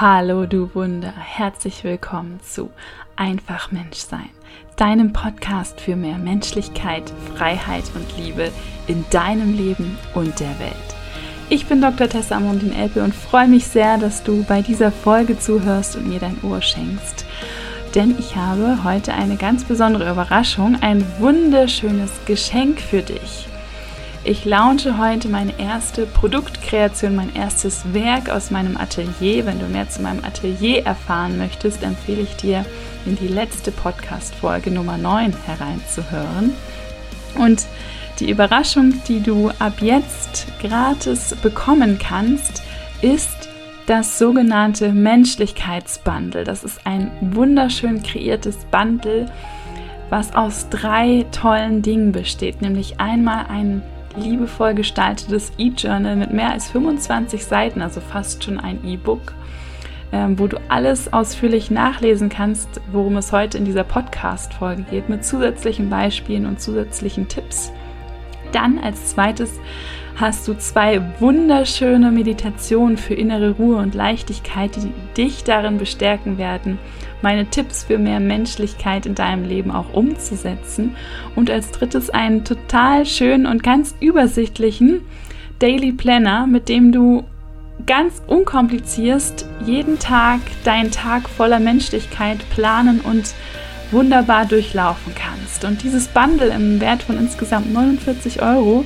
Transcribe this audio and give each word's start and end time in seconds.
Hallo 0.00 0.46
du 0.46 0.72
Wunder, 0.76 1.12
herzlich 1.12 1.82
willkommen 1.82 2.38
zu 2.40 2.70
Einfach 3.16 3.72
Menschsein, 3.72 4.30
deinem 4.76 5.12
Podcast 5.12 5.80
für 5.80 5.96
mehr 5.96 6.18
Menschlichkeit, 6.18 7.12
Freiheit 7.34 7.82
und 7.96 8.16
Liebe 8.16 8.52
in 8.86 9.04
deinem 9.10 9.56
Leben 9.56 9.98
und 10.14 10.38
der 10.38 10.56
Welt. 10.60 10.72
Ich 11.48 11.66
bin 11.66 11.80
Dr. 11.80 12.08
Tessa 12.08 12.36
Amundin 12.36 12.72
Elpe 12.72 13.02
und 13.02 13.12
freue 13.12 13.48
mich 13.48 13.66
sehr, 13.66 13.98
dass 13.98 14.22
du 14.22 14.44
bei 14.44 14.62
dieser 14.62 14.92
Folge 14.92 15.36
zuhörst 15.36 15.96
und 15.96 16.06
mir 16.06 16.20
dein 16.20 16.38
Ohr 16.44 16.62
schenkst. 16.62 17.26
Denn 17.96 18.14
ich 18.20 18.36
habe 18.36 18.84
heute 18.84 19.14
eine 19.14 19.34
ganz 19.34 19.64
besondere 19.64 20.12
Überraschung, 20.12 20.78
ein 20.80 21.04
wunderschönes 21.18 22.12
Geschenk 22.24 22.80
für 22.80 23.02
dich. 23.02 23.48
Ich 24.28 24.44
launche 24.44 24.98
heute 24.98 25.30
meine 25.30 25.58
erste 25.58 26.04
Produktkreation, 26.04 27.16
mein 27.16 27.34
erstes 27.34 27.94
Werk 27.94 28.28
aus 28.28 28.50
meinem 28.50 28.76
Atelier. 28.76 29.46
Wenn 29.46 29.58
du 29.58 29.64
mehr 29.64 29.88
zu 29.88 30.02
meinem 30.02 30.22
Atelier 30.22 30.84
erfahren 30.84 31.38
möchtest, 31.38 31.82
empfehle 31.82 32.20
ich 32.20 32.36
dir, 32.36 32.66
in 33.06 33.16
die 33.16 33.28
letzte 33.28 33.70
Podcast-Folge 33.70 34.70
Nummer 34.70 34.98
9 34.98 35.34
hereinzuhören. 35.46 36.52
Und 37.38 37.64
die 38.20 38.30
Überraschung, 38.30 39.02
die 39.08 39.22
du 39.22 39.48
ab 39.60 39.80
jetzt 39.80 40.46
gratis 40.60 41.34
bekommen 41.42 41.98
kannst, 41.98 42.62
ist 43.00 43.48
das 43.86 44.18
sogenannte 44.18 44.92
Menschlichkeitsbundle. 44.92 46.44
Das 46.44 46.64
ist 46.64 46.86
ein 46.86 47.10
wunderschön 47.22 48.02
kreiertes 48.02 48.58
Bundle, 48.70 49.32
was 50.10 50.34
aus 50.34 50.68
drei 50.68 51.24
tollen 51.32 51.80
Dingen 51.80 52.12
besteht, 52.12 52.60
nämlich 52.60 53.00
einmal 53.00 53.46
ein 53.48 53.80
liebevoll 54.16 54.74
gestaltetes 54.74 55.52
E-Journal 55.58 56.16
mit 56.16 56.32
mehr 56.32 56.52
als 56.52 56.70
25 56.70 57.44
Seiten, 57.44 57.82
also 57.82 58.00
fast 58.00 58.44
schon 58.44 58.58
ein 58.58 58.84
E-Book, 58.84 59.34
ähm, 60.12 60.38
wo 60.38 60.46
du 60.46 60.58
alles 60.68 61.12
ausführlich 61.12 61.70
nachlesen 61.70 62.28
kannst, 62.28 62.80
worum 62.92 63.16
es 63.16 63.32
heute 63.32 63.58
in 63.58 63.64
dieser 63.64 63.84
Podcast-Folge 63.84 64.82
geht, 64.82 65.08
mit 65.08 65.24
zusätzlichen 65.24 65.90
Beispielen 65.90 66.46
und 66.46 66.60
zusätzlichen 66.60 67.28
Tipps. 67.28 67.72
Dann 68.52 68.78
als 68.78 69.08
zweites 69.08 69.60
hast 70.16 70.48
du 70.48 70.54
zwei 70.54 71.00
wunderschöne 71.20 72.10
Meditationen 72.10 72.96
für 72.96 73.14
innere 73.14 73.52
Ruhe 73.52 73.76
und 73.76 73.94
Leichtigkeit, 73.94 74.74
die 74.76 74.92
dich 75.16 75.44
darin 75.44 75.78
bestärken 75.78 76.38
werden, 76.38 76.78
meine 77.22 77.46
Tipps 77.46 77.84
für 77.84 77.98
mehr 77.98 78.20
Menschlichkeit 78.20 79.06
in 79.06 79.14
deinem 79.14 79.44
Leben 79.44 79.70
auch 79.70 79.92
umzusetzen. 79.92 80.96
Und 81.34 81.50
als 81.50 81.70
drittes 81.70 82.10
einen 82.10 82.44
total 82.44 83.06
schönen 83.06 83.46
und 83.46 83.62
ganz 83.62 83.94
übersichtlichen 84.00 85.02
Daily 85.58 85.92
Planner, 85.92 86.46
mit 86.46 86.68
dem 86.68 86.92
du 86.92 87.24
ganz 87.86 88.22
unkompliziert 88.26 89.44
jeden 89.64 89.98
Tag 89.98 90.40
deinen 90.64 90.90
Tag 90.90 91.28
voller 91.28 91.60
Menschlichkeit 91.60 92.38
planen 92.50 93.00
und 93.00 93.34
wunderbar 93.90 94.46
durchlaufen 94.46 95.14
kannst. 95.14 95.64
Und 95.64 95.82
dieses 95.82 96.08
Bundle 96.08 96.48
im 96.48 96.80
Wert 96.80 97.02
von 97.02 97.18
insgesamt 97.18 97.72
49 97.72 98.42
Euro 98.42 98.84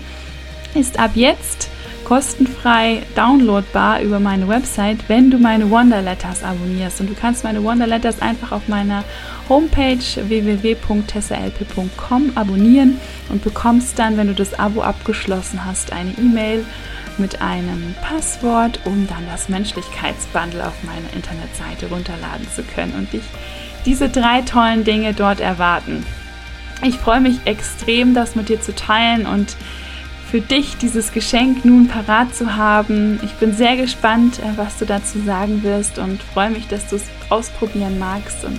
ist 0.74 0.98
ab 0.98 1.12
jetzt 1.14 1.71
kostenfrei 2.12 3.00
downloadbar 3.16 4.02
über 4.02 4.20
meine 4.20 4.46
Website, 4.46 5.08
wenn 5.08 5.30
du 5.30 5.38
meine 5.38 5.70
Wonder 5.70 6.02
Letters 6.02 6.44
abonnierst. 6.44 7.00
Und 7.00 7.08
du 7.08 7.14
kannst 7.14 7.42
meine 7.42 7.64
Wonder 7.64 7.86
Letters 7.86 8.20
einfach 8.20 8.52
auf 8.52 8.68
meiner 8.68 9.02
Homepage 9.48 9.96
www.tessalp.com 9.96 12.32
abonnieren 12.34 13.00
und 13.30 13.42
bekommst 13.42 13.98
dann, 13.98 14.18
wenn 14.18 14.26
du 14.26 14.34
das 14.34 14.58
Abo 14.58 14.82
abgeschlossen 14.82 15.64
hast, 15.64 15.94
eine 15.94 16.10
E-Mail 16.18 16.66
mit 17.16 17.40
einem 17.40 17.94
Passwort, 18.02 18.80
um 18.84 19.08
dann 19.08 19.26
das 19.30 19.48
Menschlichkeitsbundle 19.48 20.66
auf 20.66 20.82
meiner 20.82 21.14
Internetseite 21.14 21.86
runterladen 21.86 22.46
zu 22.54 22.62
können 22.62 22.92
und 22.92 23.10
dich 23.14 23.24
diese 23.86 24.10
drei 24.10 24.42
tollen 24.42 24.84
Dinge 24.84 25.14
dort 25.14 25.40
erwarten. 25.40 26.04
Ich 26.84 26.98
freue 26.98 27.22
mich 27.22 27.38
extrem, 27.46 28.12
das 28.12 28.34
mit 28.34 28.50
dir 28.50 28.60
zu 28.60 28.74
teilen 28.74 29.24
und 29.24 29.56
für 30.32 30.40
dich 30.40 30.78
dieses 30.78 31.12
Geschenk 31.12 31.66
nun 31.66 31.88
parat 31.88 32.34
zu 32.34 32.56
haben. 32.56 33.20
Ich 33.22 33.34
bin 33.34 33.52
sehr 33.52 33.76
gespannt, 33.76 34.38
äh, 34.38 34.56
was 34.56 34.78
du 34.78 34.86
dazu 34.86 35.18
sagen 35.18 35.62
wirst 35.62 35.98
und 35.98 36.22
freue 36.22 36.48
mich, 36.48 36.68
dass 36.68 36.88
du 36.88 36.96
es 36.96 37.04
ausprobieren 37.28 37.98
magst. 37.98 38.42
Und 38.42 38.58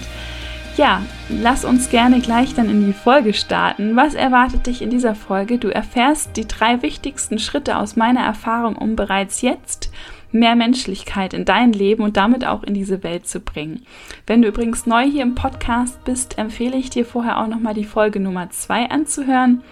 ja, 0.78 1.02
lass 1.30 1.66
uns 1.66 1.90
gerne 1.90 2.20
gleich 2.20 2.54
dann 2.54 2.70
in 2.70 2.86
die 2.86 2.94
Folge 2.94 3.34
starten. 3.34 3.96
Was 3.96 4.14
erwartet 4.14 4.68
dich 4.68 4.84
in 4.84 4.92
dieser 4.92 5.16
Folge? 5.16 5.58
Du 5.58 5.70
erfährst 5.70 6.38
die 6.38 6.48
drei 6.48 6.84
wichtigsten 6.84 7.40
Schritte 7.40 7.76
aus 7.80 7.96
meiner 7.96 8.22
Erfahrung, 8.22 8.76
um 8.76 8.96
bereits 8.96 9.42
jetzt 9.42 9.92
mehr 10.32 10.56
Menschlichkeit 10.56 11.34
in 11.34 11.44
dein 11.44 11.74
Leben 11.74 12.04
und 12.04 12.18
damit 12.18 12.46
auch 12.46 12.62
in 12.62 12.76
diese 12.76 13.02
Welt 13.02 13.26
zu 13.26 13.40
bringen. 13.40 13.82
Wenn 14.28 14.44
du 14.44 14.50
übrigens 14.50 14.86
neu 14.86 15.06
hier 15.06 15.24
im 15.24 15.34
Podcast 15.34 16.04
bist, 16.06 16.38
empfehle 16.38 16.78
ich 16.78 16.92
dir 16.92 17.04
vorher 17.06 17.40
auch 17.42 17.48
nochmal 17.48 17.74
die 17.74 17.84
Folge 17.84 18.20
Nummer 18.20 18.52
zwei 18.52 18.92
anzuhören 18.92 19.64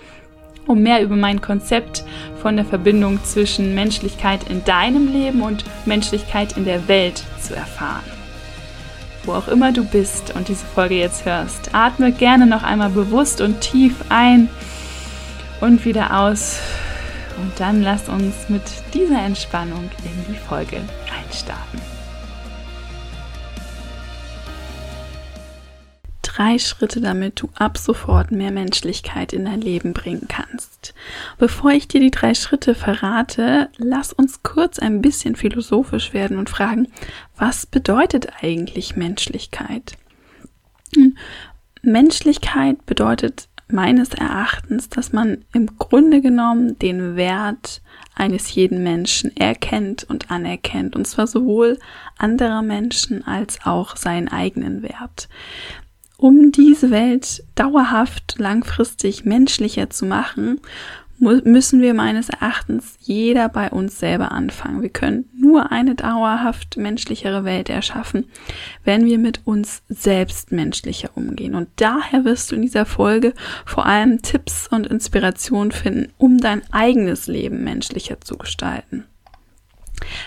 um 0.71 0.81
mehr 0.81 1.03
über 1.03 1.15
mein 1.15 1.41
Konzept 1.41 2.03
von 2.41 2.55
der 2.55 2.65
Verbindung 2.65 3.23
zwischen 3.23 3.75
Menschlichkeit 3.75 4.49
in 4.49 4.63
deinem 4.63 5.11
Leben 5.11 5.41
und 5.41 5.65
Menschlichkeit 5.85 6.55
in 6.55 6.65
der 6.65 6.87
Welt 6.87 7.23
zu 7.41 7.55
erfahren. 7.55 8.03
Wo 9.23 9.33
auch 9.33 9.49
immer 9.49 9.71
du 9.71 9.83
bist 9.83 10.33
und 10.33 10.47
diese 10.47 10.65
Folge 10.65 10.95
jetzt 10.95 11.25
hörst, 11.25 11.75
atme 11.75 12.11
gerne 12.11 12.47
noch 12.47 12.63
einmal 12.63 12.89
bewusst 12.89 13.41
und 13.41 13.61
tief 13.61 13.93
ein 14.09 14.49
und 15.59 15.85
wieder 15.85 16.21
aus. 16.21 16.59
Und 17.41 17.59
dann 17.59 17.83
lass 17.83 18.09
uns 18.09 18.49
mit 18.49 18.63
dieser 18.93 19.19
Entspannung 19.19 19.89
in 20.03 20.33
die 20.33 20.39
Folge 20.39 20.77
einstarten. 21.23 21.90
Drei 26.41 26.57
Schritte, 26.57 27.01
damit 27.01 27.41
du 27.41 27.49
ab 27.53 27.77
sofort 27.77 28.31
mehr 28.31 28.51
Menschlichkeit 28.51 29.31
in 29.31 29.45
dein 29.45 29.61
Leben 29.61 29.93
bringen 29.93 30.27
kannst. 30.27 30.95
Bevor 31.37 31.71
ich 31.71 31.87
dir 31.87 31.99
die 31.99 32.09
drei 32.09 32.33
Schritte 32.33 32.73
verrate, 32.73 33.69
lass 33.77 34.11
uns 34.11 34.41
kurz 34.41 34.79
ein 34.79 35.01
bisschen 35.01 35.35
philosophisch 35.35 36.13
werden 36.13 36.37
und 36.37 36.49
fragen, 36.49 36.87
was 37.37 37.65
bedeutet 37.67 38.29
eigentlich 38.41 38.95
Menschlichkeit? 38.95 39.97
Menschlichkeit 41.83 42.85
bedeutet 42.87 43.47
meines 43.67 44.09
Erachtens, 44.09 44.89
dass 44.89 45.13
man 45.13 45.45
im 45.53 45.77
Grunde 45.77 46.21
genommen 46.21 46.77
den 46.79 47.15
Wert 47.15 47.81
eines 48.15 48.53
jeden 48.53 48.83
Menschen 48.83 49.35
erkennt 49.37 50.03
und 50.05 50.31
anerkennt, 50.31 50.95
und 50.95 51.05
zwar 51.05 51.27
sowohl 51.27 51.77
anderer 52.17 52.63
Menschen 52.63 53.25
als 53.25 53.59
auch 53.63 53.95
seinen 53.95 54.27
eigenen 54.27 54.81
Wert 54.81 55.29
um 56.21 56.51
diese 56.51 56.91
Welt 56.91 57.43
dauerhaft, 57.55 58.35
langfristig 58.37 59.25
menschlicher 59.25 59.89
zu 59.89 60.05
machen, 60.05 60.61
müssen 61.17 61.81
wir 61.81 61.95
meines 61.95 62.29
Erachtens 62.29 62.95
jeder 62.99 63.49
bei 63.49 63.71
uns 63.71 63.99
selber 63.99 64.31
anfangen. 64.31 64.83
Wir 64.83 64.89
können 64.89 65.25
nur 65.35 65.71
eine 65.71 65.95
dauerhaft 65.95 66.77
menschlichere 66.77 67.43
Welt 67.43 67.69
erschaffen, 67.69 68.25
wenn 68.83 69.05
wir 69.05 69.17
mit 69.17 69.41
uns 69.45 69.81
selbst 69.89 70.51
menschlicher 70.51 71.09
umgehen. 71.15 71.55
Und 71.55 71.69
daher 71.77 72.23
wirst 72.23 72.51
du 72.51 72.55
in 72.55 72.61
dieser 72.61 72.85
Folge 72.85 73.33
vor 73.65 73.87
allem 73.87 74.21
Tipps 74.21 74.67
und 74.67 74.85
Inspirationen 74.85 75.71
finden, 75.71 76.11
um 76.19 76.37
dein 76.37 76.61
eigenes 76.71 77.25
Leben 77.25 77.63
menschlicher 77.63 78.21
zu 78.21 78.37
gestalten. 78.37 79.05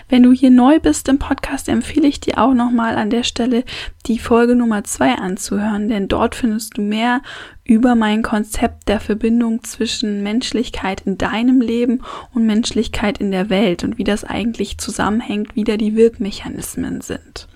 Wenn 0.09 0.23
du 0.23 0.31
hier 0.31 0.51
neu 0.51 0.79
bist 0.79 1.07
im 1.09 1.19
Podcast, 1.19 1.69
empfehle 1.69 2.07
ich 2.07 2.19
dir 2.19 2.37
auch 2.37 2.53
nochmal 2.53 2.95
an 2.95 3.09
der 3.09 3.23
Stelle 3.23 3.63
die 4.05 4.19
Folge 4.19 4.55
Nummer 4.55 4.83
zwei 4.83 5.15
anzuhören, 5.15 5.87
denn 5.87 6.07
dort 6.07 6.35
findest 6.35 6.77
du 6.77 6.81
mehr 6.81 7.21
über 7.63 7.95
mein 7.95 8.21
Konzept 8.21 8.87
der 8.87 8.99
Verbindung 8.99 9.63
zwischen 9.63 10.23
Menschlichkeit 10.23 11.01
in 11.01 11.17
deinem 11.17 11.61
Leben 11.61 12.01
und 12.33 12.45
Menschlichkeit 12.45 13.17
in 13.17 13.31
der 13.31 13.49
Welt 13.49 13.83
und 13.83 13.97
wie 13.97 14.03
das 14.03 14.23
eigentlich 14.23 14.77
zusammenhängt, 14.77 15.55
wie 15.55 15.63
da 15.63 15.77
die 15.77 15.95
Wirkmechanismen 15.95 17.01
sind. 17.01 17.47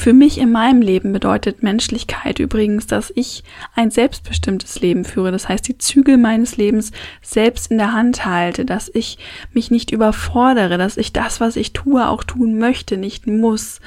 Für 0.00 0.14
mich 0.14 0.38
in 0.38 0.50
meinem 0.50 0.80
Leben 0.80 1.12
bedeutet 1.12 1.62
Menschlichkeit 1.62 2.38
übrigens, 2.38 2.86
dass 2.86 3.12
ich 3.14 3.44
ein 3.74 3.90
selbstbestimmtes 3.90 4.80
Leben 4.80 5.04
führe. 5.04 5.30
Das 5.30 5.46
heißt, 5.46 5.68
die 5.68 5.76
Zügel 5.76 6.16
meines 6.16 6.56
Lebens 6.56 6.92
selbst 7.20 7.70
in 7.70 7.76
der 7.76 7.92
Hand 7.92 8.24
halte, 8.24 8.64
dass 8.64 8.90
ich 8.94 9.18
mich 9.52 9.70
nicht 9.70 9.90
überfordere, 9.90 10.78
dass 10.78 10.96
ich 10.96 11.12
das, 11.12 11.38
was 11.38 11.54
ich 11.56 11.74
tue, 11.74 12.08
auch 12.08 12.24
tun 12.24 12.58
möchte, 12.58 12.96
nicht 12.96 13.26
muss, 13.26 13.82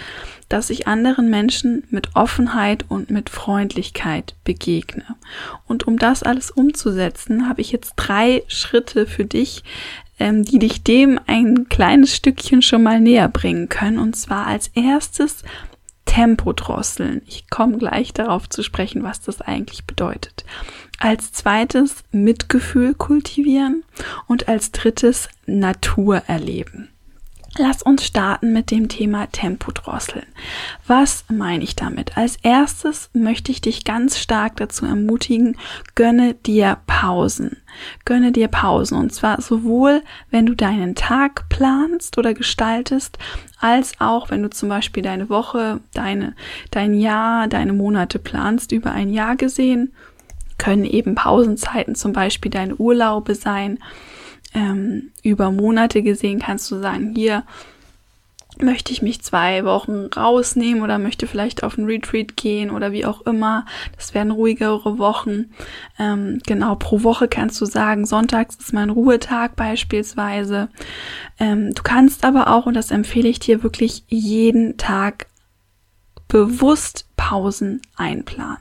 dass 0.49 0.69
ich 0.69 0.85
anderen 0.87 1.31
Menschen 1.31 1.83
mit 1.89 2.15
Offenheit 2.15 2.85
und 2.89 3.09
mit 3.09 3.31
Freundlichkeit 3.31 4.35
begegne. 4.43 5.15
Und 5.67 5.87
um 5.87 5.97
das 5.97 6.21
alles 6.21 6.51
umzusetzen, 6.51 7.49
habe 7.49 7.61
ich 7.61 7.71
jetzt 7.71 7.93
drei 7.95 8.43
Schritte 8.47 9.07
für 9.07 9.25
dich, 9.25 9.63
ähm, 10.19 10.45
die 10.45 10.59
dich 10.59 10.83
dem 10.83 11.19
ein 11.25 11.69
kleines 11.69 12.15
Stückchen 12.15 12.61
schon 12.61 12.83
mal 12.83 13.01
näher 13.01 13.29
bringen 13.29 13.67
können. 13.67 13.97
Und 13.97 14.15
zwar 14.15 14.45
als 14.45 14.67
erstes 14.75 15.43
Tempo 16.13 16.53
drosseln. 16.53 17.23
Ich 17.25 17.49
komme 17.49 17.79
gleich 17.79 18.13
darauf 18.13 18.47
zu 18.47 18.61
sprechen, 18.61 19.01
was 19.01 19.21
das 19.21 19.41
eigentlich 19.41 19.85
bedeutet. 19.85 20.45
Als 20.99 21.31
zweites 21.31 22.03
Mitgefühl 22.11 22.93
kultivieren 22.93 23.83
und 24.27 24.47
als 24.47 24.71
drittes 24.71 25.27
Natur 25.47 26.17
erleben. 26.27 26.92
Lass 27.57 27.83
uns 27.83 28.03
starten 28.03 28.51
mit 28.51 28.71
dem 28.71 28.89
Thema 28.89 29.27
Tempo 29.31 29.71
drosseln. 29.71 30.25
Was 30.87 31.23
meine 31.31 31.63
ich 31.63 31.75
damit? 31.75 32.17
Als 32.17 32.37
erstes 32.37 33.11
möchte 33.13 33.51
ich 33.51 33.61
dich 33.61 33.83
ganz 33.83 34.17
stark 34.17 34.55
dazu 34.55 34.87
ermutigen, 34.87 35.55
gönne 35.93 36.33
dir 36.33 36.79
Pausen. 36.87 37.57
Gönne 38.05 38.31
dir 38.31 38.47
Pausen 38.47 38.97
und 38.97 39.13
zwar 39.13 39.39
sowohl, 39.39 40.01
wenn 40.31 40.47
du 40.47 40.55
deinen 40.55 40.95
Tag 40.95 41.47
planst 41.49 42.17
oder 42.17 42.33
gestaltest, 42.33 43.19
als 43.59 43.93
auch, 43.99 44.31
wenn 44.31 44.41
du 44.41 44.49
zum 44.49 44.69
Beispiel 44.69 45.03
deine 45.03 45.29
Woche, 45.29 45.79
deine, 45.93 46.35
dein 46.71 46.95
Jahr, 46.95 47.47
deine 47.47 47.73
Monate 47.73 48.17
planst, 48.17 48.71
über 48.71 48.91
ein 48.93 49.13
Jahr 49.13 49.35
gesehen, 49.35 49.93
können 50.57 50.85
eben 50.85 51.13
Pausenzeiten 51.13 51.93
zum 51.93 52.13
Beispiel 52.13 52.49
deine 52.49 52.75
Urlaube 52.77 53.35
sein 53.35 53.77
ähm, 54.53 55.11
über 55.23 55.51
Monate 55.51 56.01
gesehen 56.03 56.39
kannst 56.39 56.69
du 56.71 56.79
sagen, 56.79 57.13
hier 57.15 57.43
möchte 58.59 58.91
ich 58.91 59.01
mich 59.01 59.21
zwei 59.21 59.65
Wochen 59.65 60.07
rausnehmen 60.15 60.83
oder 60.83 60.99
möchte 60.99 61.27
vielleicht 61.27 61.63
auf 61.63 61.77
ein 61.77 61.85
Retreat 61.85 62.37
gehen 62.37 62.69
oder 62.69 62.91
wie 62.91 63.05
auch 63.05 63.21
immer. 63.21 63.65
Das 63.95 64.13
werden 64.13 64.31
ruhigere 64.31 64.97
Wochen. 64.97 65.51
Ähm, 65.97 66.39
genau, 66.45 66.75
pro 66.75 67.03
Woche 67.03 67.27
kannst 67.27 67.59
du 67.61 67.65
sagen, 67.65 68.05
sonntags 68.05 68.55
ist 68.55 68.73
mein 68.73 68.89
Ruhetag 68.89 69.55
beispielsweise. 69.55 70.69
Ähm, 71.39 71.73
du 71.73 71.81
kannst 71.83 72.25
aber 72.25 72.49
auch, 72.49 72.65
und 72.65 72.75
das 72.75 72.91
empfehle 72.91 73.29
ich 73.29 73.39
dir 73.39 73.63
wirklich, 73.63 74.03
jeden 74.07 74.77
Tag 74.77 75.27
bewusst 76.27 77.07
Pausen 77.15 77.81
einplanen. 77.95 78.57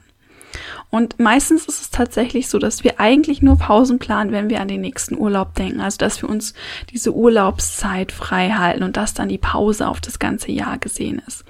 Und 0.90 1.18
meistens 1.18 1.66
ist 1.66 1.80
es 1.80 1.90
tatsächlich 1.90 2.48
so, 2.48 2.58
dass 2.58 2.84
wir 2.84 3.00
eigentlich 3.00 3.42
nur 3.42 3.56
Pausen 3.56 3.98
planen, 3.98 4.32
wenn 4.32 4.50
wir 4.50 4.60
an 4.60 4.68
den 4.68 4.80
nächsten 4.80 5.16
Urlaub 5.16 5.54
denken. 5.54 5.80
Also, 5.80 5.98
dass 5.98 6.22
wir 6.22 6.28
uns 6.28 6.54
diese 6.90 7.14
Urlaubszeit 7.14 8.12
frei 8.12 8.50
halten 8.50 8.82
und 8.82 8.96
dass 8.96 9.14
dann 9.14 9.28
die 9.28 9.38
Pause 9.38 9.88
auf 9.88 10.00
das 10.00 10.18
ganze 10.18 10.52
Jahr 10.52 10.78
gesehen 10.78 11.22
ist. 11.26 11.44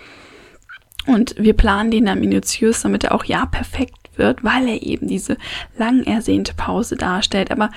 Und 1.07 1.35
wir 1.37 1.55
planen 1.55 1.91
den 1.91 2.07
dann 2.07 2.21
minutiös, 2.21 2.83
damit 2.83 3.05
er 3.05 3.15
auch 3.15 3.25
ja 3.25 3.47
perfekt 3.47 4.11
wird, 4.17 4.45
weil 4.45 4.69
er 4.69 4.83
eben 4.83 5.09
diese 5.09 5.37
lang 5.77 6.05
ersehnte 6.05 6.55
Pause 6.55 6.97
darstellt. 6.97 7.51
Aber 7.51 7.71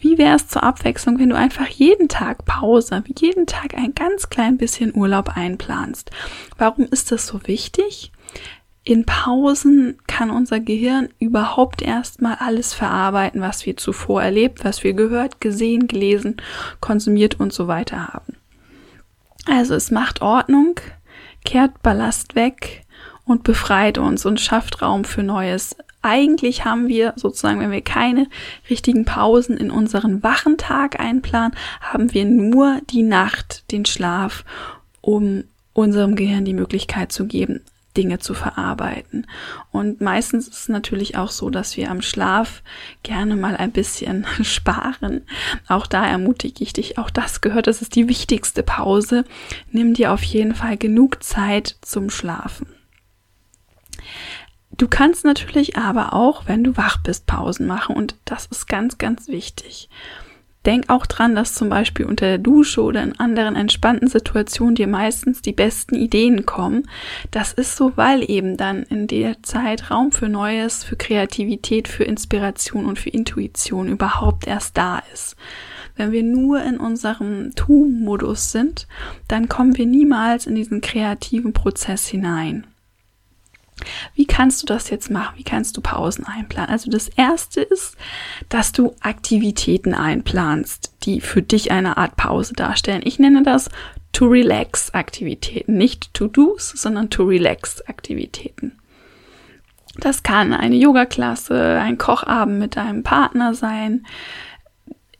wie 0.00 0.18
wäre 0.18 0.36
es 0.36 0.48
zur 0.48 0.62
Abwechslung, 0.62 1.18
wenn 1.18 1.28
du 1.28 1.36
einfach 1.36 1.68
jeden 1.68 2.08
Tag 2.08 2.44
Pause, 2.44 3.04
jeden 3.18 3.46
Tag 3.46 3.74
ein 3.74 3.94
ganz 3.94 4.30
klein 4.30 4.56
bisschen 4.56 4.94
Urlaub 4.94 5.36
einplanst? 5.36 6.10
Warum 6.58 6.86
ist 6.86 7.12
das 7.12 7.26
so 7.26 7.46
wichtig? 7.46 8.10
In 8.84 9.04
Pausen 9.06 9.98
kann 10.08 10.30
unser 10.30 10.58
Gehirn 10.58 11.08
überhaupt 11.20 11.82
erstmal 11.82 12.36
alles 12.40 12.74
verarbeiten, 12.74 13.40
was 13.40 13.64
wir 13.64 13.76
zuvor 13.76 14.22
erlebt, 14.22 14.64
was 14.64 14.82
wir 14.82 14.92
gehört, 14.92 15.40
gesehen, 15.40 15.86
gelesen, 15.86 16.36
konsumiert 16.80 17.38
und 17.38 17.52
so 17.52 17.68
weiter 17.68 18.08
haben. 18.08 18.36
Also 19.46 19.74
es 19.74 19.90
macht 19.90 20.20
Ordnung, 20.20 20.80
kehrt 21.44 21.82
Ballast 21.82 22.34
weg 22.34 22.84
und 23.24 23.44
befreit 23.44 23.98
uns 23.98 24.26
und 24.26 24.40
schafft 24.40 24.82
Raum 24.82 25.04
für 25.04 25.22
Neues. 25.22 25.76
Eigentlich 26.02 26.64
haben 26.64 26.88
wir 26.88 27.12
sozusagen, 27.14 27.60
wenn 27.60 27.70
wir 27.70 27.82
keine 27.82 28.26
richtigen 28.68 29.04
Pausen 29.04 29.56
in 29.56 29.70
unseren 29.70 30.24
wachen 30.24 30.58
Tag 30.58 30.98
einplanen, 30.98 31.56
haben 31.80 32.12
wir 32.12 32.24
nur 32.24 32.80
die 32.90 33.02
Nacht, 33.02 33.70
den 33.70 33.84
Schlaf, 33.84 34.44
um 35.00 35.44
unserem 35.72 36.16
Gehirn 36.16 36.44
die 36.44 36.54
Möglichkeit 36.54 37.12
zu 37.12 37.26
geben, 37.26 37.60
Dinge 37.96 38.18
zu 38.18 38.34
verarbeiten. 38.34 39.26
Und 39.70 40.00
meistens 40.00 40.48
ist 40.48 40.58
es 40.60 40.68
natürlich 40.68 41.16
auch 41.16 41.30
so, 41.30 41.50
dass 41.50 41.76
wir 41.76 41.90
am 41.90 42.02
Schlaf 42.02 42.62
gerne 43.02 43.36
mal 43.36 43.56
ein 43.56 43.72
bisschen 43.72 44.26
sparen. 44.42 45.22
Auch 45.68 45.86
da 45.86 46.06
ermutige 46.06 46.62
ich 46.62 46.72
dich, 46.72 46.98
auch 46.98 47.10
das 47.10 47.40
gehört, 47.40 47.66
das 47.66 47.82
ist 47.82 47.94
die 47.94 48.08
wichtigste 48.08 48.62
Pause. 48.62 49.24
Nimm 49.70 49.94
dir 49.94 50.12
auf 50.12 50.22
jeden 50.22 50.54
Fall 50.54 50.76
genug 50.76 51.22
Zeit 51.22 51.76
zum 51.82 52.10
Schlafen. 52.10 52.66
Du 54.70 54.88
kannst 54.88 55.24
natürlich 55.24 55.76
aber 55.76 56.14
auch, 56.14 56.46
wenn 56.46 56.64
du 56.64 56.76
wach 56.76 56.96
bist, 57.02 57.26
Pausen 57.26 57.66
machen 57.66 57.94
und 57.94 58.16
das 58.24 58.46
ist 58.46 58.66
ganz, 58.66 58.98
ganz 58.98 59.28
wichtig. 59.28 59.88
Denk 60.64 60.90
auch 60.90 61.06
dran, 61.06 61.34
dass 61.34 61.54
zum 61.54 61.68
Beispiel 61.68 62.06
unter 62.06 62.26
der 62.26 62.38
Dusche 62.38 62.82
oder 62.82 63.02
in 63.02 63.18
anderen 63.18 63.56
entspannten 63.56 64.06
Situationen 64.06 64.76
dir 64.76 64.86
meistens 64.86 65.42
die 65.42 65.52
besten 65.52 65.96
Ideen 65.96 66.46
kommen. 66.46 66.88
Das 67.32 67.52
ist 67.52 67.76
so, 67.76 67.92
weil 67.96 68.28
eben 68.30 68.56
dann 68.56 68.84
in 68.84 69.08
der 69.08 69.42
Zeit 69.42 69.90
Raum 69.90 70.12
für 70.12 70.28
Neues, 70.28 70.84
für 70.84 70.96
Kreativität, 70.96 71.88
für 71.88 72.04
Inspiration 72.04 72.86
und 72.86 72.98
für 72.98 73.10
Intuition 73.10 73.88
überhaupt 73.88 74.46
erst 74.46 74.76
da 74.76 75.02
ist. 75.12 75.36
Wenn 75.96 76.12
wir 76.12 76.22
nur 76.22 76.62
in 76.62 76.78
unserem 76.78 77.54
Tu-Modus 77.54 78.52
sind, 78.52 78.86
dann 79.28 79.48
kommen 79.48 79.76
wir 79.76 79.86
niemals 79.86 80.46
in 80.46 80.54
diesen 80.54 80.80
kreativen 80.80 81.52
Prozess 81.52 82.06
hinein. 82.06 82.66
Wie 84.14 84.26
kannst 84.26 84.62
du 84.62 84.66
das 84.66 84.90
jetzt 84.90 85.10
machen? 85.10 85.38
Wie 85.38 85.44
kannst 85.44 85.76
du 85.76 85.80
Pausen 85.80 86.24
einplanen? 86.26 86.70
Also 86.70 86.90
das 86.90 87.08
erste 87.08 87.60
ist, 87.60 87.96
dass 88.48 88.72
du 88.72 88.94
Aktivitäten 89.00 89.94
einplanst, 89.94 90.94
die 91.04 91.20
für 91.20 91.42
dich 91.42 91.72
eine 91.72 91.96
Art 91.96 92.16
Pause 92.16 92.54
darstellen. 92.54 93.02
Ich 93.04 93.18
nenne 93.18 93.42
das 93.42 93.70
to 94.12 94.26
relax 94.26 94.90
Aktivitäten, 94.94 95.78
nicht 95.78 96.12
to 96.14 96.28
do's, 96.28 96.68
sondern 96.70 97.10
to 97.10 97.24
relax 97.24 97.80
Aktivitäten. 97.82 98.78
Das 99.98 100.22
kann 100.22 100.52
eine 100.52 100.76
Yoga-Klasse, 100.76 101.78
ein 101.80 101.98
Kochabend 101.98 102.58
mit 102.58 102.76
deinem 102.76 103.02
Partner 103.02 103.54
sein, 103.54 104.06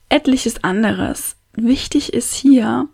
etliches 0.09 0.65
anderes. 0.65 1.37
Wichtig 1.55 2.13
ist 2.13 2.35
hier, 2.35 2.89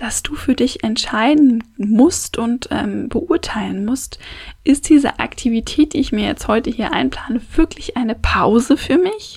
dass 0.00 0.22
du 0.22 0.34
für 0.34 0.54
dich 0.54 0.82
entscheiden 0.82 1.62
musst 1.76 2.38
und 2.38 2.68
ähm, 2.70 3.10
beurteilen 3.10 3.84
musst, 3.84 4.18
ist 4.64 4.88
diese 4.88 5.18
Aktivität, 5.18 5.92
die 5.92 6.00
ich 6.00 6.10
mir 6.10 6.26
jetzt 6.26 6.48
heute 6.48 6.70
hier 6.70 6.94
einplane, 6.94 7.42
wirklich 7.54 7.98
eine 7.98 8.14
Pause 8.14 8.78
für 8.78 8.96
mich? 8.96 9.36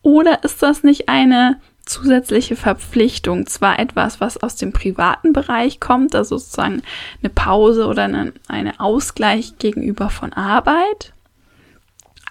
Oder 0.00 0.42
ist 0.42 0.62
das 0.62 0.84
nicht 0.84 1.10
eine 1.10 1.60
zusätzliche 1.84 2.56
Verpflichtung, 2.56 3.46
zwar 3.46 3.78
etwas, 3.78 4.22
was 4.22 4.42
aus 4.42 4.56
dem 4.56 4.72
privaten 4.72 5.34
Bereich 5.34 5.80
kommt, 5.80 6.14
also 6.14 6.38
sozusagen 6.38 6.80
eine 7.22 7.28
Pause 7.28 7.86
oder 7.86 8.04
eine, 8.04 8.32
eine 8.48 8.80
Ausgleich 8.80 9.58
gegenüber 9.58 10.08
von 10.08 10.32
Arbeit, 10.32 11.12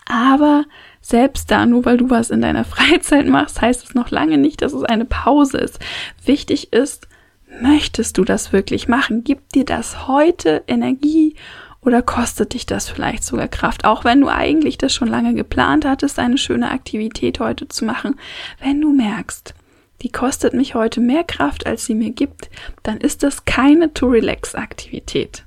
aber 0.07 0.65
selbst 1.01 1.51
da, 1.51 1.67
nur 1.67 1.85
weil 1.85 1.97
du 1.97 2.09
was 2.09 2.31
in 2.31 2.41
deiner 2.41 2.63
Freizeit 2.65 3.27
machst, 3.27 3.61
heißt 3.61 3.83
es 3.83 3.93
noch 3.93 4.09
lange 4.09 4.39
nicht, 4.39 4.63
dass 4.63 4.73
es 4.73 4.83
eine 4.83 5.05
Pause 5.05 5.59
ist. 5.59 5.77
Wichtig 6.25 6.73
ist, 6.73 7.07
Möchtest 7.61 8.17
du 8.17 8.23
das 8.23 8.51
wirklich 8.51 8.87
machen? 8.87 9.23
Gibt 9.23 9.55
dir 9.55 9.65
das 9.65 10.07
heute 10.07 10.63
Energie 10.67 11.35
oder 11.81 12.01
kostet 12.01 12.53
dich 12.53 12.65
das 12.65 12.89
vielleicht 12.89 13.23
sogar 13.23 13.47
Kraft? 13.47 13.85
Auch 13.85 14.03
wenn 14.03 14.21
du 14.21 14.27
eigentlich 14.27 14.77
das 14.77 14.93
schon 14.93 15.07
lange 15.07 15.33
geplant 15.33 15.85
hattest, 15.85 16.19
eine 16.19 16.37
schöne 16.37 16.71
Aktivität 16.71 17.39
heute 17.39 17.67
zu 17.67 17.85
machen. 17.85 18.19
Wenn 18.59 18.81
du 18.81 18.91
merkst, 18.93 19.53
die 20.01 20.11
kostet 20.11 20.53
mich 20.53 20.75
heute 20.75 20.99
mehr 20.99 21.23
Kraft, 21.23 21.65
als 21.65 21.85
sie 21.85 21.95
mir 21.95 22.11
gibt, 22.11 22.49
dann 22.83 22.97
ist 22.97 23.23
das 23.23 23.45
keine 23.45 23.93
To-Relax-Aktivität. 23.93 25.45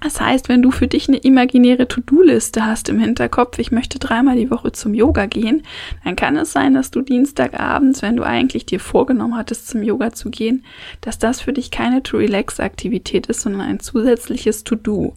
Das 0.00 0.18
heißt, 0.18 0.48
wenn 0.48 0.62
du 0.62 0.70
für 0.70 0.88
dich 0.88 1.08
eine 1.08 1.18
imaginäre 1.18 1.86
To-Do-Liste 1.86 2.64
hast 2.64 2.88
im 2.88 2.98
Hinterkopf, 2.98 3.58
ich 3.58 3.70
möchte 3.70 3.98
dreimal 3.98 4.36
die 4.36 4.50
Woche 4.50 4.72
zum 4.72 4.94
Yoga 4.94 5.26
gehen, 5.26 5.62
dann 6.04 6.16
kann 6.16 6.36
es 6.36 6.52
sein, 6.52 6.72
dass 6.72 6.90
du 6.90 7.02
Dienstagabends, 7.02 8.00
wenn 8.00 8.16
du 8.16 8.22
eigentlich 8.22 8.64
dir 8.64 8.80
vorgenommen 8.80 9.36
hattest, 9.36 9.68
zum 9.68 9.82
Yoga 9.82 10.12
zu 10.12 10.30
gehen, 10.30 10.64
dass 11.02 11.18
das 11.18 11.42
für 11.42 11.52
dich 11.52 11.70
keine 11.70 12.02
To-Relax-Aktivität 12.02 13.26
ist, 13.26 13.42
sondern 13.42 13.60
ein 13.60 13.80
zusätzliches 13.80 14.64
To-Do. 14.64 15.14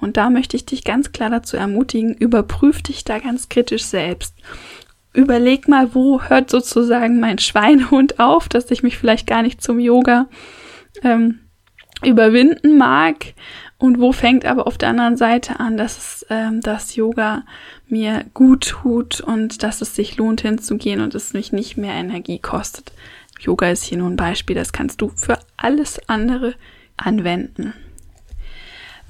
Und 0.00 0.18
da 0.18 0.28
möchte 0.28 0.56
ich 0.56 0.66
dich 0.66 0.84
ganz 0.84 1.12
klar 1.12 1.30
dazu 1.30 1.56
ermutigen, 1.56 2.14
überprüf 2.14 2.82
dich 2.82 3.04
da 3.04 3.18
ganz 3.18 3.48
kritisch 3.48 3.84
selbst 3.84 4.34
überleg 5.16 5.66
mal, 5.66 5.94
wo 5.94 6.20
hört 6.20 6.50
sozusagen 6.50 7.20
mein 7.20 7.38
Schweinehund 7.38 8.20
auf, 8.20 8.50
dass 8.50 8.70
ich 8.70 8.82
mich 8.82 8.98
vielleicht 8.98 9.26
gar 9.26 9.40
nicht 9.40 9.62
zum 9.62 9.80
Yoga 9.80 10.26
ähm, 11.02 11.40
überwinden 12.04 12.76
mag 12.76 13.32
und 13.78 14.00
wo 14.00 14.12
fängt 14.12 14.46
aber 14.46 14.66
auf 14.66 14.78
der 14.78 14.88
anderen 14.88 15.16
Seite 15.16 15.60
an, 15.60 15.76
dass 15.76 15.98
es, 15.98 16.26
ähm, 16.30 16.60
das 16.62 16.96
Yoga 16.96 17.44
mir 17.88 18.24
gut 18.32 18.68
tut 18.68 19.20
und 19.20 19.62
dass 19.62 19.82
es 19.82 19.94
sich 19.94 20.16
lohnt 20.16 20.40
hinzugehen 20.40 21.00
und 21.00 21.14
es 21.14 21.34
mich 21.34 21.52
nicht 21.52 21.76
mehr 21.76 21.94
Energie 21.94 22.38
kostet. 22.38 22.92
Yoga 23.38 23.70
ist 23.70 23.84
hier 23.84 23.98
nur 23.98 24.08
ein 24.08 24.16
Beispiel, 24.16 24.56
das 24.56 24.72
kannst 24.72 25.02
du 25.02 25.10
für 25.14 25.38
alles 25.58 26.00
andere 26.08 26.54
anwenden. 26.96 27.74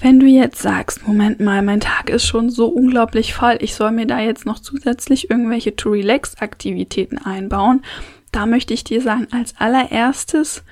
Wenn 0.01 0.21
du 0.21 0.27
jetzt 0.27 0.61
sagst, 0.61 1.07
Moment 1.07 1.41
mal, 1.41 1.63
mein 1.63 1.81
Tag 1.81 2.11
ist 2.11 2.27
schon 2.27 2.51
so 2.51 2.67
unglaublich 2.67 3.33
voll, 3.33 3.57
ich 3.61 3.75
soll 3.75 3.93
mir 3.93 4.07
da 4.07 4.21
jetzt 4.21 4.45
noch 4.45 4.59
zusätzlich 4.59 5.31
irgendwelche 5.31 5.75
To-Relax-Aktivitäten 5.75 7.19
einbauen, 7.19 7.83
da 8.31 8.45
möchte 8.45 8.75
ich 8.75 8.85
dir 8.85 9.01
sagen, 9.01 9.29
als 9.31 9.55
allererstes 9.59 10.65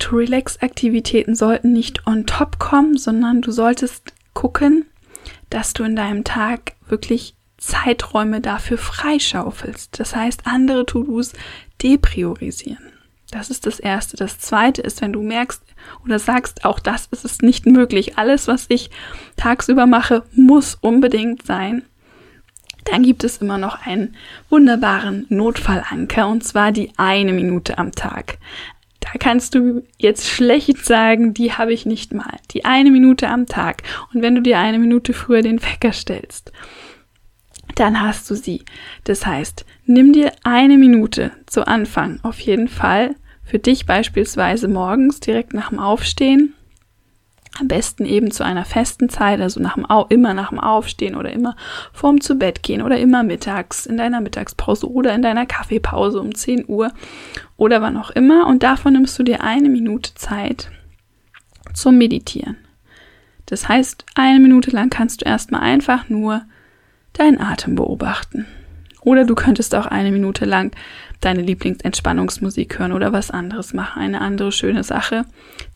To-Relax-Aktivitäten 0.00 1.36
sollten 1.36 1.72
nicht 1.72 2.06
on 2.06 2.26
top 2.26 2.58
kommen, 2.58 2.98
sondern 2.98 3.40
du 3.42 3.52
solltest 3.52 4.12
gucken, 4.34 4.86
dass 5.48 5.72
du 5.72 5.84
in 5.84 5.94
deinem 5.94 6.24
Tag 6.24 6.72
wirklich 6.88 7.34
Zeiträume 7.58 8.40
dafür 8.40 8.78
freischaufelst. 8.78 10.00
Das 10.00 10.16
heißt, 10.16 10.46
andere 10.46 10.86
To-Dos 10.86 11.34
depriorisieren. 11.82 12.90
Das 13.30 13.50
ist 13.50 13.66
das 13.66 13.78
Erste. 13.78 14.16
Das 14.16 14.38
Zweite 14.40 14.82
ist, 14.82 15.02
wenn 15.02 15.12
du 15.12 15.22
merkst 15.22 15.62
oder 16.04 16.18
sagst, 16.18 16.64
auch 16.64 16.80
das 16.80 17.06
ist 17.12 17.24
es 17.24 17.42
nicht 17.42 17.66
möglich. 17.66 18.18
Alles, 18.18 18.48
was 18.48 18.66
ich 18.68 18.90
tagsüber 19.36 19.86
mache, 19.86 20.24
muss 20.32 20.74
unbedingt 20.80 21.46
sein. 21.46 21.84
Dann 22.84 23.02
gibt 23.02 23.22
es 23.22 23.38
immer 23.38 23.58
noch 23.58 23.86
einen 23.86 24.16
wunderbaren 24.48 25.26
Notfallanker 25.28 26.26
und 26.26 26.42
zwar 26.42 26.72
die 26.72 26.92
eine 26.96 27.32
Minute 27.32 27.78
am 27.78 27.92
Tag. 27.92 28.38
Da 29.00 29.18
kannst 29.18 29.54
du 29.54 29.82
jetzt 29.98 30.28
schlecht 30.28 30.84
sagen, 30.84 31.34
die 31.34 31.52
habe 31.52 31.72
ich 31.72 31.86
nicht 31.86 32.12
mal. 32.12 32.36
Die 32.50 32.64
eine 32.64 32.90
Minute 32.90 33.28
am 33.28 33.46
Tag. 33.46 33.82
Und 34.12 34.22
wenn 34.22 34.34
du 34.34 34.42
dir 34.42 34.58
eine 34.58 34.78
Minute 34.78 35.14
früher 35.14 35.42
den 35.42 35.62
Wecker 35.62 35.92
stellst, 35.92 36.52
dann 37.76 38.00
hast 38.00 38.30
du 38.30 38.34
sie. 38.34 38.64
Das 39.04 39.24
heißt, 39.26 39.64
nimm 39.86 40.12
dir 40.12 40.32
eine 40.44 40.76
Minute 40.76 41.32
zu 41.46 41.66
Anfang 41.66 42.20
auf 42.22 42.38
jeden 42.40 42.68
Fall 42.68 43.14
für 43.42 43.58
dich 43.58 43.86
beispielsweise 43.86 44.68
morgens 44.68 45.18
direkt 45.20 45.54
nach 45.54 45.70
dem 45.70 45.80
Aufstehen. 45.80 46.54
Am 47.58 47.68
besten 47.68 48.06
eben 48.06 48.30
zu 48.30 48.44
einer 48.44 48.64
festen 48.64 49.08
Zeit, 49.08 49.40
also 49.40 49.60
nach 49.60 49.74
dem 49.74 49.88
Au 49.88 50.06
immer 50.08 50.34
nach 50.34 50.50
dem 50.50 50.60
Aufstehen 50.60 51.16
oder 51.16 51.32
immer 51.32 51.56
vorm 51.92 52.20
zu 52.20 52.36
Bett 52.36 52.62
gehen 52.62 52.80
oder 52.80 52.98
immer 52.98 53.22
mittags 53.22 53.86
in 53.86 53.96
deiner 53.96 54.20
Mittagspause 54.20 54.90
oder 54.90 55.14
in 55.14 55.22
deiner 55.22 55.46
Kaffeepause 55.46 56.20
um 56.20 56.34
10 56.34 56.66
Uhr 56.68 56.92
oder 57.56 57.82
wann 57.82 57.96
auch 57.96 58.10
immer. 58.10 58.46
Und 58.46 58.62
davon 58.62 58.92
nimmst 58.92 59.18
du 59.18 59.24
dir 59.24 59.42
eine 59.42 59.68
Minute 59.68 60.14
Zeit 60.14 60.70
zum 61.74 61.98
Meditieren. 61.98 62.56
Das 63.46 63.68
heißt, 63.68 64.06
eine 64.14 64.38
Minute 64.38 64.70
lang 64.70 64.90
kannst 64.90 65.22
du 65.22 65.24
erstmal 65.26 65.62
einfach 65.62 66.08
nur 66.08 66.42
deinen 67.14 67.40
Atem 67.40 67.74
beobachten. 67.74 68.46
Oder 69.02 69.24
du 69.24 69.34
könntest 69.34 69.74
auch 69.74 69.86
eine 69.86 70.12
Minute 70.12 70.44
lang 70.44 70.74
deine 71.20 71.42
Lieblingsentspannungsmusik 71.42 72.78
hören 72.78 72.92
oder 72.92 73.12
was 73.12 73.30
anderes 73.30 73.74
machen. 73.74 74.00
Eine 74.00 74.20
andere 74.20 74.52
schöne 74.52 74.84
Sache, 74.84 75.24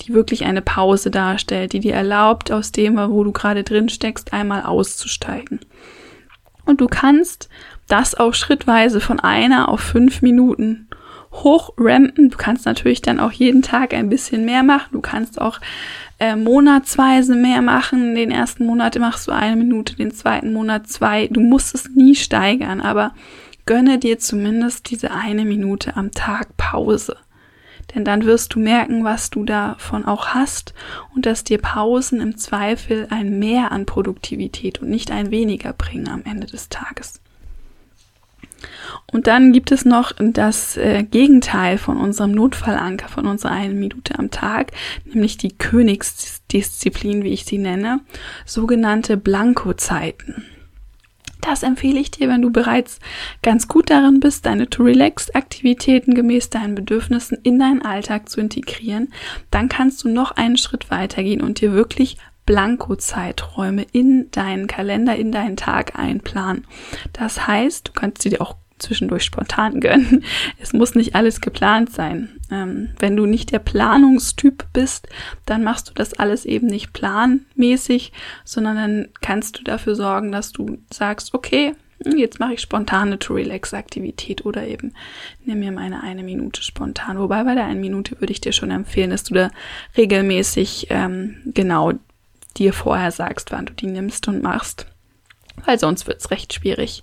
die 0.03 0.15
wirklich 0.15 0.45
eine 0.45 0.63
Pause 0.63 1.11
darstellt, 1.11 1.73
die 1.73 1.81
dir 1.81 1.95
erlaubt, 1.95 2.51
aus 2.51 2.73
dem, 2.73 2.97
wo 2.97 3.23
du 3.25 3.33
gerade 3.33 3.63
drin 3.63 3.89
steckst, 3.89 4.33
einmal 4.33 4.63
auszusteigen. 4.63 5.61
Und 6.65 6.81
du 6.81 6.87
kannst 6.87 7.49
das 7.89 8.15
auch 8.15 8.35
schrittweise 8.35 9.01
von 9.01 9.21
einer 9.21 9.69
auf 9.69 9.81
fünf 9.81 10.23
Minuten 10.23 10.89
hochrampen. 11.33 12.31
Du 12.31 12.37
kannst 12.39 12.65
natürlich 12.65 13.03
dann 13.03 13.21
auch 13.21 13.33
jeden 13.33 13.63
Tag 13.63 13.93
ein 13.93 14.09
bisschen 14.09 14.45
mehr 14.45 14.63
machen. 14.63 14.91
Du 14.93 15.01
kannst 15.01 15.41
auch 15.41 15.61
äh, 16.19 16.37
monatsweise 16.37 17.35
mehr 17.35 17.61
machen. 17.61 18.15
Den 18.15 18.31
ersten 18.31 18.65
Monat 18.65 18.99
machst 18.99 19.29
du 19.29 19.33
eine 19.33 19.57
Minute, 19.57 19.97
den 19.97 20.13
zweiten 20.13 20.53
Monat 20.53 20.89
zwei. 20.89 21.27
Du 21.29 21.41
musst 21.41 21.75
es 21.75 21.91
nie 21.91 22.15
steigern, 22.15 22.81
aber 22.81 23.13
gönne 23.66 23.99
dir 23.99 24.18
zumindest 24.18 24.90
diese 24.90 25.11
eine 25.11 25.44
Minute 25.44 25.97
am 25.97 26.12
Tag 26.12 26.56
Pause. 26.56 27.16
Denn 27.94 28.04
dann 28.04 28.25
wirst 28.25 28.54
du 28.54 28.61
merken, 28.61 29.04
was 29.04 29.30
du 29.30 29.44
davon 29.44 30.04
auch 30.04 30.28
hast 30.28 30.75
und 31.14 31.26
dass 31.26 31.44
dir 31.44 31.59
Pausen 31.59 32.21
im 32.21 32.37
Zweifel 32.37 33.06
ein 33.11 33.38
Mehr 33.38 33.73
an 33.73 33.87
Produktivität 33.87 34.80
und 34.80 34.88
nicht 34.88 35.11
ein 35.11 35.30
weniger 35.30 35.73
bringen 35.73 36.09
am 36.09 36.23
Ende 36.25 36.47
des 36.47 36.68
Tages. 36.68 37.21
Und 39.12 39.26
dann 39.26 39.52
gibt 39.52 39.71
es 39.71 39.85
noch 39.85 40.12
das 40.18 40.76
äh, 40.76 41.02
Gegenteil 41.02 41.78
von 41.78 41.99
unserem 41.99 42.33
Notfallanker, 42.33 43.09
von 43.09 43.26
unserer 43.26 43.52
einen 43.52 43.78
Minute 43.78 44.18
am 44.18 44.30
Tag, 44.30 44.73
nämlich 45.04 45.37
die 45.37 45.56
Königsdisziplin, 45.56 47.23
wie 47.23 47.33
ich 47.33 47.44
sie 47.44 47.59
nenne, 47.59 48.00
sogenannte 48.47 49.16
Blankozeiten. 49.16 50.44
Das 51.45 51.63
empfehle 51.63 52.01
ich 52.01 52.11
dir, 52.11 52.31
wenn 52.31 52.41
du 52.41 52.51
bereits 52.51 53.01
ganz 53.43 53.69
gut 53.69 53.91
darin 53.91 54.19
bist, 54.19 54.47
deine 54.47 54.71
To-Relax-Aktivitäten 54.71 56.15
gemäß 56.15 56.49
deinen 56.49 56.75
Bedürfnissen 56.75 57.37
in 57.43 57.59
deinen 57.59 57.83
Alltag 57.83 58.31
zu 58.31 58.41
integrieren. 58.41 59.13
Dann 59.51 59.69
kannst 59.69 60.03
du 60.05 60.09
noch 60.09 60.31
einen 60.31 60.57
Schritt 60.57 60.91
weitergehen 60.91 61.43
und 61.43 61.61
dir 61.61 61.75
wirklich 61.75 62.17
Blanko-Zeiträume 62.47 63.85
in 63.93 64.31
deinen 64.31 64.67
Kalender, 64.69 65.17
in 65.17 65.33
deinen 65.33 65.59
Tag 65.59 65.99
einplanen. 65.99 66.67
Das 67.13 67.47
heißt, 67.47 67.89
du 67.89 67.93
kannst 67.93 68.25
dir 68.25 68.41
auch 68.41 68.57
zwischendurch 68.78 69.25
spontan 69.25 69.81
gönnen. 69.81 70.25
Es 70.59 70.73
muss 70.73 70.95
nicht 70.95 71.14
alles 71.14 71.40
geplant 71.40 71.93
sein. 71.93 72.31
Ähm, 72.50 72.90
wenn 72.99 73.16
du 73.16 73.26
nicht 73.26 73.52
der 73.52 73.59
Planungstyp 73.59 74.66
bist, 74.73 75.09
dann 75.47 75.64
machst 75.64 75.90
du 75.90 75.95
das 75.95 76.14
alles 76.14 76.45
eben 76.45 76.66
nicht 76.66 76.93
planmäßig, 76.93 78.12
sondern 78.45 78.76
dann 78.76 79.09
kannst 79.21 79.59
du 79.59 79.64
dafür 79.64 79.95
sorgen, 79.95 80.33
dass 80.33 80.52
du 80.52 80.78
sagst, 80.90 81.35
okay, 81.35 81.75
jetzt 82.16 82.40
mache 82.40 82.54
ich 82.54 82.61
spontane 82.61 83.19
To-Relax-Aktivität 83.19 84.45
oder 84.45 84.66
eben 84.66 84.93
nimm 85.45 85.61
mir 85.61 85.73
meine 85.73 86.02
eine 86.02 86.23
Minute 86.23 86.62
spontan. 86.62 87.19
Wobei 87.19 87.45
bei 87.45 87.54
der 87.54 87.64
einen 87.64 87.81
Minute 87.81 88.21
würde 88.21 88.33
ich 88.33 88.40
dir 88.40 88.52
schon 88.52 88.71
empfehlen, 88.71 89.11
dass 89.11 89.25
du 89.25 89.35
da 89.35 89.50
regelmäßig 89.97 90.88
ähm, 90.90 91.37
genau 91.47 91.93
dir 92.57 92.73
vorher 92.73 93.11
sagst, 93.11 93.52
wann 93.52 93.66
du 93.66 93.73
die 93.73 93.87
nimmst 93.87 94.28
und 94.28 94.43
machst, 94.43 94.87
weil 95.64 95.78
sonst 95.78 96.07
wird 96.07 96.21
es 96.21 96.31
recht 96.31 96.52
schwierig. 96.52 97.02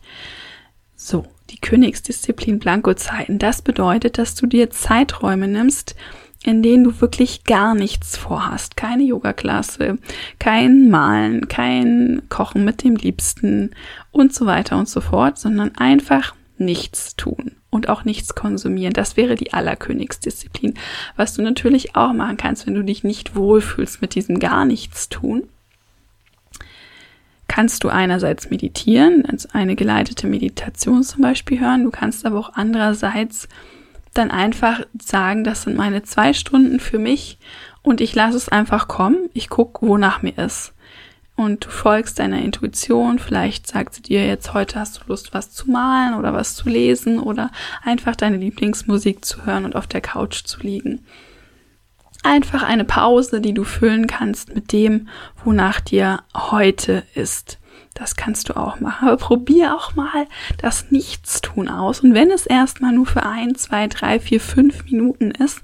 So, 0.96 1.26
die 1.52 1.60
Königsdisziplin 1.60 2.60
Blankozeiten. 2.60 3.40
Das 3.40 3.62
bedeutet, 3.62 4.18
dass 4.18 4.36
du 4.36 4.48
dir 4.48 4.70
Zeiträume 4.70 5.48
nimmst, 5.48 5.96
in 6.44 6.64
denen 6.64 6.84
du 6.84 7.02
wirklich 7.02 7.44
gar 7.44 7.76
nichts 7.76 8.18
vorhast. 8.18 8.76
Keine 8.76 9.04
Yoga-Klasse, 9.04 9.98
kein 10.40 10.90
Malen, 10.90 11.48
kein 11.48 12.24
Kochen 12.30 12.66
mit 12.66 12.84
dem 12.84 12.96
Liebsten 12.96 13.72
und 14.12 14.34
so 14.34 14.46
weiter 14.46 14.78
und 14.78 14.90
so 14.90 15.02
fort, 15.02 15.38
sondern 15.38 15.76
einfach 15.76 16.34
nichts 16.58 17.16
tun 17.16 17.52
und 17.70 17.90
auch 17.90 18.06
nichts 18.06 18.36
konsumieren. 18.36 18.94
Das 18.94 19.18
wäre 19.18 19.36
die 19.36 19.54
Allerkönigsdisziplin. 19.54 20.76
Was 21.16 21.34
du 21.36 21.42
natürlich 21.42 21.96
auch 21.96 22.14
machen 22.14 22.38
kannst, 22.38 22.66
wenn 22.66 22.76
du 22.76 22.84
dich 22.84 23.04
nicht 23.04 23.36
wohlfühlst 23.36 24.02
mit 24.02 24.16
diesem 24.16 24.40
gar 24.40 24.66
nichts 24.66 25.10
tun 25.10 25.44
kannst 27.52 27.84
du 27.84 27.90
einerseits 27.90 28.50
meditieren, 28.50 29.26
also 29.30 29.50
eine 29.52 29.76
geleitete 29.76 30.26
Meditation 30.26 31.04
zum 31.04 31.22
Beispiel 31.22 31.60
hören. 31.60 31.84
Du 31.84 31.92
kannst 31.92 32.26
aber 32.26 32.40
auch 32.40 32.54
andererseits 32.54 33.50
dann 34.14 34.32
einfach 34.32 34.86
sagen, 35.02 35.44
das 35.44 35.64
sind 35.64 35.76
meine 35.76 36.02
zwei 36.04 36.32
Stunden 36.32 36.80
für 36.80 36.98
mich 36.98 37.38
und 37.82 38.00
ich 38.00 38.16
lasse 38.16 38.38
es 38.38 38.48
einfach 38.48 38.88
kommen. 38.88 39.30
Ich 39.34 39.50
gucke, 39.50 39.86
wonach 39.86 40.22
mir 40.22 40.38
ist. 40.38 40.72
Und 41.36 41.66
du 41.66 41.70
folgst 41.70 42.20
deiner 42.20 42.42
Intuition. 42.42 43.20
Vielleicht 43.20 43.68
sagt 43.68 43.96
sie 43.96 44.02
dir 44.02 44.26
jetzt, 44.26 44.54
heute 44.54 44.80
hast 44.80 45.00
du 45.00 45.02
Lust, 45.08 45.34
was 45.34 45.52
zu 45.52 45.70
malen 45.70 46.14
oder 46.14 46.32
was 46.32 46.56
zu 46.56 46.70
lesen 46.70 47.20
oder 47.20 47.52
einfach 47.84 48.16
deine 48.16 48.38
Lieblingsmusik 48.38 49.26
zu 49.26 49.46
hören 49.46 49.66
und 49.66 49.76
auf 49.76 49.88
der 49.88 50.00
Couch 50.00 50.46
zu 50.46 50.62
liegen. 50.62 51.06
Einfach 52.24 52.64
eine 52.64 52.86
Pause, 52.86 53.42
die 53.42 53.54
du 53.54 53.64
füllen 53.64 54.06
kannst 54.08 54.54
mit 54.54 54.72
dem, 54.72 55.08
wonach 55.44 55.80
dir 55.80 56.22
heute 56.36 57.04
ist. 57.16 57.58
Das 57.94 58.16
kannst 58.16 58.50
du 58.50 58.56
auch 58.56 58.80
machen. 58.80 59.08
Aber 59.08 59.18
probier 59.18 59.76
auch 59.76 59.96
mal 59.96 60.28
das 60.58 60.92
Nichtstun 60.92 61.68
aus. 61.68 62.00
Und 62.00 62.14
wenn 62.14 62.32
es 62.32 62.46
erstmal 62.46 62.94
nur 62.94 63.06
für 63.06 63.24
ein, 63.24 63.56
zwei, 63.56 63.88
drei, 63.88 64.20
vier, 64.20 64.40
fünf 64.40 64.86
Minuten 64.86 65.32
ist, 65.32 65.62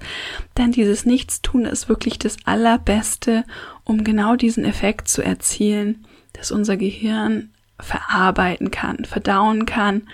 dann 0.55 0.71
dieses 0.71 1.05
Nichtstun 1.05 1.65
ist 1.65 1.89
wirklich 1.89 2.19
das 2.19 2.37
Allerbeste, 2.45 3.43
um 3.83 4.03
genau 4.03 4.35
diesen 4.35 4.65
Effekt 4.65 5.07
zu 5.07 5.21
erzielen, 5.21 6.05
dass 6.33 6.51
unser 6.51 6.75
Gehirn 6.75 7.51
verarbeiten 7.79 8.71
kann, 8.71 9.05
verdauen 9.05 9.65
kann, 9.65 10.07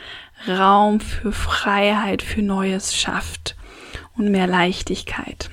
Raum 0.47 1.00
für 1.00 1.31
Freiheit, 1.31 2.21
für 2.21 2.41
Neues 2.41 2.95
schafft 2.95 3.55
und 4.17 4.29
mehr 4.29 4.47
Leichtigkeit. 4.47 5.50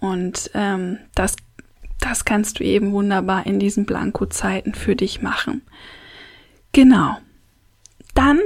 Und 0.00 0.50
ähm, 0.54 0.98
das, 1.14 1.36
das 2.00 2.24
kannst 2.24 2.60
du 2.60 2.64
eben 2.64 2.92
wunderbar 2.92 3.46
in 3.46 3.58
diesen 3.58 3.84
Blanko-Zeiten 3.84 4.74
für 4.74 4.96
dich 4.96 5.22
machen. 5.22 5.62
Genau. 6.72 7.16
Dann 8.14 8.38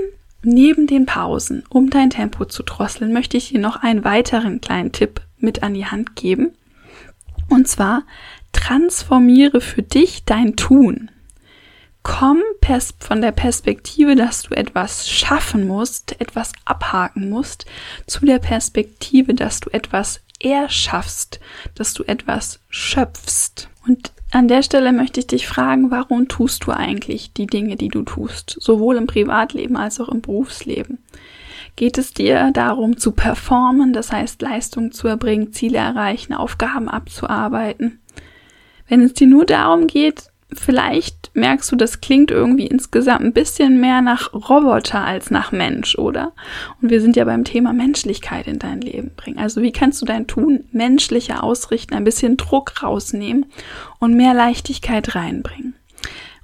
neben 0.43 0.87
den 0.87 1.07
Pausen, 1.07 1.65
um 1.69 1.91
dein 1.91 2.11
Tempo 2.11 2.45
zu 2.45 2.63
drosseln, 2.63 3.13
möchte 3.13 3.37
ich 3.37 3.51
dir 3.51 3.61
noch 3.61 3.77
einen 3.77 4.05
weiteren 4.05 4.61
kleinen 4.61 4.93
Tipp 4.93 5.21
mit 5.39 5.63
an 5.63 5.75
die 5.75 5.87
Hand 5.87 6.17
geben. 6.17 6.53
Und 7.49 7.69
zwar 7.69 8.05
transformiere 8.53 9.61
für 9.61 9.83
dich 9.83 10.25
dein 10.25 10.57
Tun. 10.57 11.11
Komm 12.03 12.41
von 12.99 13.21
der 13.21 13.33
Perspektive, 13.33 14.17
dass 14.17 14.43
du 14.43 14.55
etwas 14.55 15.09
schaffen 15.09 15.69
musst, 15.69 16.21
etwas 16.21 16.53
abhaken 16.65 17.29
musst, 17.29 17.67
zu 18.07 18.25
der 18.25 18.39
Perspektive, 18.39 19.35
dass 19.35 19.61
du 19.61 19.71
etwas 19.71 20.21
erschaffst, 20.43 21.41
dass 21.75 21.95
du 21.95 22.05
etwas 22.05 22.61
schöpfst. 22.69 23.69
Und 23.87 24.13
an 24.31 24.49
der 24.49 24.63
Stelle 24.63 24.93
möchte 24.93 25.21
ich 25.21 25.27
dich 25.27 25.47
fragen, 25.47 25.91
warum 25.91 26.29
tust 26.29 26.65
du 26.65 26.73
eigentlich 26.73 27.33
die 27.33 27.47
Dinge, 27.47 27.77
die 27.77 27.89
du 27.89 28.03
tust, 28.03 28.57
sowohl 28.61 28.97
im 28.97 29.07
Privatleben 29.07 29.77
als 29.77 30.01
auch 30.01 30.09
im 30.09 30.23
Berufsleben? 30.23 30.99
Geht 31.77 31.99
es 31.99 32.13
dir 32.13 32.51
darum 32.53 32.97
zu 32.97 33.13
performen, 33.13 33.93
das 33.93 34.13
heißt 34.13 34.43
Leistung 34.43 34.93
zu 34.93 35.09
erbringen, 35.09 35.53
Ziele 35.53 35.79
erreichen, 35.79 36.35
Aufgaben 36.35 36.89
abzuarbeiten? 36.89 38.01
Wenn 38.89 39.01
es 39.03 39.15
dir 39.15 39.27
nur 39.27 39.47
darum 39.47 39.87
geht, 39.87 40.32
vielleicht 40.55 41.31
merkst 41.35 41.73
du, 41.73 41.77
das 41.77 42.01
klingt 42.01 42.31
irgendwie 42.31 42.67
insgesamt 42.67 43.23
ein 43.23 43.33
bisschen 43.33 43.81
mehr 43.81 44.03
nach 44.03 44.33
Roboter 44.33 45.05
als 45.05 45.31
nach 45.31 45.53
Mensch, 45.53 45.97
oder? 45.97 46.33
Und 46.81 46.91
wir 46.91 47.01
sind 47.01 47.17
ja 47.17 47.25
beim 47.25 47.45
Thema 47.45 47.73
Menschlichkeit 47.73 48.47
in 48.47 48.59
dein 48.59 48.81
Leben 48.81 49.13
bringen. 49.17 49.39
Also 49.39 49.63
wie 49.63 49.73
kannst 49.73 50.01
du 50.03 50.07
dein 50.07 50.27
Tun 50.27 50.65
menschlicher 50.73 51.43
ausrichten, 51.43 51.95
ein 51.95 52.05
bisschen 52.05 52.37
Druck 52.37 52.83
rausnehmen 52.83 53.47
und 53.99 54.15
mehr 54.15 54.35
Leichtigkeit 54.35 55.15
reinbringen? 55.15 55.75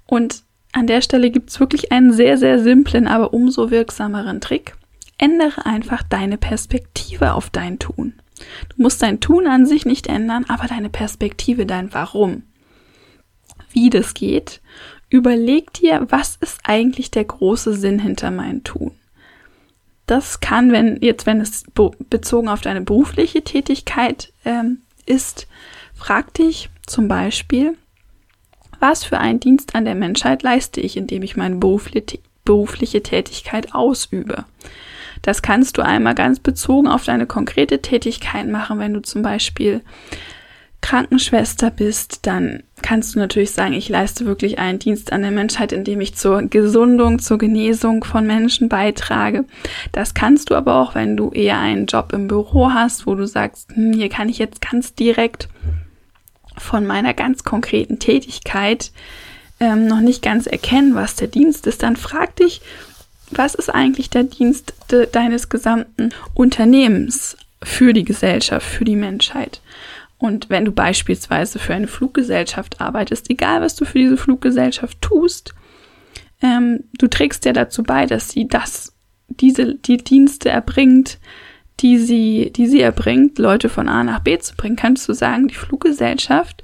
Und 0.07 0.43
an 0.73 0.87
der 0.87 1.03
Stelle 1.03 1.31
gibt's 1.31 1.61
wirklich 1.61 1.93
einen 1.93 2.13
sehr, 2.13 2.39
sehr 2.39 2.59
simplen, 2.59 3.07
aber 3.07 3.33
umso 3.33 3.71
wirksameren 3.71 4.41
Trick. 4.41 4.75
Ändere 5.19 5.67
einfach 5.67 6.03
deine 6.03 6.39
Perspektive 6.39 7.35
auf 7.35 7.51
dein 7.51 7.79
Tun. 7.79 8.15
Du 8.69 8.83
musst 8.83 9.03
dein 9.03 9.19
Tun 9.19 9.49
an 9.49 9.67
sich 9.67 9.85
nicht 9.85 10.07
ändern, 10.07 10.45
aber 10.49 10.69
deine 10.69 10.91
Perspektive, 10.91 11.67
dein 11.67 11.93
Warum 11.93 12.45
wie 13.73 13.91
das 13.91 14.15
geht, 14.15 14.61
überleg 15.11 15.73
dir, 15.73 16.07
was 16.11 16.37
ist 16.37 16.61
eigentlich 16.65 17.11
der 17.11 17.25
große 17.25 17.75
Sinn 17.75 17.99
hinter 17.99 18.31
meinem 18.31 18.65
Tun. 18.65 18.93
Das 20.07 20.41
kann, 20.41 20.73
wenn 20.73 20.99
jetzt, 21.03 21.27
wenn 21.27 21.41
es 21.41 21.65
bezogen 22.09 22.49
auf 22.49 22.63
deine 22.63 22.81
berufliche 22.81 23.43
Tätigkeit 23.43 24.33
ähm, 24.45 24.79
ist, 25.05 25.47
frag 25.95 26.33
dich 26.35 26.71
zum 26.87 27.09
Beispiel, 27.09 27.77
was 28.81 29.05
für 29.05 29.19
einen 29.19 29.41
Dienst 29.41 29.75
an 29.75 29.85
der 29.85 29.95
Menschheit 29.95 30.43
leiste 30.43 30.81
ich, 30.81 30.97
indem 30.97 31.23
ich 31.23 31.37
meine 31.37 31.57
berufliche 31.57 33.03
Tätigkeit 33.03 33.75
ausübe. 33.75 34.45
Das 35.23 35.43
kannst 35.43 35.77
du 35.77 35.83
einmal 35.83 36.15
ganz 36.15 36.39
bezogen 36.41 36.89
auf 36.89 37.05
deine 37.05 37.27
konkrete 37.27 37.83
Tätigkeit 37.83 38.49
machen, 38.49 38.79
wenn 38.79 38.95
du 38.95 39.03
zum 39.03 39.23
Beispiel 39.23 39.83
Krankenschwester 40.81 41.71
bist, 41.71 42.21
dann 42.27 42.63
kannst 42.83 43.15
du 43.15 43.19
natürlich 43.19 43.51
sagen, 43.51 43.75
ich 43.75 43.89
leiste 43.89 44.27
wirklich 44.27 44.59
einen 44.59 44.79
Dienst 44.79 45.13
an 45.13 45.23
der 45.23 45.31
Menschheit, 45.31 45.73
indem 45.73 46.01
ich 46.01 46.15
zur 46.15 46.43
Gesundung, 46.43 47.19
zur 47.19 47.39
Genesung 47.39 48.05
von 48.05 48.27
Menschen 48.27 48.69
beitrage. 48.69 49.45
Das 49.93 50.15
kannst 50.15 50.51
du 50.51 50.55
aber 50.55 50.77
auch, 50.77 50.95
wenn 50.95 51.17
du 51.17 51.31
eher 51.31 51.59
einen 51.59 51.87
Job 51.87 52.13
im 52.13 52.29
Büro 52.29 52.71
hast, 52.71 53.07
wo 53.07 53.15
du 53.15 53.27
sagst, 53.27 53.71
hm, 53.75 53.93
hier 53.93 54.09
kann 54.09 54.29
ich 54.29 54.39
jetzt 54.39 54.61
ganz 54.61 54.95
direkt 54.95 55.49
von 56.57 56.87
meiner 56.87 57.15
ganz 57.15 57.45
konkreten 57.45 57.99
Tätigkeit 57.99 58.93
ähm, 59.61 59.87
noch 59.87 60.01
nicht 60.01 60.23
ganz 60.23 60.47
erkennen, 60.47 60.95
was 60.95 61.17
der 61.17 61.29
Dienst 61.29 61.67
ist, 61.67 61.83
dann 61.83 61.97
frag 61.97 62.37
dich, 62.37 62.61
was 63.31 63.55
ist 63.55 63.69
eigentlich 63.69 64.11
der 64.11 64.25
Dienst 64.25 64.75
de 64.91 65.07
deines 65.11 65.49
gesamten 65.49 66.11
Unternehmens 66.35 67.37
für 67.63 67.93
die 67.93 68.05
Gesellschaft, 68.05 68.67
für 68.67 68.85
die 68.85 68.97
Menschheit? 68.97 69.61
Und 70.19 70.51
wenn 70.51 70.65
du 70.65 70.73
beispielsweise 70.73 71.59
für 71.59 71.75
eine 71.75 71.87
Fluggesellschaft 71.87 72.81
arbeitest, 72.81 73.31
egal 73.31 73.61
was 73.61 73.77
du 73.77 73.85
für 73.85 73.99
diese 73.99 74.17
Fluggesellschaft 74.17 75.01
tust, 75.01 75.55
ähm, 76.43 76.85
du 76.99 77.07
trägst 77.09 77.45
ja 77.45 77.53
dazu 77.53 77.83
bei, 77.83 78.07
dass 78.07 78.31
sie 78.31 78.49
das, 78.49 78.95
diese, 79.29 79.77
die 79.77 79.99
Dienste 79.99 80.51
erbringt, 80.51 81.19
die 81.81 81.99
sie, 81.99 82.53
die 82.55 82.67
sie 82.67 82.81
erbringt, 82.81 83.39
Leute 83.39 83.69
von 83.69 83.89
A 83.89 84.03
nach 84.03 84.21
B 84.21 84.39
zu 84.39 84.57
bringen, 84.57 84.77
kannst 84.77 85.09
du 85.09 85.13
sagen, 85.13 85.47
die 85.47 85.55
Fluggesellschaft 85.55 86.63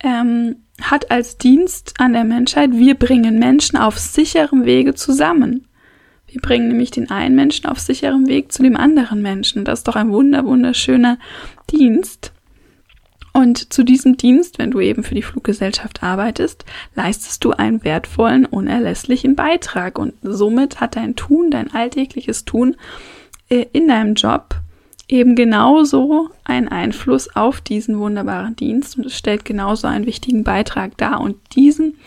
ähm, 0.00 0.56
hat 0.80 1.10
als 1.10 1.38
Dienst 1.38 1.94
an 1.98 2.12
der 2.12 2.24
Menschheit, 2.24 2.70
wir 2.72 2.94
bringen 2.94 3.38
Menschen 3.38 3.76
auf 3.76 3.98
sicherem 3.98 4.64
Wege 4.64 4.94
zusammen. 4.94 5.66
Wir 6.28 6.40
bringen 6.40 6.68
nämlich 6.68 6.90
den 6.90 7.10
einen 7.10 7.34
Menschen 7.34 7.66
auf 7.66 7.78
sicherem 7.78 8.26
Weg 8.26 8.52
zu 8.52 8.62
dem 8.62 8.76
anderen 8.76 9.22
Menschen. 9.22 9.64
Das 9.64 9.80
ist 9.80 9.88
doch 9.88 9.96
ein 9.96 10.10
wunder, 10.10 10.44
wunderschöner 10.44 11.18
Dienst. 11.70 12.32
Und 13.36 13.70
zu 13.70 13.84
diesem 13.84 14.16
Dienst, 14.16 14.58
wenn 14.58 14.70
du 14.70 14.80
eben 14.80 15.02
für 15.02 15.14
die 15.14 15.20
Fluggesellschaft 15.20 16.02
arbeitest, 16.02 16.64
leistest 16.94 17.44
du 17.44 17.50
einen 17.50 17.84
wertvollen, 17.84 18.46
unerlässlichen 18.46 19.36
Beitrag. 19.36 19.98
Und 19.98 20.14
somit 20.22 20.80
hat 20.80 20.96
dein 20.96 21.16
Tun, 21.16 21.50
dein 21.50 21.70
alltägliches 21.74 22.46
Tun 22.46 22.76
äh, 23.50 23.66
in 23.74 23.88
deinem 23.88 24.14
Job 24.14 24.54
eben 25.06 25.34
genauso 25.34 26.30
einen 26.44 26.68
Einfluss 26.68 27.36
auf 27.36 27.60
diesen 27.60 27.98
wunderbaren 27.98 28.56
Dienst 28.56 28.96
und 28.96 29.04
es 29.04 29.18
stellt 29.18 29.44
genauso 29.44 29.86
einen 29.86 30.06
wichtigen 30.06 30.42
Beitrag 30.42 30.96
dar. 30.96 31.20
Und 31.20 31.36
diesen, 31.54 31.98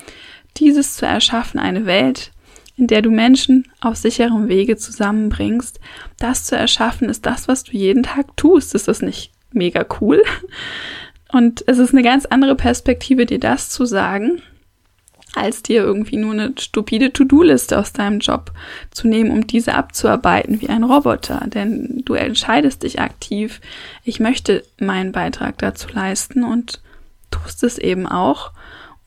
dieses 0.57 0.96
zu 0.96 1.05
erschaffen, 1.05 1.59
eine 1.59 1.85
Welt, 1.85 2.31
in 2.75 2.87
der 2.87 3.03
du 3.03 3.11
Menschen 3.11 3.68
auf 3.81 3.98
sicherem 3.98 4.48
Wege 4.48 4.77
zusammenbringst, 4.77 5.79
das 6.18 6.46
zu 6.46 6.57
erschaffen, 6.57 7.07
ist 7.07 7.27
das, 7.27 7.48
was 7.48 7.65
du 7.65 7.74
jeden 7.74 8.01
Tag 8.01 8.35
tust. 8.35 8.74
Ist 8.74 8.87
das 8.87 9.03
nicht 9.03 9.31
mega 9.51 9.85
cool? 10.01 10.24
Und 11.31 11.63
es 11.68 11.77
ist 11.77 11.94
eine 11.94 12.03
ganz 12.03 12.25
andere 12.25 12.55
Perspektive, 12.55 13.25
dir 13.25 13.39
das 13.39 13.70
zu 13.70 13.85
sagen, 13.85 14.42
als 15.35 15.61
dir 15.61 15.83
irgendwie 15.83 16.18
nur 16.18 16.33
eine 16.33 16.53
stupide 16.57 17.13
To-Do-Liste 17.13 17.77
aus 17.77 17.94
deinem 17.94 18.20
Job 18.20 18.51
zu 18.92 19.07
nehmen, 19.07 19.31
um 19.31 19.46
diese 19.46 19.75
abzuarbeiten 19.75 20.59
wie 20.61 20.70
ein 20.70 20.83
Roboter. 20.83 21.46
Denn 21.48 22.01
du 22.05 22.15
entscheidest 22.15 22.83
dich 22.83 23.00
aktiv, 23.00 23.61
ich 24.03 24.20
möchte 24.20 24.63
meinen 24.79 25.11
Beitrag 25.11 25.59
dazu 25.59 25.87
leisten 25.94 26.44
und 26.44 26.81
tust 27.29 27.63
es 27.63 27.77
eben 27.77 28.07
auch. 28.07 28.51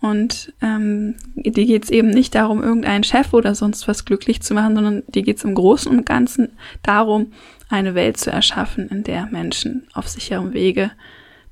Und 0.00 0.52
ähm, 0.60 1.14
dir 1.34 1.64
geht 1.64 1.84
es 1.84 1.90
eben 1.90 2.10
nicht 2.10 2.34
darum, 2.34 2.62
irgendeinen 2.62 3.04
Chef 3.04 3.32
oder 3.32 3.54
sonst 3.54 3.86
was 3.86 4.04
glücklich 4.04 4.42
zu 4.42 4.52
machen, 4.54 4.74
sondern 4.74 5.02
dir 5.08 5.22
geht 5.22 5.38
es 5.38 5.44
im 5.44 5.54
Großen 5.54 5.90
und 5.90 6.06
Ganzen 6.06 6.56
darum, 6.82 7.32
eine 7.68 7.94
Welt 7.94 8.16
zu 8.16 8.30
erschaffen, 8.30 8.88
in 8.88 9.04
der 9.04 9.26
Menschen 9.26 9.86
auf 9.92 10.08
sicherem 10.08 10.52
Wege 10.52 10.90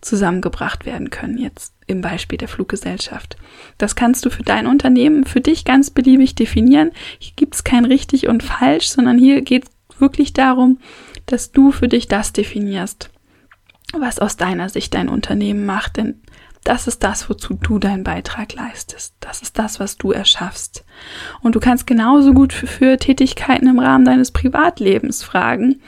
zusammengebracht 0.00 0.86
werden 0.86 1.10
können, 1.10 1.38
jetzt 1.38 1.74
im 1.86 2.00
Beispiel 2.00 2.38
der 2.38 2.48
Fluggesellschaft. 2.48 3.36
Das 3.78 3.96
kannst 3.96 4.24
du 4.24 4.30
für 4.30 4.42
dein 4.42 4.66
Unternehmen 4.66 5.24
für 5.24 5.40
dich 5.40 5.64
ganz 5.64 5.90
beliebig 5.90 6.34
definieren. 6.34 6.92
Hier 7.18 7.32
gibt 7.36 7.54
es 7.54 7.64
kein 7.64 7.84
richtig 7.84 8.28
und 8.28 8.42
falsch, 8.42 8.88
sondern 8.88 9.18
hier 9.18 9.42
geht 9.42 9.64
es 9.64 10.00
wirklich 10.00 10.32
darum, 10.32 10.78
dass 11.26 11.52
du 11.52 11.72
für 11.72 11.88
dich 11.88 12.08
das 12.08 12.32
definierst, 12.32 13.10
was 13.92 14.18
aus 14.18 14.36
deiner 14.36 14.68
Sicht 14.68 14.94
dein 14.94 15.08
Unternehmen 15.08 15.66
macht. 15.66 15.96
Denn 15.96 16.22
das 16.64 16.86
ist 16.86 17.02
das, 17.02 17.28
wozu 17.28 17.54
du 17.54 17.78
deinen 17.78 18.04
Beitrag 18.04 18.54
leistest. 18.54 19.14
Das 19.20 19.42
ist 19.42 19.58
das, 19.58 19.80
was 19.80 19.96
du 19.96 20.12
erschaffst. 20.12 20.84
Und 21.42 21.54
du 21.54 21.60
kannst 21.60 21.86
genauso 21.86 22.32
gut 22.34 22.52
für, 22.52 22.66
für 22.66 22.98
Tätigkeiten 22.98 23.66
im 23.66 23.78
Rahmen 23.78 24.04
deines 24.04 24.30
Privatlebens 24.30 25.22
fragen, 25.22 25.80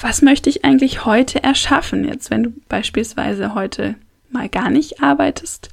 was 0.00 0.22
möchte 0.22 0.50
ich 0.50 0.64
eigentlich 0.64 1.04
heute 1.04 1.42
erschaffen? 1.42 2.04
Jetzt, 2.04 2.30
wenn 2.30 2.42
du 2.42 2.52
beispielsweise 2.68 3.54
heute 3.54 3.94
mal 4.30 4.48
gar 4.48 4.70
nicht 4.70 5.02
arbeitest, 5.02 5.68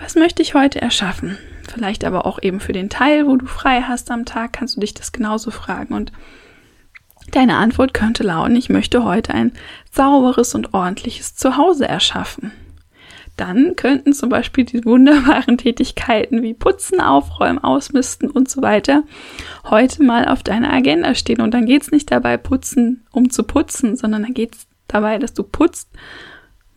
was 0.00 0.14
möchte 0.14 0.42
ich 0.42 0.54
heute 0.54 0.80
erschaffen? 0.80 1.38
Vielleicht 1.72 2.04
aber 2.04 2.26
auch 2.26 2.42
eben 2.42 2.60
für 2.60 2.72
den 2.72 2.90
Teil, 2.90 3.26
wo 3.26 3.36
du 3.36 3.46
frei 3.46 3.82
hast 3.82 4.10
am 4.10 4.24
Tag, 4.24 4.52
kannst 4.52 4.76
du 4.76 4.80
dich 4.80 4.94
das 4.94 5.12
genauso 5.12 5.50
fragen. 5.50 5.94
Und 5.94 6.12
deine 7.32 7.56
Antwort 7.56 7.94
könnte 7.94 8.22
lauten, 8.22 8.56
ich 8.56 8.68
möchte 8.68 9.04
heute 9.04 9.32
ein 9.32 9.52
sauberes 9.90 10.54
und 10.54 10.74
ordentliches 10.74 11.34
Zuhause 11.34 11.88
erschaffen 11.88 12.52
dann 13.36 13.76
könnten 13.76 14.12
zum 14.12 14.28
Beispiel 14.28 14.64
die 14.64 14.84
wunderbaren 14.84 15.58
Tätigkeiten 15.58 16.42
wie 16.42 16.54
Putzen, 16.54 17.00
Aufräumen, 17.00 17.58
Ausmisten 17.58 18.30
und 18.30 18.48
so 18.48 18.62
weiter 18.62 19.04
heute 19.64 20.02
mal 20.02 20.26
auf 20.26 20.42
deiner 20.42 20.72
Agenda 20.72 21.14
stehen. 21.14 21.40
Und 21.40 21.52
dann 21.52 21.66
geht's 21.66 21.90
nicht 21.90 22.10
dabei, 22.10 22.36
putzen, 22.36 23.06
um 23.12 23.30
zu 23.30 23.42
putzen, 23.42 23.96
sondern 23.96 24.22
dann 24.22 24.34
geht's 24.34 24.66
dabei, 24.88 25.18
dass 25.18 25.34
du 25.34 25.42
putzt, 25.42 25.90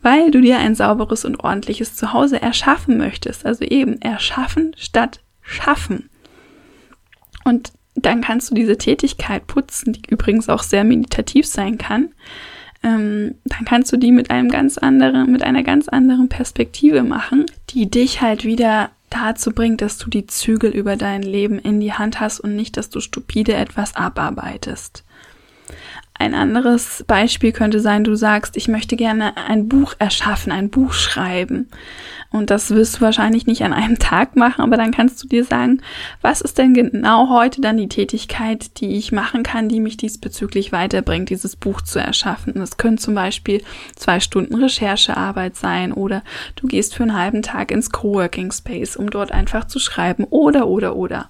weil 0.02 0.32
du 0.32 0.42
dir 0.42 0.60
ein 0.60 0.76
sauberes 0.76 1.26
und 1.26 1.44
ordentliches 1.44 1.96
Zuhause 1.96 2.42
erschaffen 2.42 2.98
möchtest. 2.98 3.46
Also 3.46 3.64
eben 3.64 4.02
erschaffen 4.02 4.76
statt 4.78 5.22
schaffen. 5.42 6.10
Und 7.46 7.72
dann 7.96 8.22
kannst 8.22 8.52
du 8.52 8.56
diese 8.56 8.78
Tätigkeit 8.78 9.48
putzen, 9.48 9.94
die 9.94 10.02
übrigens 10.10 10.50
auch 10.50 10.64
sehr 10.64 10.84
meditativ 10.84 11.46
sein 11.48 11.78
kann, 11.78 12.14
ähm, 12.84 13.36
dann 13.46 13.66
kannst 13.66 13.92
du 13.92 13.98
die 13.98 14.12
mit 14.12 14.32
einem 14.32 14.50
ganz 14.50 14.78
anderen, 14.78 15.32
mit 15.32 15.44
einer 15.44 15.64
ganz 15.64 15.90
anderen 15.90 16.30
Perspektive 16.30 17.04
machen, 17.04 17.46
die 17.72 17.90
dich 17.90 18.22
halt 18.22 18.46
wieder 18.46 18.92
dazu 19.10 19.52
bringt, 19.52 19.82
dass 19.82 19.98
du 19.98 20.10
die 20.10 20.28
Zügel 20.28 20.72
über 20.72 20.96
dein 20.96 21.24
Leben 21.24 21.60
in 21.60 21.80
die 21.80 21.94
Hand 21.94 22.20
hast 22.20 22.40
und 22.40 22.56
nicht, 22.56 22.78
dass 22.78 22.90
du 22.90 23.00
stupide 23.00 23.54
etwas 23.54 23.96
abarbeitest. 23.96 25.04
Ein 26.22 26.34
anderes 26.34 27.06
Beispiel 27.08 27.54
könnte 27.54 27.80
sein, 27.80 28.04
du 28.04 28.14
sagst, 28.14 28.58
ich 28.58 28.68
möchte 28.68 28.98
gerne 28.98 29.38
ein 29.38 29.70
Buch 29.70 29.94
erschaffen, 30.00 30.52
ein 30.52 30.70
Buch 30.70 30.92
schreiben. 30.92 31.70
Und 32.30 32.50
das 32.50 32.72
wirst 32.72 32.98
du 32.98 33.02
wahrscheinlich 33.02 33.48
nicht 33.48 33.64
an 33.64 33.72
einem 33.72 34.00
Tag 34.00 34.36
machen, 34.36 34.62
aber 34.62 34.76
dann 34.76 34.92
kannst 34.92 35.24
du 35.24 35.30
dir 35.30 35.46
sagen, 35.46 35.82
was 36.22 36.42
ist 36.42 36.58
denn 36.58 36.74
genau 36.74 37.30
heute 37.30 37.62
dann 37.62 37.78
die 37.78 37.88
Tätigkeit, 37.88 38.82
die 38.82 38.98
ich 38.98 39.14
machen 39.14 39.44
kann, 39.44 39.70
die 39.70 39.80
mich 39.80 39.96
diesbezüglich 39.96 40.74
weiterbringt, 40.74 41.30
dieses 41.30 41.56
Buch 41.56 41.80
zu 41.80 42.00
erschaffen. 42.00 42.56
Das 42.56 42.76
können 42.76 42.98
zum 42.98 43.16
Beispiel 43.16 43.64
zwei 43.96 44.20
Stunden 44.20 44.56
Recherchearbeit 44.56 45.56
sein 45.56 45.94
oder 45.94 46.22
du 46.58 46.68
gehst 46.68 46.96
für 46.96 47.04
einen 47.04 47.18
halben 47.18 47.44
Tag 47.44 47.72
ins 47.72 47.92
Coworking 47.92 48.52
Space, 48.52 48.98
um 48.98 49.10
dort 49.10 49.32
einfach 49.32 49.68
zu 49.68 49.80
schreiben 49.80 50.26
oder, 50.26 50.68
oder, 50.68 50.98
oder. 50.98 51.30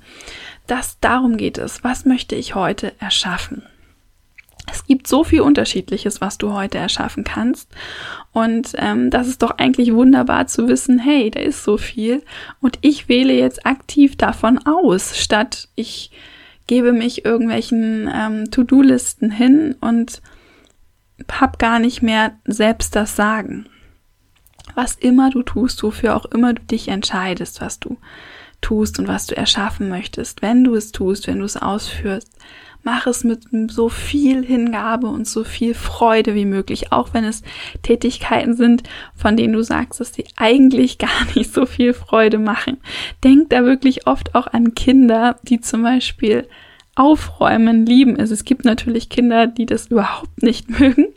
Das, 0.65 0.97
darum 0.99 1.37
geht 1.37 1.59
es. 1.59 1.83
Was 1.83 2.05
möchte 2.05 2.33
ich 2.33 2.55
heute 2.55 2.93
erschaffen? 2.99 3.61
Es 4.71 4.85
gibt 4.85 5.07
so 5.07 5.23
viel 5.23 5.41
Unterschiedliches, 5.41 6.21
was 6.21 6.37
du 6.37 6.53
heute 6.53 6.77
erschaffen 6.77 7.23
kannst. 7.23 7.69
Und 8.31 8.73
ähm, 8.75 9.09
das 9.09 9.27
ist 9.27 9.41
doch 9.41 9.51
eigentlich 9.51 9.93
wunderbar 9.93 10.47
zu 10.47 10.67
wissen, 10.67 10.99
hey, 10.99 11.31
da 11.31 11.39
ist 11.39 11.63
so 11.63 11.77
viel. 11.77 12.23
Und 12.61 12.77
ich 12.81 13.09
wähle 13.09 13.33
jetzt 13.33 13.65
aktiv 13.65 14.15
davon 14.15 14.59
aus, 14.65 15.17
statt 15.17 15.69
ich 15.75 16.11
gebe 16.67 16.93
mich 16.93 17.25
irgendwelchen 17.25 18.09
ähm, 18.13 18.51
To-Do-Listen 18.51 19.31
hin 19.31 19.75
und 19.81 20.21
hab 21.31 21.57
gar 21.57 21.79
nicht 21.79 22.01
mehr 22.01 22.33
selbst 22.45 22.95
das 22.95 23.15
Sagen. 23.15 23.67
Was 24.75 24.95
immer 24.95 25.31
du 25.31 25.41
tust, 25.41 25.81
wofür 25.81 26.15
auch 26.15 26.25
immer 26.25 26.53
du 26.53 26.61
dich 26.61 26.89
entscheidest, 26.89 27.59
was 27.59 27.79
du 27.79 27.97
tust 28.61 28.99
und 28.99 29.07
was 29.07 29.25
du 29.25 29.35
erschaffen 29.35 29.89
möchtest, 29.89 30.41
wenn 30.41 30.63
du 30.63 30.75
es 30.75 30.91
tust, 30.91 31.27
wenn 31.27 31.39
du 31.39 31.45
es 31.45 31.57
ausführst, 31.57 32.29
mach 32.83 33.07
es 33.07 33.23
mit 33.23 33.43
so 33.71 33.89
viel 33.89 34.45
Hingabe 34.45 35.07
und 35.07 35.27
so 35.27 35.43
viel 35.43 35.73
Freude 35.73 36.35
wie 36.35 36.45
möglich, 36.45 36.91
auch 36.91 37.13
wenn 37.13 37.23
es 37.23 37.43
Tätigkeiten 37.83 38.55
sind, 38.55 38.83
von 39.15 39.35
denen 39.35 39.53
du 39.53 39.63
sagst, 39.63 39.99
dass 39.99 40.13
sie 40.13 40.25
eigentlich 40.35 40.97
gar 40.97 41.25
nicht 41.35 41.53
so 41.53 41.65
viel 41.65 41.93
Freude 41.93 42.37
machen. 42.37 42.77
Denk 43.23 43.49
da 43.49 43.65
wirklich 43.65 44.07
oft 44.07 44.35
auch 44.35 44.47
an 44.47 44.75
Kinder, 44.75 45.37
die 45.43 45.59
zum 45.59 45.83
Beispiel 45.83 46.47
Aufräumen 46.99 47.85
lieben 47.85 48.17
es. 48.17 48.29
Es 48.29 48.43
gibt 48.43 48.65
natürlich 48.65 49.07
Kinder, 49.07 49.47
die 49.47 49.65
das 49.65 49.87
überhaupt 49.87 50.43
nicht 50.43 50.69
mögen. 50.79 51.07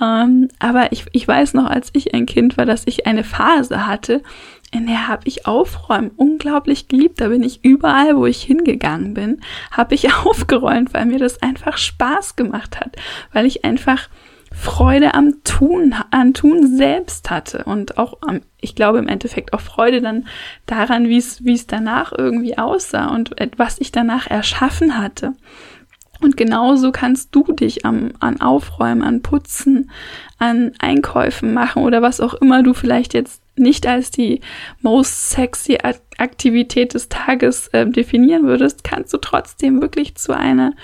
Ähm, 0.00 0.48
aber 0.58 0.90
ich, 0.92 1.04
ich 1.12 1.28
weiß 1.28 1.52
noch, 1.52 1.66
als 1.66 1.90
ich 1.92 2.14
ein 2.14 2.24
Kind 2.24 2.56
war, 2.56 2.64
dass 2.64 2.84
ich 2.86 3.06
eine 3.06 3.24
Phase 3.24 3.86
hatte, 3.86 4.22
in 4.70 4.86
der 4.86 5.08
habe 5.08 5.22
ich 5.24 5.46
Aufräumen 5.46 6.10
unglaublich 6.16 6.88
geliebt. 6.88 7.20
Da 7.20 7.28
bin 7.28 7.42
ich 7.42 7.64
überall, 7.64 8.16
wo 8.16 8.26
ich 8.26 8.42
hingegangen 8.42 9.14
bin, 9.14 9.40
habe 9.70 9.94
ich 9.94 10.12
aufgeräumt, 10.26 10.92
weil 10.92 11.06
mir 11.06 11.18
das 11.18 11.42
einfach 11.42 11.78
Spaß 11.78 12.36
gemacht 12.36 12.78
hat, 12.80 12.96
weil 13.32 13.46
ich 13.46 13.64
einfach 13.64 14.08
Freude 14.52 15.14
am 15.14 15.44
Tun, 15.44 15.94
an 16.10 16.34
Tun 16.34 16.76
selbst 16.76 17.30
hatte 17.30 17.64
und 17.64 17.98
auch 17.98 18.18
am, 18.22 18.40
ich 18.60 18.74
glaube 18.74 18.98
im 18.98 19.06
Endeffekt 19.08 19.52
auch 19.52 19.60
Freude 19.60 20.00
dann 20.00 20.26
daran, 20.66 21.08
wie 21.08 21.18
es, 21.18 21.44
wie 21.44 21.52
es 21.52 21.66
danach 21.66 22.12
irgendwie 22.16 22.56
aussah 22.56 23.14
und 23.14 23.34
was 23.56 23.78
ich 23.78 23.92
danach 23.92 24.26
erschaffen 24.26 24.98
hatte. 24.98 25.34
Und 26.20 26.36
genauso 26.36 26.90
kannst 26.90 27.34
du 27.34 27.52
dich 27.52 27.84
am, 27.84 28.12
an 28.18 28.40
Aufräumen, 28.40 29.02
an 29.02 29.22
Putzen, 29.22 29.90
an 30.38 30.72
Einkäufen 30.78 31.54
machen 31.54 31.84
oder 31.84 32.02
was 32.02 32.20
auch 32.20 32.34
immer 32.34 32.62
du 32.62 32.74
vielleicht 32.74 33.14
jetzt 33.14 33.42
nicht 33.58 33.86
als 33.86 34.10
die 34.10 34.40
most 34.80 35.30
sexy 35.30 35.78
Aktivität 36.18 36.94
des 36.94 37.08
Tages 37.08 37.68
äh, 37.68 37.86
definieren 37.86 38.44
würdest, 38.44 38.84
kannst 38.84 39.12
du 39.14 39.18
trotzdem 39.18 39.80
wirklich 39.80 40.16
zu 40.16 40.36
einer, 40.36 40.74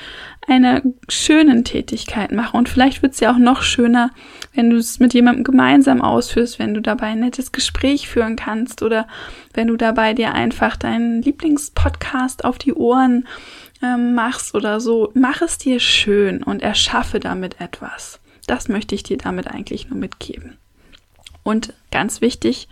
einer 0.46 0.82
schönen 1.08 1.64
Tätigkeit 1.64 2.30
machen. 2.30 2.56
Und 2.56 2.68
vielleicht 2.68 3.02
wird 3.02 3.14
es 3.14 3.20
ja 3.20 3.32
auch 3.32 3.38
noch 3.38 3.62
schöner, 3.62 4.10
wenn 4.54 4.70
du 4.70 4.76
es 4.76 5.00
mit 5.00 5.12
jemandem 5.12 5.44
gemeinsam 5.44 6.02
ausführst, 6.02 6.58
wenn 6.58 6.72
du 6.74 6.80
dabei 6.80 7.08
ein 7.08 7.20
nettes 7.20 7.50
Gespräch 7.50 8.08
führen 8.08 8.36
kannst 8.36 8.82
oder 8.82 9.08
wenn 9.52 9.66
du 9.66 9.76
dabei 9.76 10.14
dir 10.14 10.32
einfach 10.32 10.76
deinen 10.76 11.20
Lieblingspodcast 11.22 12.44
auf 12.44 12.58
die 12.58 12.74
Ohren 12.74 13.26
ähm, 13.82 14.14
machst 14.14 14.54
oder 14.54 14.80
so. 14.80 15.10
Mach 15.14 15.42
es 15.42 15.58
dir 15.58 15.80
schön 15.80 16.42
und 16.42 16.62
erschaffe 16.62 17.18
damit 17.18 17.60
etwas. 17.60 18.20
Das 18.46 18.68
möchte 18.68 18.94
ich 18.94 19.02
dir 19.02 19.16
damit 19.16 19.48
eigentlich 19.48 19.88
nur 19.88 19.98
mitgeben. 19.98 20.58
Und 21.44 21.74
ganz 21.90 22.22
wichtig, 22.22 22.68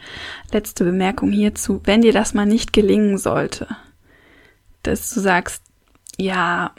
letzte 0.51 0.85
Bemerkung 0.85 1.31
hierzu, 1.31 1.81
wenn 1.85 2.01
dir 2.01 2.13
das 2.13 2.35
mal 2.35 2.47
nicht 2.47 2.73
gelingen 2.73 3.19
sollte, 3.19 3.69
dass 4.83 5.11
du 5.11 5.21
sagst, 5.21 5.63
ja, 6.19 6.73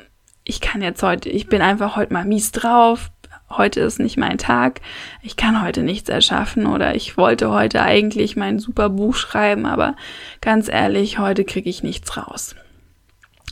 ich 0.43 0.59
kann 0.59 0.81
jetzt 0.81 1.03
heute, 1.03 1.29
ich 1.29 1.47
bin 1.47 1.61
einfach 1.61 1.95
heute 1.95 2.11
mal 2.11 2.25
mies 2.25 2.51
drauf, 2.51 3.11
heute 3.49 3.79
ist 3.81 3.99
nicht 3.99 4.17
mein 4.17 4.39
Tag, 4.39 4.81
ich 5.21 5.37
kann 5.37 5.61
heute 5.61 5.83
nichts 5.83 6.09
erschaffen 6.09 6.65
oder 6.65 6.95
ich 6.95 7.15
wollte 7.15 7.51
heute 7.51 7.83
eigentlich 7.83 8.35
mein 8.35 8.57
super 8.57 8.89
Buch 8.89 9.15
schreiben, 9.15 9.67
aber 9.67 9.95
ganz 10.41 10.69
ehrlich, 10.69 11.19
heute 11.19 11.45
kriege 11.45 11.69
ich 11.69 11.83
nichts 11.83 12.17
raus. 12.17 12.55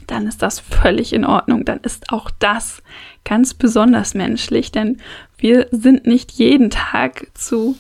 Dann 0.08 0.28
ist 0.28 0.42
das 0.42 0.60
völlig 0.60 1.14
in 1.14 1.26
Ordnung, 1.26 1.64
dann 1.64 1.80
ist 1.82 2.12
auch 2.12 2.32
das 2.40 2.82
ganz 3.24 3.54
besonders 3.54 4.16
menschlich, 4.16 4.72
denn 4.72 5.00
wir 5.38 5.68
sind 5.72 6.08
nicht 6.08 6.32
jeden 6.32 6.72
Tag 6.72 7.28
zu 7.36 7.78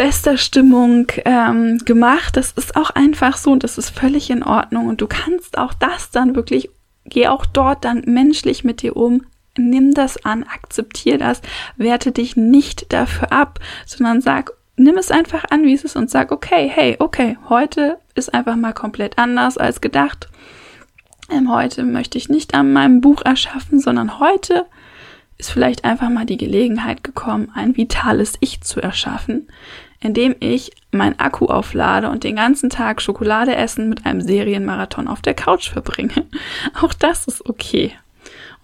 bester 0.00 0.38
Stimmung 0.38 1.08
ähm, 1.26 1.76
gemacht. 1.84 2.38
Das 2.38 2.52
ist 2.52 2.74
auch 2.74 2.88
einfach 2.88 3.36
so 3.36 3.52
und 3.52 3.64
das 3.64 3.76
ist 3.76 3.90
völlig 3.90 4.30
in 4.30 4.42
Ordnung. 4.42 4.88
Und 4.88 5.02
du 5.02 5.06
kannst 5.06 5.58
auch 5.58 5.74
das 5.74 6.10
dann 6.10 6.34
wirklich, 6.34 6.70
geh 7.04 7.28
auch 7.28 7.44
dort 7.44 7.84
dann 7.84 8.04
menschlich 8.06 8.64
mit 8.64 8.80
dir 8.80 8.96
um. 8.96 9.26
Nimm 9.58 9.92
das 9.92 10.24
an, 10.24 10.44
akzeptier 10.44 11.18
das, 11.18 11.42
werte 11.76 12.12
dich 12.12 12.34
nicht 12.34 12.94
dafür 12.94 13.30
ab, 13.30 13.58
sondern 13.84 14.22
sag, 14.22 14.52
nimm 14.76 14.96
es 14.96 15.10
einfach 15.10 15.44
an, 15.50 15.64
wie 15.64 15.74
es 15.74 15.84
ist 15.84 15.96
und 15.96 16.08
sag, 16.08 16.32
okay, 16.32 16.66
hey, 16.72 16.96
okay, 16.98 17.36
heute 17.50 17.98
ist 18.14 18.32
einfach 18.32 18.56
mal 18.56 18.72
komplett 18.72 19.18
anders 19.18 19.58
als 19.58 19.82
gedacht. 19.82 20.28
Ähm, 21.30 21.52
heute 21.52 21.84
möchte 21.84 22.16
ich 22.16 22.30
nicht 22.30 22.54
an 22.54 22.72
meinem 22.72 23.02
Buch 23.02 23.20
erschaffen, 23.22 23.80
sondern 23.80 24.18
heute 24.18 24.64
ist 25.36 25.50
vielleicht 25.50 25.84
einfach 25.84 26.08
mal 26.08 26.24
die 26.24 26.38
Gelegenheit 26.38 27.04
gekommen, 27.04 27.52
ein 27.54 27.76
vitales 27.76 28.38
Ich 28.40 28.62
zu 28.62 28.80
erschaffen, 28.80 29.46
indem 30.00 30.34
ich 30.40 30.72
mein 30.90 31.18
Akku 31.18 31.46
auflade 31.46 32.08
und 32.10 32.24
den 32.24 32.36
ganzen 32.36 32.70
Tag 32.70 33.02
Schokolade 33.02 33.54
essen 33.54 33.88
mit 33.88 34.06
einem 34.06 34.20
Serienmarathon 34.20 35.08
auf 35.08 35.20
der 35.20 35.34
Couch 35.34 35.70
verbringe. 35.70 36.26
Auch 36.80 36.94
das 36.94 37.26
ist 37.26 37.48
okay. 37.48 37.92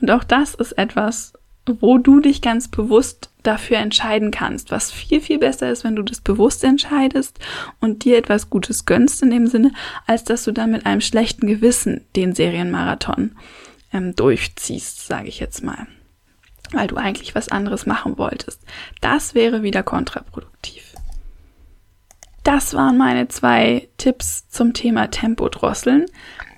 Und 0.01 0.11
auch 0.11 0.25
das 0.25 0.55
ist 0.55 0.72
etwas, 0.72 1.33
wo 1.66 1.96
du 1.96 2.20
dich 2.20 2.42
ganz 2.42 2.68
bewusst 2.68 3.31
dafür 3.42 3.79
entscheiden 3.79 4.31
kannst, 4.31 4.70
was 4.70 4.92
viel, 4.92 5.22
viel 5.22 5.38
besser 5.38 5.70
ist, 5.70 5.85
wenn 5.85 5.96
du 5.96 6.03
das 6.03 6.20
bewusst 6.20 6.62
entscheidest 6.64 7.38
und 7.81 8.05
dir 8.05 8.18
etwas 8.18 8.51
Gutes 8.51 8.85
gönnst 8.85 9.22
in 9.22 9.31
dem 9.31 9.46
Sinne, 9.46 9.72
als 10.07 10.25
dass 10.25 10.44
du 10.44 10.53
dann 10.53 10.70
mit 10.70 10.85
einem 10.85 11.01
schlechten 11.01 11.46
Gewissen 11.46 12.05
den 12.14 12.35
Serienmarathon 12.35 13.37
ähm, 13.92 14.14
durchziehst, 14.14 15.07
sage 15.07 15.29
ich 15.29 15.40
jetzt 15.40 15.62
mal 15.62 15.87
weil 16.72 16.88
du 16.88 16.96
eigentlich 16.96 17.35
was 17.35 17.49
anderes 17.49 17.87
machen 17.87 18.18
wolltest. 18.18 18.62
Das 19.01 19.35
wäre 19.35 19.62
wieder 19.62 19.83
kontraproduktiv. 19.83 20.86
Das 22.46 22.74
waren 22.74 22.96
meine 22.96 23.26
zwei 23.26 23.88
Tipps 23.98 24.48
zum 24.48 24.72
Thema 24.72 25.09
Tempo 25.11 25.48
drosseln. 25.48 26.06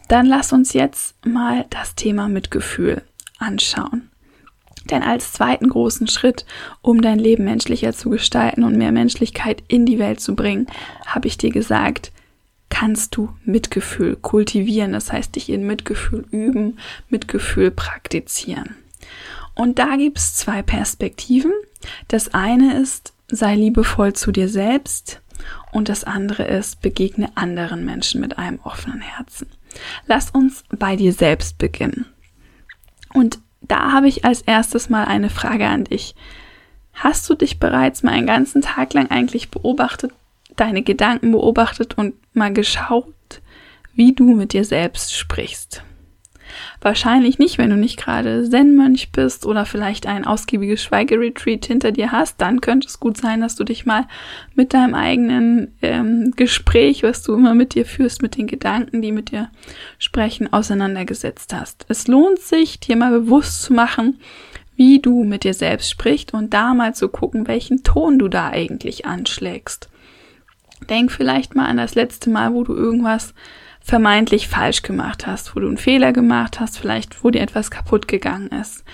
Dann 0.09 0.27
lass 0.27 0.53
uns 0.53 0.74
jetzt 0.74 1.16
mal 1.24 1.64
das 1.70 1.94
Thema 1.94 2.29
Mitgefühl 2.29 3.01
anschauen. 3.38 4.11
Denn 4.90 5.03
als 5.03 5.33
zweiten 5.33 5.70
großen 5.70 6.07
Schritt, 6.07 6.44
um 6.83 7.01
dein 7.01 7.18
Leben 7.18 7.44
menschlicher 7.44 7.94
zu 7.94 8.11
gestalten 8.11 8.64
und 8.64 8.77
mehr 8.77 8.92
Menschlichkeit 8.92 9.62
in 9.66 9.87
die 9.87 9.98
Welt 9.98 10.20
zu 10.20 10.37
bringen, 10.37 10.66
habe 11.07 11.27
ich 11.27 11.38
dir 11.38 11.51
gesagt, 11.51 12.12
kannst 12.68 13.16
du 13.16 13.31
Mitgefühl 13.46 14.16
kultivieren, 14.16 14.92
das 14.92 15.11
heißt 15.11 15.37
dich 15.37 15.48
in 15.48 15.66
Mitgefühl 15.66 16.27
üben, 16.31 16.79
Mitgefühl 17.09 17.70
praktizieren. 17.70 18.77
Und 19.55 19.79
da 19.79 19.96
gibt 19.96 20.18
es 20.18 20.35
zwei 20.35 20.61
Perspektiven. 20.61 21.53
Das 22.09 22.35
eine 22.35 22.79
ist, 22.79 23.14
sei 23.29 23.55
liebevoll 23.55 24.12
zu 24.12 24.33
dir 24.33 24.51
selbst 24.51 25.22
und 25.72 25.88
das 25.88 26.05
andere 26.05 26.44
ist, 26.44 26.81
begegne 26.81 27.31
anderen 27.35 27.85
Menschen 27.85 28.20
mit 28.20 28.38
einem 28.38 28.61
offenen 28.61 29.01
Herzen. 29.01 29.48
Lass 30.07 30.31
uns 30.31 30.64
bei 30.70 30.96
dir 30.96 31.12
selbst 31.12 31.59
beginnen. 31.59 32.07
Und 33.12 33.38
da 33.61 33.92
habe 33.92 34.09
ich 34.09 34.24
als 34.24 34.42
erstes 34.42 34.88
mal 34.88 35.05
eine 35.05 35.31
Frage 35.31 35.66
an 35.66 35.85
dich. 35.85 36.14
Hast 36.92 37.29
du 37.29 37.35
dich 37.35 37.59
bereits 37.59 38.03
mal 38.03 38.12
einen 38.12 38.27
ganzen 38.27 38.62
Tag 38.62 38.94
lang 38.94 39.11
eigentlich 39.11 39.51
beobachtet, 39.51 40.12
deine 40.57 40.83
Gedanken 40.83 41.33
beobachtet 41.33 41.96
und 41.96 42.14
mal 42.35 42.53
geschaut, 42.53 43.14
wie 43.94 44.14
du 44.14 44.35
mit 44.35 44.53
dir 44.53 44.64
selbst 44.64 45.14
sprichst? 45.14 45.83
Wahrscheinlich 46.81 47.41
nicht, 47.41 47.59
wenn 47.59 47.71
du 47.71 47.77
nicht 47.77 47.99
gerade 47.99 48.49
Zen-Mönch 48.49 49.11
bist 49.11 49.47
oder 49.47 49.67
vielleicht 49.67 50.07
ein 50.07 50.25
ausgiebiges 50.25 50.83
Schweigeretreat 50.83 51.67
hinter 51.67 51.91
dir 51.91 52.12
hast. 52.12 52.41
Dann 52.41 52.61
könnte 52.61 52.87
es 52.87 53.01
gut 53.01 53.17
sein, 53.17 53.41
dass 53.41 53.57
du 53.57 53.64
dich 53.64 53.85
mal 53.85 54.07
mit 54.55 54.75
deinem 54.75 54.95
eigenen 54.95 55.75
ähm, 55.83 56.33
Gespräch, 56.37 57.03
was 57.03 57.23
du 57.23 57.35
immer 57.35 57.55
mit 57.55 57.75
dir 57.75 57.85
führst, 57.85 58.23
mit 58.23 58.37
den 58.37 58.47
Gedanken, 58.47 59.03
die 59.03 59.11
mit 59.11 59.33
dir 59.33 59.51
sprechen, 59.99 60.53
auseinandergesetzt 60.53 61.53
hast. 61.53 61.85
Es 61.88 62.07
lohnt 62.07 62.38
sich, 62.38 62.79
dir 62.79 62.95
mal 62.95 63.11
bewusst 63.11 63.62
zu 63.62 63.73
machen, 63.73 64.21
wie 64.77 65.01
du 65.01 65.25
mit 65.25 65.43
dir 65.43 65.55
selbst 65.55 65.91
sprichst 65.91 66.33
und 66.33 66.55
da 66.55 66.75
mal 66.75 66.95
zu 66.95 67.09
gucken, 67.09 67.49
welchen 67.49 67.83
Ton 67.83 68.21
du 68.21 68.29
da 68.29 68.51
eigentlich 68.51 69.05
anschlägst. 69.05 69.88
Denk 70.88 71.11
vielleicht 71.11 71.57
mal 71.57 71.67
an 71.67 71.77
das 71.77 71.97
letzte 71.97 72.31
Mal, 72.31 72.55
wo 72.55 72.62
du 72.62 72.73
irgendwas 72.75 73.35
vermeintlich 73.88 74.48
falsch 74.48 74.83
gemacht 74.83 75.27
hast, 75.27 75.57
wo 75.57 75.61
du 75.61 75.66
einen 75.66 75.79
Fehler 75.79 76.12
gemacht 76.12 76.61
hast, 76.61 76.79
vielleicht 76.79 77.24
wo 77.24 77.31
dir 77.31 77.40
etwas 77.40 77.70
kaputt 77.70 78.07
gegangen 78.07 78.48
ist. 78.48 78.85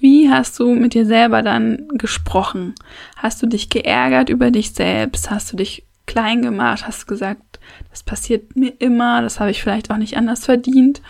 Wie 0.00 0.28
hast 0.28 0.60
du 0.60 0.74
mit 0.74 0.92
dir 0.92 1.06
selber 1.06 1.40
dann 1.40 1.88
gesprochen? 1.94 2.74
Hast 3.16 3.42
du 3.42 3.46
dich 3.46 3.70
geärgert 3.70 4.28
über 4.28 4.50
dich 4.50 4.72
selbst? 4.72 5.30
Hast 5.30 5.50
du 5.50 5.56
dich 5.56 5.86
klein 6.06 6.42
gemacht? 6.42 6.86
Hast 6.86 7.02
du 7.02 7.06
gesagt, 7.06 7.58
das 7.88 8.02
passiert 8.02 8.54
mir 8.54 8.74
immer, 8.80 9.22
das 9.22 9.40
habe 9.40 9.50
ich 9.50 9.62
vielleicht 9.62 9.90
auch 9.90 9.96
nicht 9.96 10.18
anders 10.18 10.44
verdient? 10.44 11.00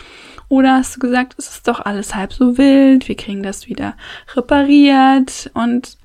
Oder 0.47 0.75
hast 0.75 0.95
du 0.95 0.99
gesagt, 1.01 1.35
es 1.37 1.49
ist 1.49 1.67
doch 1.67 1.81
alles 1.81 2.15
halb 2.15 2.31
so 2.31 2.57
wild, 2.57 3.09
wir 3.09 3.17
kriegen 3.17 3.43
das 3.43 3.67
wieder 3.67 3.97
repariert 4.33 5.51
und 5.53 5.97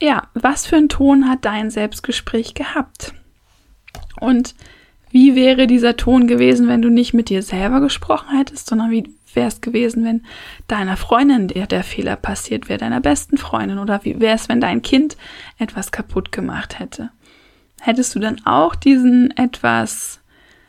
ja, 0.00 0.26
was 0.34 0.66
für 0.66 0.76
einen 0.76 0.88
Ton 0.88 1.28
hat 1.28 1.44
dein 1.44 1.70
Selbstgespräch 1.70 2.54
gehabt? 2.54 3.14
Und 4.18 4.56
wie 5.12 5.36
wäre 5.36 5.66
dieser 5.66 5.96
Ton 5.96 6.26
gewesen, 6.26 6.68
wenn 6.68 6.80
du 6.80 6.88
nicht 6.88 7.12
mit 7.12 7.28
dir 7.28 7.42
selber 7.42 7.80
gesprochen 7.80 8.36
hättest, 8.36 8.68
sondern 8.68 8.90
wie 8.90 9.04
wäre 9.34 9.48
es 9.48 9.60
gewesen, 9.60 10.04
wenn 10.04 10.24
deiner 10.68 10.96
Freundin 10.96 11.48
der, 11.48 11.66
der 11.66 11.84
Fehler 11.84 12.16
passiert 12.16 12.68
wäre, 12.68 12.78
deiner 12.78 13.00
besten 13.00 13.36
Freundin? 13.36 13.78
Oder 13.78 14.04
wie 14.04 14.20
wäre 14.20 14.34
es, 14.34 14.48
wenn 14.48 14.60
dein 14.60 14.80
Kind 14.80 15.18
etwas 15.58 15.92
kaputt 15.92 16.32
gemacht 16.32 16.78
hätte? 16.78 17.10
Hättest 17.80 18.14
du 18.14 18.20
dann 18.20 18.40
auch 18.46 18.74
diesen 18.74 19.36
etwas 19.36 20.20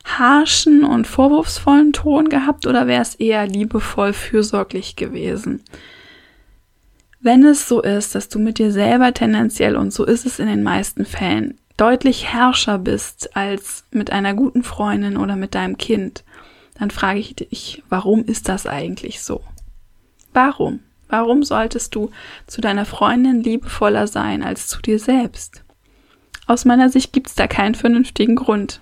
harschen 0.04 0.84
und 0.84 1.08
vorwurfsvollen 1.08 1.94
Ton 1.94 2.28
gehabt 2.28 2.68
oder 2.68 2.86
wäre 2.86 3.02
es 3.02 3.16
eher 3.16 3.48
liebevoll 3.48 4.12
fürsorglich 4.12 4.98
gewesen? 4.98 5.64
Wenn 7.22 7.46
es 7.46 7.70
so 7.70 7.82
ist, 7.82 8.16
dass 8.16 8.28
du 8.28 8.40
mit 8.40 8.60
dir 8.60 8.74
selber 8.74 9.14
tendenziell, 9.14 9.78
und 9.78 9.94
so 9.94 10.04
ist 10.04 10.26
es 10.26 10.40
in 10.40 10.48
den 10.48 10.64
meisten 10.64 11.06
Fällen, 11.06 11.58
deutlich 11.78 12.32
herrscher 12.32 12.78
bist 12.78 13.36
als 13.36 13.86
mit 13.92 14.12
einer 14.12 14.34
guten 14.34 14.64
Freundin 14.64 15.18
oder 15.18 15.36
mit 15.36 15.56
deinem 15.56 15.78
Kind, 15.78 16.24
dann 16.78 16.92
frage 16.92 17.20
ich 17.20 17.36
dich, 17.36 17.84
warum 17.90 18.24
ist 18.26 18.50
das 18.50 18.68
eigentlich 18.68 19.22
so? 19.22 19.42
Warum? 20.34 20.80
Warum 21.08 21.44
solltest 21.44 21.94
du 21.96 22.10
zu 22.48 22.62
deiner 22.62 22.86
Freundin 22.86 23.44
liebevoller 23.44 24.08
sein 24.08 24.44
als 24.44 24.68
zu 24.68 24.82
dir 24.82 25.00
selbst? 25.00 25.64
Aus 26.48 26.66
meiner 26.66 26.90
Sicht 26.90 27.14
gibt 27.14 27.28
es 27.28 27.36
da 27.36 27.48
keinen 27.48 27.76
vernünftigen 27.76 28.36
Grund. 28.36 28.82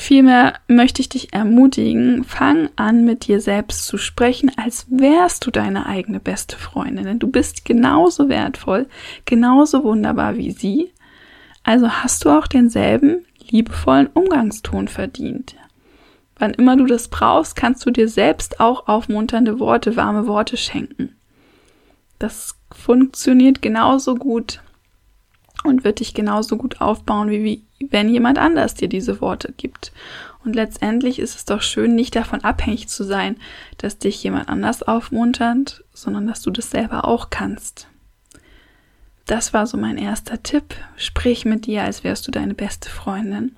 Vielmehr 0.00 0.54
möchte 0.66 1.02
ich 1.02 1.10
dich 1.10 1.34
ermutigen, 1.34 2.24
fang 2.24 2.70
an 2.74 3.04
mit 3.04 3.26
dir 3.26 3.38
selbst 3.38 3.86
zu 3.86 3.98
sprechen, 3.98 4.50
als 4.56 4.86
wärst 4.88 5.44
du 5.44 5.50
deine 5.50 5.84
eigene 5.84 6.20
beste 6.20 6.56
Freundin. 6.56 7.04
Denn 7.04 7.18
du 7.18 7.26
bist 7.26 7.66
genauso 7.66 8.30
wertvoll, 8.30 8.88
genauso 9.26 9.84
wunderbar 9.84 10.38
wie 10.38 10.52
sie. 10.52 10.90
Also 11.64 11.90
hast 11.90 12.24
du 12.24 12.30
auch 12.30 12.46
denselben 12.46 13.26
liebevollen 13.50 14.06
Umgangston 14.06 14.88
verdient. 14.88 15.54
Wann 16.38 16.54
immer 16.54 16.78
du 16.78 16.86
das 16.86 17.08
brauchst, 17.08 17.54
kannst 17.54 17.84
du 17.84 17.90
dir 17.90 18.08
selbst 18.08 18.58
auch 18.58 18.88
aufmunternde 18.88 19.60
Worte, 19.60 19.96
warme 19.96 20.26
Worte 20.26 20.56
schenken. 20.56 21.14
Das 22.18 22.56
funktioniert 22.72 23.60
genauso 23.60 24.14
gut 24.14 24.62
und 25.62 25.84
wird 25.84 26.00
dich 26.00 26.14
genauso 26.14 26.56
gut 26.56 26.80
aufbauen, 26.80 27.28
wie, 27.28 27.44
wie 27.44 27.69
wenn 27.88 28.08
jemand 28.08 28.38
anders 28.38 28.74
dir 28.74 28.88
diese 28.88 29.20
Worte 29.20 29.52
gibt. 29.56 29.92
Und 30.44 30.54
letztendlich 30.54 31.18
ist 31.18 31.36
es 31.36 31.44
doch 31.44 31.62
schön, 31.62 31.94
nicht 31.94 32.16
davon 32.16 32.42
abhängig 32.42 32.88
zu 32.88 33.04
sein, 33.04 33.36
dass 33.78 33.98
dich 33.98 34.22
jemand 34.22 34.48
anders 34.48 34.82
aufmuntert, 34.82 35.84
sondern 35.92 36.26
dass 36.26 36.42
du 36.42 36.50
das 36.50 36.70
selber 36.70 37.04
auch 37.04 37.30
kannst. 37.30 37.88
Das 39.26 39.52
war 39.52 39.66
so 39.66 39.76
mein 39.76 39.98
erster 39.98 40.42
Tipp. 40.42 40.74
Sprich 40.96 41.44
mit 41.44 41.66
dir, 41.66 41.84
als 41.84 42.02
wärst 42.04 42.26
du 42.26 42.30
deine 42.30 42.54
beste 42.54 42.90
Freundin. 42.90 43.56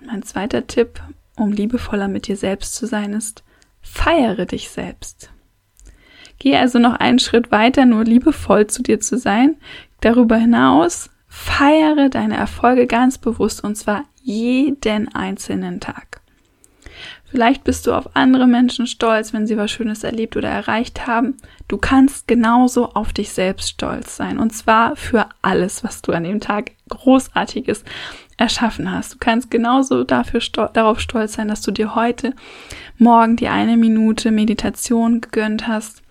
Und 0.00 0.06
mein 0.06 0.22
zweiter 0.22 0.66
Tipp, 0.66 1.00
um 1.36 1.52
liebevoller 1.52 2.08
mit 2.08 2.26
dir 2.26 2.36
selbst 2.36 2.74
zu 2.74 2.86
sein, 2.86 3.12
ist, 3.12 3.44
feiere 3.82 4.46
dich 4.46 4.70
selbst. 4.70 5.30
Geh 6.38 6.56
also 6.56 6.78
noch 6.78 6.94
einen 6.94 7.20
Schritt 7.20 7.52
weiter, 7.52 7.84
nur 7.84 8.04
liebevoll 8.04 8.66
zu 8.66 8.82
dir 8.82 8.98
zu 8.98 9.16
sein. 9.16 9.56
Darüber 10.00 10.36
hinaus 10.36 11.08
Feiere 11.34 12.10
deine 12.10 12.36
Erfolge 12.36 12.86
ganz 12.86 13.16
bewusst 13.16 13.64
und 13.64 13.74
zwar 13.74 14.04
jeden 14.22 15.12
einzelnen 15.14 15.80
Tag. 15.80 16.20
Vielleicht 17.24 17.64
bist 17.64 17.86
du 17.86 17.94
auf 17.94 18.14
andere 18.14 18.46
Menschen 18.46 18.86
stolz, 18.86 19.32
wenn 19.32 19.46
sie 19.46 19.56
was 19.56 19.70
Schönes 19.70 20.04
erlebt 20.04 20.36
oder 20.36 20.50
erreicht 20.50 21.06
haben. 21.06 21.38
Du 21.68 21.78
kannst 21.78 22.28
genauso 22.28 22.90
auf 22.90 23.14
dich 23.14 23.32
selbst 23.32 23.70
stolz 23.70 24.14
sein. 24.14 24.38
Und 24.38 24.50
zwar 24.50 24.94
für 24.94 25.26
alles, 25.40 25.82
was 25.82 26.02
du 26.02 26.12
an 26.12 26.24
dem 26.24 26.40
Tag 26.40 26.72
Großartiges 26.90 27.82
erschaffen 28.36 28.92
hast. 28.92 29.14
Du 29.14 29.18
kannst 29.18 29.50
genauso 29.50 30.04
dafür 30.04 30.42
sto 30.42 30.66
darauf 30.66 31.00
stolz 31.00 31.32
sein, 31.32 31.48
dass 31.48 31.62
du 31.62 31.70
dir 31.70 31.94
heute 31.94 32.34
Morgen 32.98 33.36
die 33.36 33.48
eine 33.48 33.78
Minute 33.78 34.30
Meditation 34.30 35.22
gegönnt 35.22 35.66
hast 35.66 36.02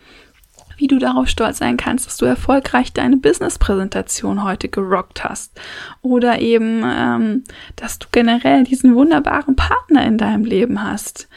wie 0.82 0.88
du 0.88 0.98
darauf 0.98 1.28
stolz 1.28 1.60
sein 1.60 1.78
kannst, 1.78 2.08
dass 2.08 2.18
du 2.18 2.26
erfolgreich 2.26 2.92
deine 2.92 3.16
Business-Präsentation 3.16 4.44
heute 4.44 4.68
gerockt 4.68 5.24
hast. 5.24 5.62
Oder 6.02 6.42
eben, 6.42 6.82
ähm, 6.84 7.44
dass 7.76 8.00
du 8.00 8.08
generell 8.12 8.64
diesen 8.64 8.96
wunderbaren 8.96 9.56
Partner 9.56 10.04
in 10.04 10.18
deinem 10.18 10.44
Leben 10.44 10.84
hast. 10.84 11.30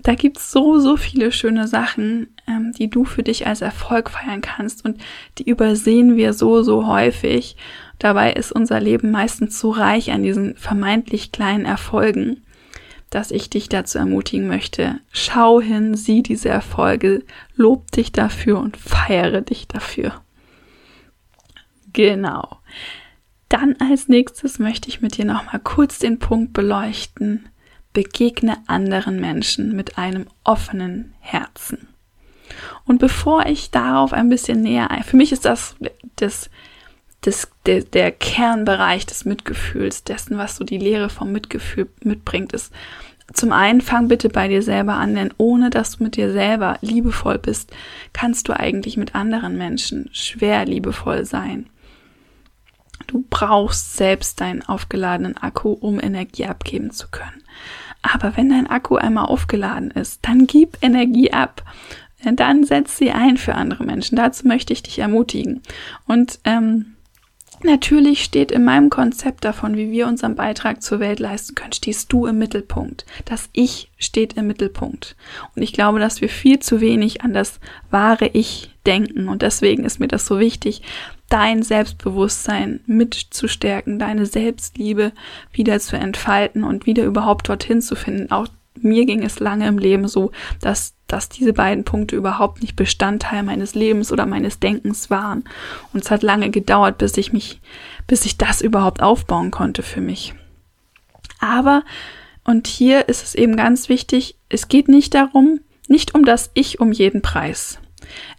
Da 0.00 0.16
gibt's 0.16 0.50
so, 0.50 0.80
so 0.80 0.96
viele 0.96 1.30
schöne 1.30 1.68
Sachen, 1.68 2.34
ähm, 2.48 2.72
die 2.76 2.90
du 2.90 3.04
für 3.04 3.22
dich 3.22 3.46
als 3.46 3.60
Erfolg 3.60 4.10
feiern 4.10 4.40
kannst 4.40 4.84
und 4.84 5.00
die 5.38 5.48
übersehen 5.48 6.16
wir 6.16 6.32
so, 6.32 6.64
so 6.64 6.88
häufig. 6.88 7.56
Dabei 8.00 8.32
ist 8.32 8.50
unser 8.50 8.80
Leben 8.80 9.12
meistens 9.12 9.60
so 9.60 9.70
reich 9.70 10.10
an 10.10 10.24
diesen 10.24 10.56
vermeintlich 10.56 11.30
kleinen 11.30 11.64
Erfolgen 11.64 12.42
dass 13.10 13.30
ich 13.30 13.50
dich 13.50 13.68
dazu 13.68 13.98
ermutigen 13.98 14.46
möchte. 14.46 15.00
Schau 15.12 15.60
hin, 15.60 15.94
sieh 15.94 16.22
diese 16.22 16.48
Erfolge, 16.48 17.24
lob 17.56 17.90
dich 17.92 18.12
dafür 18.12 18.58
und 18.58 18.76
feiere 18.76 19.40
dich 19.40 19.66
dafür. 19.68 20.20
Genau. 21.92 22.58
Dann 23.48 23.76
als 23.78 24.08
nächstes 24.08 24.58
möchte 24.58 24.88
ich 24.88 25.00
mit 25.00 25.16
dir 25.16 25.24
nochmal 25.24 25.60
kurz 25.60 25.98
den 25.98 26.18
Punkt 26.18 26.52
beleuchten. 26.52 27.48
Begegne 27.94 28.58
anderen 28.66 29.20
Menschen 29.20 29.74
mit 29.74 29.96
einem 29.96 30.26
offenen 30.44 31.14
Herzen. 31.20 31.88
Und 32.84 32.98
bevor 32.98 33.46
ich 33.46 33.70
darauf 33.70 34.12
ein 34.12 34.28
bisschen 34.28 34.62
näher 34.62 34.88
für 35.04 35.16
mich 35.16 35.32
ist 35.32 35.44
das, 35.44 35.76
das, 36.16 36.50
das 37.22 37.50
der, 37.66 37.82
der 37.82 38.12
Kernbereich 38.12 39.06
des 39.06 39.24
Mitgefühls, 39.24 40.04
dessen, 40.04 40.38
was 40.38 40.56
so 40.56 40.64
die 40.64 40.78
Lehre 40.78 41.10
vom 41.10 41.32
Mitgefühl 41.32 41.88
mitbringt, 42.02 42.52
ist, 42.52 42.72
zum 43.32 43.52
einen 43.52 43.82
fang 43.82 44.08
bitte 44.08 44.30
bei 44.30 44.48
dir 44.48 44.62
selber 44.62 44.94
an, 44.94 45.14
denn 45.14 45.34
ohne 45.36 45.68
dass 45.68 45.96
du 45.96 46.04
mit 46.04 46.16
dir 46.16 46.32
selber 46.32 46.78
liebevoll 46.80 47.38
bist, 47.38 47.70
kannst 48.14 48.48
du 48.48 48.58
eigentlich 48.58 48.96
mit 48.96 49.14
anderen 49.14 49.58
Menschen 49.58 50.08
schwer 50.12 50.64
liebevoll 50.64 51.26
sein. 51.26 51.68
Du 53.06 53.24
brauchst 53.28 53.96
selbst 53.96 54.40
deinen 54.40 54.62
aufgeladenen 54.62 55.36
Akku, 55.36 55.72
um 55.72 56.00
Energie 56.00 56.46
abgeben 56.46 56.90
zu 56.90 57.08
können. 57.08 57.42
Aber 58.00 58.36
wenn 58.36 58.48
dein 58.48 58.66
Akku 58.66 58.96
einmal 58.96 59.26
aufgeladen 59.26 59.90
ist, 59.90 60.20
dann 60.22 60.46
gib 60.46 60.78
Energie 60.82 61.32
ab. 61.32 61.62
Dann 62.24 62.64
setz 62.64 62.96
sie 62.96 63.10
ein 63.10 63.36
für 63.36 63.54
andere 63.54 63.84
Menschen. 63.84 64.16
Dazu 64.16 64.46
möchte 64.46 64.72
ich 64.72 64.82
dich 64.82 64.98
ermutigen. 64.98 65.62
Und 66.06 66.40
ähm, 66.44 66.94
Natürlich 67.62 68.22
steht 68.22 68.52
in 68.52 68.64
meinem 68.64 68.90
Konzept 68.90 69.44
davon, 69.44 69.76
wie 69.76 69.90
wir 69.90 70.06
unseren 70.06 70.36
Beitrag 70.36 70.82
zur 70.82 71.00
Welt 71.00 71.18
leisten 71.18 71.54
können, 71.54 71.72
stehst 71.72 72.12
du 72.12 72.26
im 72.26 72.38
Mittelpunkt. 72.38 73.04
Das 73.24 73.48
Ich 73.52 73.90
steht 73.98 74.34
im 74.34 74.46
Mittelpunkt. 74.46 75.16
Und 75.54 75.62
ich 75.62 75.72
glaube, 75.72 75.98
dass 75.98 76.20
wir 76.20 76.28
viel 76.28 76.60
zu 76.60 76.80
wenig 76.80 77.22
an 77.22 77.32
das 77.32 77.58
wahre 77.90 78.28
Ich 78.28 78.70
denken. 78.86 79.28
Und 79.28 79.42
deswegen 79.42 79.84
ist 79.84 79.98
mir 79.98 80.08
das 80.08 80.26
so 80.26 80.38
wichtig, 80.38 80.82
dein 81.28 81.62
Selbstbewusstsein 81.62 82.80
mitzustärken, 82.86 83.98
deine 83.98 84.24
Selbstliebe 84.26 85.12
wieder 85.52 85.78
zu 85.80 85.96
entfalten 85.96 86.64
und 86.64 86.86
wieder 86.86 87.04
überhaupt 87.04 87.48
dorthin 87.48 87.82
zu 87.82 87.96
finden. 87.96 88.30
Auch 88.30 88.48
mir 88.82 89.06
ging 89.06 89.22
es 89.22 89.40
lange 89.40 89.66
im 89.66 89.78
Leben 89.78 90.08
so, 90.08 90.30
dass 90.60 90.94
dass 91.08 91.30
diese 91.30 91.54
beiden 91.54 91.84
Punkte 91.84 92.14
überhaupt 92.14 92.60
nicht 92.60 92.76
Bestandteil 92.76 93.42
meines 93.42 93.74
Lebens 93.74 94.12
oder 94.12 94.26
meines 94.26 94.60
Denkens 94.60 95.10
waren. 95.10 95.42
Und 95.92 96.04
es 96.04 96.10
hat 96.10 96.22
lange 96.22 96.50
gedauert, 96.50 96.98
bis 96.98 97.16
ich 97.16 97.32
mich, 97.32 97.60
bis 98.06 98.26
ich 98.26 98.36
das 98.36 98.60
überhaupt 98.60 99.02
aufbauen 99.02 99.50
konnte 99.50 99.82
für 99.82 100.02
mich. 100.02 100.34
Aber, 101.40 101.82
und 102.44 102.66
hier 102.66 103.08
ist 103.08 103.24
es 103.24 103.34
eben 103.34 103.56
ganz 103.56 103.88
wichtig, 103.88 104.36
es 104.50 104.68
geht 104.68 104.88
nicht 104.88 105.14
darum, 105.14 105.60
nicht 105.88 106.14
um 106.14 106.24
das 106.24 106.50
Ich 106.52 106.78
um 106.78 106.92
jeden 106.92 107.22
Preis. 107.22 107.78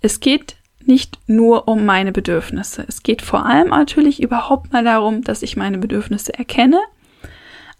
Es 0.01 0.19
geht 0.19 0.55
nicht 0.85 1.17
nur 1.27 1.67
um 1.67 1.85
meine 1.85 2.11
Bedürfnisse. 2.11 2.85
Es 2.87 3.01
geht 3.01 3.21
vor 3.23 3.45
allem 3.45 3.69
natürlich 3.69 4.21
überhaupt 4.21 4.71
mal 4.71 4.83
darum, 4.83 5.23
dass 5.23 5.41
ich 5.41 5.57
meine 5.57 5.79
Bedürfnisse 5.79 6.33
erkenne. 6.37 6.79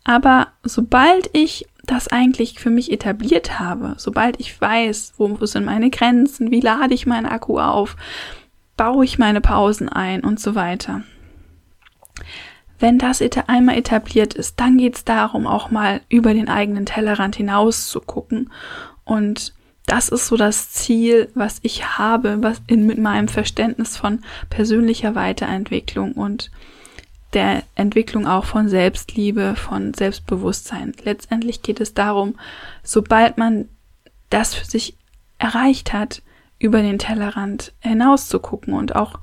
Aber 0.04 0.48
sobald 0.64 1.30
ich 1.34 1.68
das 1.92 2.08
eigentlich 2.08 2.60
für 2.60 2.70
mich 2.70 2.92
etabliert 2.92 3.60
habe, 3.60 3.96
sobald 3.98 4.40
ich 4.40 4.60
weiß, 4.60 5.14
wo, 5.18 5.46
sind 5.46 5.66
meine 5.66 5.90
Grenzen, 5.90 6.52
wie 6.52 6.62
lade 6.62 6.94
ich 6.94 7.06
meinen 7.06 7.26
Akku 7.26 7.60
auf, 7.60 7.96
baue 8.78 9.04
ich 9.04 9.18
meine 9.18 9.42
Pausen 9.42 9.90
ein 9.90 10.24
und 10.24 10.40
so 10.40 10.56
weiter. 10.56 11.04
Wenn 12.80 12.98
das 12.98 13.22
einmal 13.48 13.78
etabliert 13.78 14.34
ist, 14.34 14.60
dann 14.60 14.78
geht 14.78 14.96
es 14.96 15.04
darum, 15.04 15.46
auch 15.48 15.70
mal 15.70 16.02
über 16.08 16.34
den 16.34 16.48
eigenen 16.48 16.86
Tellerrand 16.86 17.36
hinaus 17.36 17.90
zu 17.90 18.00
gucken. 18.00 18.52
Und 19.04 19.54
das 19.86 20.08
ist 20.08 20.28
so 20.28 20.38
das 20.38 20.72
Ziel, 20.72 21.30
was 21.34 21.60
ich 21.64 21.98
habe, 21.98 22.38
was 22.42 22.62
in, 22.68 22.86
mit 22.86 23.00
meinem 23.00 23.28
Verständnis 23.28 23.98
von 23.98 24.22
persönlicher 24.50 25.16
Weiterentwicklung 25.16 26.14
und 26.14 26.52
der 27.34 27.64
Entwicklung 27.76 28.28
auch 28.28 28.46
von 28.46 28.70
Selbstliebe, 28.70 29.56
von 29.56 29.94
Selbstbewusstsein. 29.94 30.94
Letztendlich 31.04 31.62
geht 31.62 31.80
es 31.80 31.94
darum, 31.94 32.36
sobald 32.84 33.38
man 33.38 33.70
das 34.30 34.56
für 34.56 34.66
sich 34.66 34.98
erreicht 35.38 35.94
hat, 35.94 36.22
über 36.60 36.82
den 36.82 37.00
Tellerrand 37.00 37.74
hinaus 37.80 38.28
zu 38.28 38.40
gucken 38.40 38.74
und 38.74 38.96
auch 38.96 39.20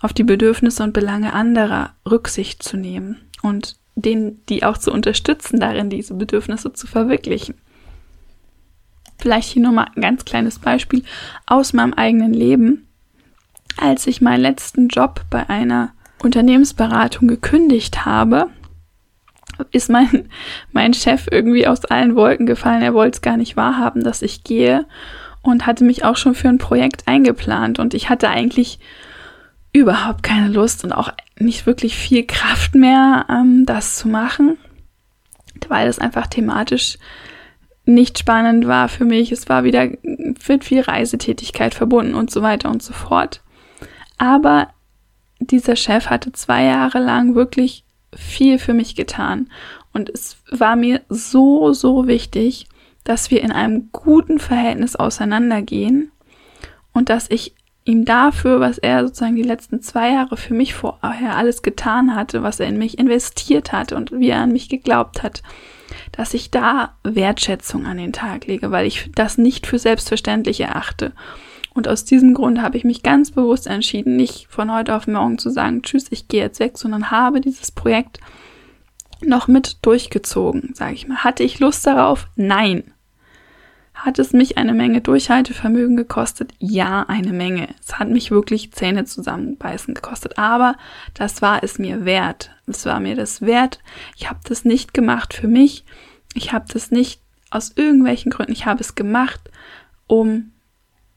auf 0.00 0.12
die 0.12 0.24
Bedürfnisse 0.24 0.82
und 0.82 0.92
Belange 0.92 1.32
anderer 1.32 1.94
Rücksicht 2.10 2.62
zu 2.62 2.76
nehmen 2.76 3.20
und 3.42 3.76
denen, 3.94 4.44
die 4.46 4.64
auch 4.64 4.78
zu 4.78 4.92
unterstützen, 4.92 5.60
darin 5.60 5.90
diese 5.90 6.14
Bedürfnisse 6.14 6.72
zu 6.72 6.86
verwirklichen. 6.86 7.54
Vielleicht 9.18 9.50
hier 9.50 9.62
nur 9.62 9.72
mal 9.72 9.88
ein 9.94 10.02
ganz 10.02 10.24
kleines 10.24 10.58
Beispiel 10.58 11.04
aus 11.46 11.72
meinem 11.72 11.94
eigenen 11.94 12.34
Leben. 12.34 12.88
Als 13.76 14.06
ich 14.06 14.20
meinen 14.20 14.40
letzten 14.40 14.88
Job 14.88 15.24
bei 15.30 15.48
einer 15.48 15.92
Unternehmensberatung 16.22 17.28
gekündigt 17.28 18.04
habe, 18.04 18.48
ist 19.70 19.90
mein, 19.90 20.28
mein 20.72 20.94
Chef 20.94 21.26
irgendwie 21.30 21.66
aus 21.66 21.84
allen 21.84 22.16
Wolken 22.16 22.46
gefallen. 22.46 22.82
Er 22.82 22.94
wollte 22.94 23.16
es 23.16 23.22
gar 23.22 23.36
nicht 23.36 23.56
wahrhaben, 23.56 24.02
dass 24.02 24.22
ich 24.22 24.44
gehe 24.44 24.86
und 25.42 25.66
hatte 25.66 25.84
mich 25.84 26.04
auch 26.04 26.16
schon 26.16 26.34
für 26.34 26.48
ein 26.48 26.58
Projekt 26.58 27.08
eingeplant. 27.08 27.78
Und 27.78 27.94
ich 27.94 28.08
hatte 28.08 28.28
eigentlich 28.28 28.78
überhaupt 29.72 30.22
keine 30.22 30.48
Lust 30.48 30.84
und 30.84 30.92
auch 30.92 31.12
nicht 31.38 31.66
wirklich 31.66 31.96
viel 31.96 32.26
Kraft 32.26 32.74
mehr, 32.74 33.26
ähm, 33.28 33.64
das 33.66 33.96
zu 33.96 34.08
machen, 34.08 34.58
weil 35.68 35.88
es 35.88 35.98
einfach 35.98 36.26
thematisch 36.26 36.98
nicht 37.84 38.18
spannend 38.18 38.66
war 38.68 38.88
für 38.88 39.04
mich. 39.04 39.32
Es 39.32 39.48
war 39.48 39.64
wieder 39.64 39.88
mit 40.02 40.64
viel 40.64 40.80
Reisetätigkeit 40.80 41.74
verbunden 41.74 42.14
und 42.14 42.30
so 42.30 42.42
weiter 42.42 42.70
und 42.70 42.82
so 42.82 42.92
fort. 42.92 43.42
Aber 44.18 44.68
dieser 45.50 45.76
Chef 45.76 46.06
hatte 46.06 46.32
zwei 46.32 46.64
Jahre 46.64 46.98
lang 46.98 47.34
wirklich 47.34 47.84
viel 48.14 48.58
für 48.58 48.74
mich 48.74 48.94
getan. 48.94 49.48
Und 49.92 50.10
es 50.10 50.36
war 50.50 50.76
mir 50.76 51.02
so, 51.08 51.72
so 51.72 52.06
wichtig, 52.06 52.66
dass 53.04 53.30
wir 53.30 53.42
in 53.42 53.52
einem 53.52 53.90
guten 53.92 54.38
Verhältnis 54.38 54.96
auseinandergehen 54.96 56.12
und 56.92 57.08
dass 57.08 57.30
ich 57.30 57.54
ihm 57.84 58.04
dafür, 58.04 58.60
was 58.60 58.78
er 58.78 59.04
sozusagen 59.04 59.34
die 59.34 59.42
letzten 59.42 59.82
zwei 59.82 60.12
Jahre 60.12 60.36
für 60.36 60.54
mich 60.54 60.74
vorher 60.74 61.36
alles 61.36 61.62
getan 61.62 62.14
hatte, 62.14 62.42
was 62.42 62.60
er 62.60 62.68
in 62.68 62.78
mich 62.78 62.98
investiert 62.98 63.72
hat 63.72 63.92
und 63.92 64.12
wie 64.12 64.30
er 64.30 64.40
an 64.40 64.52
mich 64.52 64.68
geglaubt 64.68 65.22
hat, 65.22 65.42
dass 66.12 66.34
ich 66.34 66.50
da 66.50 66.94
Wertschätzung 67.02 67.86
an 67.86 67.96
den 67.96 68.12
Tag 68.12 68.46
lege, 68.46 68.70
weil 68.70 68.86
ich 68.86 69.10
das 69.14 69.36
nicht 69.36 69.66
für 69.66 69.78
selbstverständlich 69.78 70.60
erachte. 70.60 71.12
Und 71.74 71.88
aus 71.88 72.04
diesem 72.04 72.34
Grund 72.34 72.60
habe 72.60 72.76
ich 72.76 72.84
mich 72.84 73.02
ganz 73.02 73.30
bewusst 73.30 73.66
entschieden, 73.66 74.16
nicht 74.16 74.46
von 74.50 74.72
heute 74.72 74.94
auf 74.94 75.06
morgen 75.06 75.38
zu 75.38 75.50
sagen, 75.50 75.82
tschüss, 75.82 76.06
ich 76.10 76.28
gehe 76.28 76.42
jetzt 76.42 76.60
weg, 76.60 76.76
sondern 76.76 77.10
habe 77.10 77.40
dieses 77.40 77.70
Projekt 77.70 78.20
noch 79.24 79.48
mit 79.48 79.78
durchgezogen, 79.82 80.74
sage 80.74 80.94
ich 80.94 81.08
mal. 81.08 81.18
Hatte 81.18 81.42
ich 81.42 81.60
Lust 81.60 81.86
darauf? 81.86 82.26
Nein. 82.36 82.84
Hat 83.94 84.18
es 84.18 84.32
mich 84.32 84.58
eine 84.58 84.74
Menge 84.74 85.00
Durchhaltevermögen 85.00 85.96
gekostet? 85.96 86.52
Ja, 86.58 87.04
eine 87.04 87.32
Menge. 87.32 87.68
Es 87.80 87.98
hat 87.98 88.08
mich 88.08 88.30
wirklich 88.30 88.72
Zähne 88.72 89.04
zusammenbeißen 89.04 89.94
gekostet. 89.94 90.38
Aber 90.38 90.76
das 91.14 91.40
war 91.40 91.62
es 91.62 91.78
mir 91.78 92.04
wert. 92.04 92.50
Es 92.66 92.84
war 92.84 93.00
mir 93.00 93.14
das 93.14 93.42
wert. 93.42 93.78
Ich 94.16 94.28
habe 94.28 94.40
das 94.44 94.64
nicht 94.64 94.92
gemacht 94.92 95.34
für 95.34 95.46
mich. 95.46 95.84
Ich 96.34 96.52
habe 96.52 96.64
das 96.72 96.90
nicht 96.90 97.20
aus 97.50 97.72
irgendwelchen 97.76 98.32
Gründen. 98.32 98.52
Ich 98.52 98.66
habe 98.66 98.80
es 98.80 98.94
gemacht, 98.94 99.50
um 100.06 100.52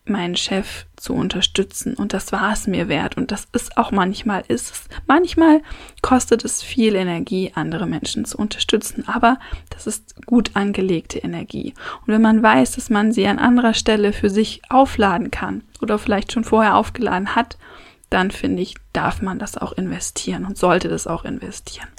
meinen 0.08 0.36
Chef 0.36 0.86
zu 0.96 1.14
unterstützen. 1.14 1.96
Und 1.96 2.14
das 2.14 2.32
war 2.32 2.54
es 2.54 2.68
mir 2.68 2.88
wert. 2.88 3.18
Und 3.18 3.32
das 3.32 3.48
ist 3.54 3.78
auch 3.78 3.92
manchmal 3.92 4.44
ist 4.48 4.72
es. 4.72 4.84
Manchmal 5.08 5.62
kostet 6.02 6.46
es 6.46 6.62
viel 6.62 6.96
Energie, 6.96 7.52
andere 7.56 7.88
Menschen 7.88 8.26
zu 8.26 8.38
unterstützen. 8.38 9.08
Aber 9.08 9.40
das 9.70 9.88
ist 9.88 10.26
gut 10.26 10.52
angelegte 10.54 11.20
Energie. 11.20 11.74
Und 12.02 12.14
wenn 12.14 12.22
man 12.22 12.44
weiß, 12.44 12.74
dass 12.74 12.90
man 12.90 13.12
sie 13.12 13.28
an 13.28 13.40
anderer 13.40 13.74
Stelle 13.74 14.14
für 14.14 14.30
sich 14.30 14.62
aufladen 14.70 15.32
kann 15.32 15.64
oder 15.82 15.98
vielleicht 15.98 16.32
schon 16.32 16.44
vorher 16.44 16.76
aufgeladen 16.76 17.36
hat, 17.36 17.58
dann 18.10 18.32
finde 18.32 18.62
ich, 18.62 18.76
darf 18.94 19.22
man 19.22 19.40
das 19.40 19.58
auch 19.58 19.74
investieren 19.74 20.46
und 20.46 20.58
sollte 20.58 20.88
das 20.88 21.08
auch 21.08 21.26
investieren. 21.26 21.90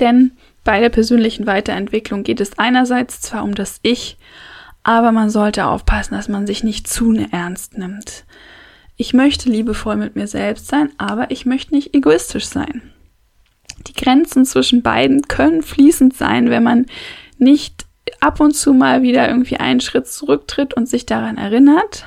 Denn 0.00 0.32
bei 0.64 0.80
der 0.80 0.88
persönlichen 0.88 1.46
Weiterentwicklung 1.46 2.24
geht 2.24 2.40
es 2.40 2.58
einerseits 2.58 3.20
zwar 3.20 3.44
um 3.44 3.54
das 3.54 3.78
Ich, 3.82 4.18
aber 4.86 5.10
man 5.10 5.30
sollte 5.30 5.66
aufpassen, 5.66 6.14
dass 6.14 6.28
man 6.28 6.46
sich 6.46 6.62
nicht 6.62 6.86
zu 6.86 7.12
ernst 7.32 7.76
nimmt. 7.76 8.24
Ich 8.96 9.12
möchte 9.12 9.50
liebevoll 9.50 9.96
mit 9.96 10.14
mir 10.14 10.28
selbst 10.28 10.68
sein, 10.68 10.90
aber 10.96 11.32
ich 11.32 11.44
möchte 11.44 11.74
nicht 11.74 11.92
egoistisch 11.92 12.46
sein. 12.46 12.82
Die 13.88 13.94
Grenzen 13.94 14.44
zwischen 14.44 14.82
beiden 14.82 15.22
können 15.22 15.64
fließend 15.64 16.16
sein, 16.16 16.50
wenn 16.50 16.62
man 16.62 16.86
nicht 17.36 17.84
ab 18.20 18.38
und 18.38 18.54
zu 18.54 18.72
mal 18.72 19.02
wieder 19.02 19.28
irgendwie 19.28 19.56
einen 19.56 19.80
Schritt 19.80 20.06
zurücktritt 20.06 20.74
und 20.74 20.88
sich 20.88 21.04
daran 21.04 21.36
erinnert, 21.36 22.04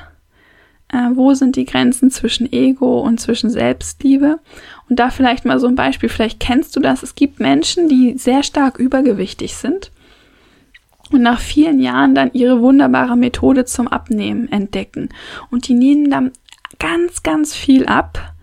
äh, 0.87 1.09
wo 1.15 1.33
sind 1.33 1.57
die 1.57 1.65
Grenzen 1.65 2.11
zwischen 2.11 2.49
Ego 2.49 3.01
und 3.01 3.19
zwischen 3.19 3.49
Selbstliebe. 3.49 4.39
Und 4.87 4.99
da 4.99 5.09
vielleicht 5.09 5.43
mal 5.43 5.59
so 5.59 5.67
ein 5.67 5.75
Beispiel, 5.75 6.07
vielleicht 6.07 6.39
kennst 6.39 6.77
du 6.77 6.79
das, 6.79 7.03
es 7.03 7.15
gibt 7.15 7.41
Menschen, 7.41 7.89
die 7.89 8.17
sehr 8.17 8.41
stark 8.41 8.79
übergewichtig 8.79 9.55
sind 9.55 9.91
und 11.11 11.21
nach 11.21 11.39
vielen 11.39 11.79
Jahren 11.79 12.15
dann 12.15 12.31
ihre 12.33 12.61
wunderbare 12.61 13.17
Methode 13.17 13.65
zum 13.65 13.87
Abnehmen 13.87 14.51
entdecken. 14.51 15.09
Und 15.49 15.67
die 15.67 15.73
nehmen 15.73 16.09
dann 16.09 16.31
ganz, 16.77 17.23
ganz 17.23 17.55
viel 17.55 17.85
ab. 17.85 18.33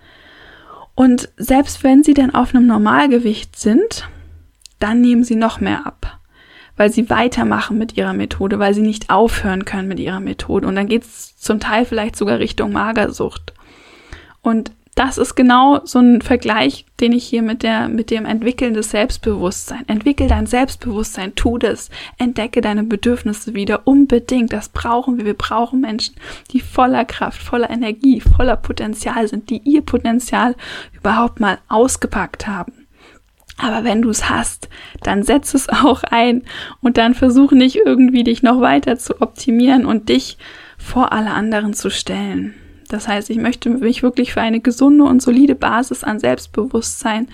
Und 0.95 1.29
selbst 1.37 1.85
wenn 1.85 2.03
sie 2.03 2.15
dann 2.15 2.35
auf 2.35 2.55
einem 2.55 2.67
Normalgewicht 2.67 3.57
sind, 3.57 4.09
dann 4.79 5.01
nehmen 5.01 5.25
sie 5.25 5.37
noch 5.37 5.61
mehr 5.61 5.87
ab, 5.87 6.19
weil 6.77 6.91
sie 6.91 7.09
weitermachen 7.09 7.79
mit 7.79 7.97
ihrer 7.97 8.13
Methode, 8.13 8.59
weil 8.59 8.75
sie 8.75 8.83
nicht 8.83 9.11
aufhören 9.11 9.65
können 9.65 9.89
mit 9.89 10.01
ihrer 10.01 10.21
Methode. 10.21 10.67
Und 10.67 10.75
dann 10.75 10.89
geht 10.89 11.05
es 11.05 11.37
zum 11.37 11.61
Teil 11.61 11.85
vielleicht 11.85 12.17
sogar 12.17 12.39
Richtung 12.39 12.73
Magersucht. 12.73 13.55
Und 14.43 14.73
das 14.97 15.19
ist 15.19 15.35
genau 15.35 15.83
so 15.85 15.99
ein 15.99 16.23
Vergleich, 16.23 16.87
den 17.01 17.13
ich 17.13 17.27
hier 17.27 17.43
mit 17.43 17.63
der, 17.63 17.89
mit 17.89 18.11
dem 18.11 18.25
Entwickeln 18.25 18.73
des 18.73 18.91
Selbstbewusstseins. 18.91 19.85
Entwickel 19.89 20.27
dein 20.27 20.47
Selbstbewusstsein, 20.47 21.35
tu 21.35 21.59
das, 21.59 21.91
entdecke 22.17 22.63
deine 22.63 22.83
Bedürfnisse 22.83 23.53
wieder 23.53 23.87
unbedingt. 23.87 24.55
Das 24.55 24.71
brauchen 24.71 25.19
wir. 25.19 25.27
Wir 25.27 25.35
brauchen 25.35 25.83
Menschen, 25.83 26.17
die 26.51 26.61
voller 26.61 27.05
Kraft, 27.05 27.43
voller 27.43 27.69
Energie, 27.69 28.23
voller 28.23 28.57
Potenzial 28.57 29.29
sind, 29.29 29.51
die 29.51 29.61
ihr 29.65 29.83
Potenzial 29.83 30.57
überhaupt 30.95 31.41
mal 31.41 31.59
ausgepackt 31.69 32.47
haben. 32.47 32.73
Aber 33.59 33.85
wenn 33.85 34.01
du 34.01 34.09
es 34.09 34.31
hast, 34.31 34.71
dann 35.03 35.23
setz 35.23 35.53
es 35.53 35.69
auch 35.69 36.05
ein 36.05 36.43
und 36.81 36.97
dann 36.97 37.15
versuch 37.15 37.53
nicht 37.53 37.77
irgendwie 37.85 38.25
dich 38.25 38.43
noch 38.43 38.63
weiter 38.63 38.97
zu 38.97 39.21
optimieren 39.21 39.85
und 39.85 40.09
dich 40.09 40.39
vor 40.79 41.13
alle 41.13 41.33
anderen 41.33 41.75
zu 41.75 41.91
stellen. 41.91 42.55
Das 42.89 43.09
heißt, 43.09 43.31
ich 43.31 43.39
möchte 43.39 43.71
mich 43.71 44.03
wirklich 44.03 44.33
für 44.33 44.41
eine 44.41 44.61
gesunde 44.61 45.05
und 45.05 45.23
solide 45.23 45.55
Basis 45.55 46.05
an 46.05 46.19
Selbstbewusstsein 46.19 47.29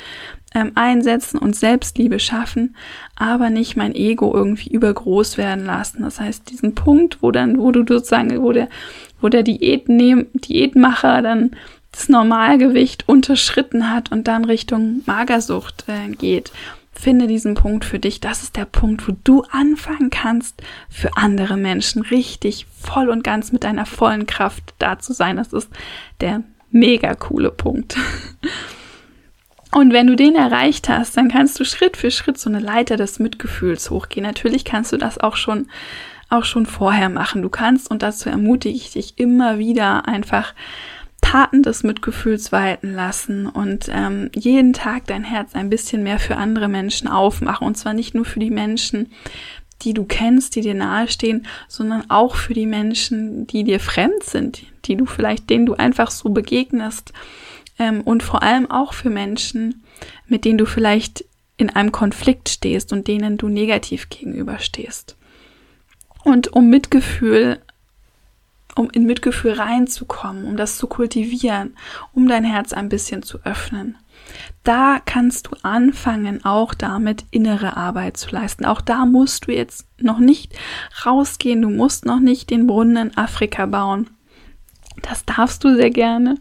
ähm, 0.54 0.72
einsetzen 0.74 1.38
und 1.38 1.56
Selbstliebe 1.56 2.18
schaffen, 2.18 2.76
aber 3.16 3.50
nicht 3.50 3.76
mein 3.76 3.94
Ego 3.94 4.34
irgendwie 4.34 4.70
übergroß 4.70 5.38
werden 5.38 5.64
lassen. 5.66 6.02
Das 6.02 6.20
heißt, 6.20 6.50
diesen 6.50 6.74
Punkt, 6.74 7.18
wo 7.22 7.30
dann, 7.30 7.58
wo 7.58 7.70
du 7.70 7.80
sozusagen, 7.80 8.42
wo 8.42 8.52
der, 8.52 8.68
wo 9.20 9.28
der 9.28 9.42
Diätnehm, 9.42 10.26
Diätmacher 10.34 11.22
dann 11.22 11.52
das 11.92 12.08
Normalgewicht 12.08 13.08
unterschritten 13.08 13.90
hat 13.90 14.10
und 14.10 14.26
dann 14.26 14.44
Richtung 14.44 15.02
Magersucht 15.06 15.84
äh, 15.88 16.10
geht 16.12 16.52
Finde 17.02 17.26
diesen 17.26 17.54
Punkt 17.54 17.84
für 17.84 17.98
dich. 17.98 18.20
Das 18.20 18.44
ist 18.44 18.54
der 18.54 18.64
Punkt, 18.64 19.08
wo 19.08 19.16
du 19.24 19.42
anfangen 19.50 20.08
kannst, 20.08 20.62
für 20.88 21.16
andere 21.16 21.56
Menschen 21.56 22.00
richtig 22.02 22.68
voll 22.80 23.08
und 23.08 23.24
ganz 23.24 23.50
mit 23.50 23.64
deiner 23.64 23.86
vollen 23.86 24.24
Kraft 24.24 24.72
da 24.78 25.00
zu 25.00 25.12
sein. 25.12 25.34
Das 25.34 25.52
ist 25.52 25.68
der 26.20 26.44
mega 26.70 27.16
coole 27.16 27.50
Punkt. 27.50 27.96
Und 29.72 29.92
wenn 29.92 30.06
du 30.06 30.14
den 30.14 30.36
erreicht 30.36 30.88
hast, 30.88 31.16
dann 31.16 31.28
kannst 31.28 31.58
du 31.58 31.64
Schritt 31.64 31.96
für 31.96 32.12
Schritt 32.12 32.38
so 32.38 32.48
eine 32.48 32.60
Leiter 32.60 32.96
des 32.96 33.18
Mitgefühls 33.18 33.90
hochgehen. 33.90 34.24
Natürlich 34.24 34.64
kannst 34.64 34.92
du 34.92 34.96
das 34.96 35.18
auch 35.18 35.34
schon, 35.34 35.66
auch 36.28 36.44
schon 36.44 36.66
vorher 36.66 37.08
machen. 37.08 37.42
Du 37.42 37.48
kannst, 37.48 37.90
und 37.90 38.02
dazu 38.02 38.28
ermutige 38.28 38.76
ich 38.76 38.92
dich 38.92 39.18
immer 39.18 39.58
wieder 39.58 40.06
einfach 40.06 40.54
Taten 41.22 41.62
des 41.62 41.82
Mitgefühls 41.82 42.52
walten 42.52 42.92
lassen 42.92 43.46
und 43.46 43.86
ähm, 43.90 44.30
jeden 44.34 44.74
Tag 44.74 45.06
dein 45.06 45.24
Herz 45.24 45.54
ein 45.54 45.70
bisschen 45.70 46.02
mehr 46.02 46.18
für 46.18 46.36
andere 46.36 46.68
Menschen 46.68 47.08
aufmachen. 47.08 47.66
Und 47.66 47.78
zwar 47.78 47.94
nicht 47.94 48.14
nur 48.14 48.26
für 48.26 48.40
die 48.40 48.50
Menschen, 48.50 49.10
die 49.80 49.94
du 49.94 50.04
kennst, 50.04 50.54
die 50.56 50.60
dir 50.60 50.74
nahestehen, 50.74 51.46
sondern 51.68 52.10
auch 52.10 52.36
für 52.36 52.52
die 52.52 52.66
Menschen, 52.66 53.46
die 53.46 53.64
dir 53.64 53.80
fremd 53.80 54.22
sind, 54.22 54.62
die 54.84 54.96
du 54.96 55.06
vielleicht, 55.06 55.48
denen 55.48 55.64
du 55.64 55.74
einfach 55.74 56.10
so 56.10 56.28
begegnest. 56.28 57.12
Ähm, 57.78 58.02
und 58.02 58.22
vor 58.22 58.42
allem 58.42 58.70
auch 58.70 58.92
für 58.92 59.10
Menschen, 59.10 59.84
mit 60.26 60.44
denen 60.44 60.58
du 60.58 60.66
vielleicht 60.66 61.24
in 61.56 61.70
einem 61.70 61.92
Konflikt 61.92 62.48
stehst 62.48 62.92
und 62.92 63.08
denen 63.08 63.38
du 63.38 63.48
negativ 63.48 64.10
gegenüberstehst. 64.10 65.16
Und 66.24 66.52
um 66.52 66.68
Mitgefühl 66.68 67.60
um 68.76 68.90
in 68.90 69.04
Mitgefühl 69.04 69.52
reinzukommen, 69.52 70.44
um 70.44 70.56
das 70.56 70.78
zu 70.78 70.86
kultivieren, 70.86 71.76
um 72.12 72.28
dein 72.28 72.44
Herz 72.44 72.72
ein 72.72 72.88
bisschen 72.88 73.22
zu 73.22 73.38
öffnen, 73.44 73.96
da 74.64 75.00
kannst 75.04 75.48
du 75.48 75.56
anfangen, 75.62 76.44
auch 76.44 76.74
damit 76.74 77.24
innere 77.30 77.76
Arbeit 77.76 78.16
zu 78.16 78.30
leisten. 78.30 78.64
Auch 78.64 78.80
da 78.80 79.06
musst 79.06 79.46
du 79.46 79.52
jetzt 79.52 79.86
noch 79.98 80.20
nicht 80.20 80.54
rausgehen, 81.04 81.62
du 81.62 81.68
musst 81.68 82.06
noch 82.06 82.20
nicht 82.20 82.50
den 82.50 82.66
Brunnen 82.66 83.08
in 83.08 83.16
Afrika 83.16 83.66
bauen. 83.66 84.10
Das 85.00 85.24
darfst 85.24 85.64
du 85.64 85.74
sehr 85.74 85.90
gerne, 85.90 86.36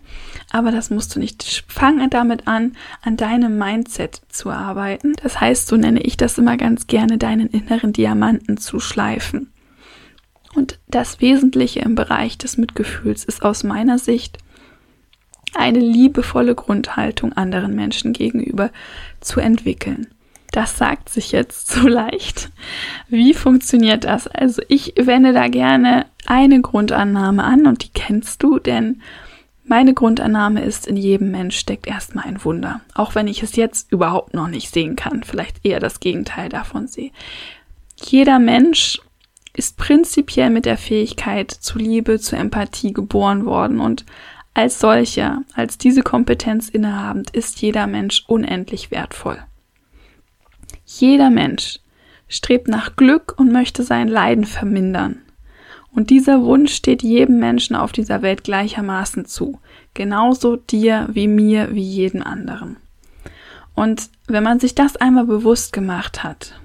aber 0.51 0.71
das 0.71 0.91
musst 0.91 1.15
du 1.15 1.19
nicht. 1.19 1.63
Fange 1.67 2.09
damit 2.09 2.47
an, 2.47 2.73
an 3.01 3.17
deinem 3.17 3.57
Mindset 3.57 4.21
zu 4.29 4.51
arbeiten. 4.51 5.13
Das 5.23 5.41
heißt, 5.41 5.67
so 5.67 5.77
nenne 5.77 6.01
ich 6.01 6.17
das 6.17 6.37
immer 6.37 6.57
ganz 6.57 6.85
gerne, 6.85 7.17
deinen 7.17 7.47
inneren 7.47 7.93
Diamanten 7.93 8.57
zu 8.57 8.79
schleifen. 8.79 9.51
Und 10.55 10.79
das 10.87 11.21
Wesentliche 11.21 11.79
im 11.79 11.95
Bereich 11.95 12.37
des 12.37 12.57
Mitgefühls 12.57 13.23
ist 13.23 13.43
aus 13.43 13.63
meiner 13.63 13.97
Sicht 13.97 14.37
eine 15.53 15.79
liebevolle 15.79 16.55
Grundhaltung 16.55 17.33
anderen 17.33 17.75
Menschen 17.75 18.13
gegenüber 18.13 18.71
zu 19.19 19.39
entwickeln. 19.39 20.07
Das 20.51 20.77
sagt 20.77 21.09
sich 21.09 21.31
jetzt 21.31 21.69
so 21.69 21.87
leicht. 21.87 22.51
Wie 23.07 23.33
funktioniert 23.33 24.03
das? 24.03 24.27
Also 24.27 24.61
ich 24.67 24.93
wende 24.97 25.33
da 25.33 25.47
gerne 25.47 26.05
eine 26.25 26.61
Grundannahme 26.61 27.43
an 27.43 27.67
und 27.67 27.83
die 27.83 27.89
kennst 27.93 28.43
du, 28.43 28.59
denn 28.59 29.01
meine 29.63 29.93
Grundannahme 29.93 30.63
ist, 30.63 30.87
in 30.87 30.97
jedem 30.97 31.31
Mensch 31.31 31.57
steckt 31.57 31.87
erstmal 31.87 32.25
ein 32.25 32.43
Wunder. 32.43 32.81
Auch 32.93 33.15
wenn 33.15 33.27
ich 33.27 33.41
es 33.41 33.55
jetzt 33.55 33.91
überhaupt 33.91 34.33
noch 34.33 34.47
nicht 34.47 34.73
sehen 34.73 34.97
kann, 34.97 35.23
vielleicht 35.23 35.65
eher 35.65 35.79
das 35.79 36.01
Gegenteil 36.01 36.49
davon 36.49 36.87
sehe. 36.87 37.11
Jeder 37.95 38.39
Mensch 38.39 38.99
ist 39.53 39.77
prinzipiell 39.77 40.49
mit 40.49 40.65
der 40.65 40.77
Fähigkeit 40.77 41.51
zu 41.51 41.77
Liebe, 41.77 42.19
zu 42.19 42.35
Empathie 42.35 42.93
geboren 42.93 43.45
worden 43.45 43.79
und 43.79 44.05
als 44.53 44.79
solcher, 44.79 45.43
als 45.53 45.77
diese 45.77 46.03
Kompetenz 46.03 46.67
innehabend, 46.67 47.29
ist 47.31 47.61
jeder 47.61 47.87
Mensch 47.87 48.23
unendlich 48.27 48.91
wertvoll. 48.91 49.39
Jeder 50.85 51.29
Mensch 51.29 51.79
strebt 52.27 52.67
nach 52.67 52.95
Glück 52.95 53.33
und 53.37 53.51
möchte 53.51 53.83
sein 53.83 54.07
Leiden 54.07 54.45
vermindern. 54.45 55.21
Und 55.93 56.09
dieser 56.09 56.43
Wunsch 56.43 56.73
steht 56.73 57.03
jedem 57.03 57.39
Menschen 57.39 57.75
auf 57.75 57.91
dieser 57.91 58.21
Welt 58.21 58.43
gleichermaßen 58.43 59.25
zu. 59.25 59.59
Genauso 59.93 60.55
dir 60.55 61.07
wie 61.11 61.27
mir 61.27 61.73
wie 61.73 61.83
jedem 61.83 62.23
anderen. 62.23 62.77
Und 63.73 64.09
wenn 64.27 64.43
man 64.43 64.59
sich 64.59 64.75
das 64.75 64.95
einmal 64.97 65.25
bewusst 65.25 65.73
gemacht 65.73 66.23
hat, 66.23 66.60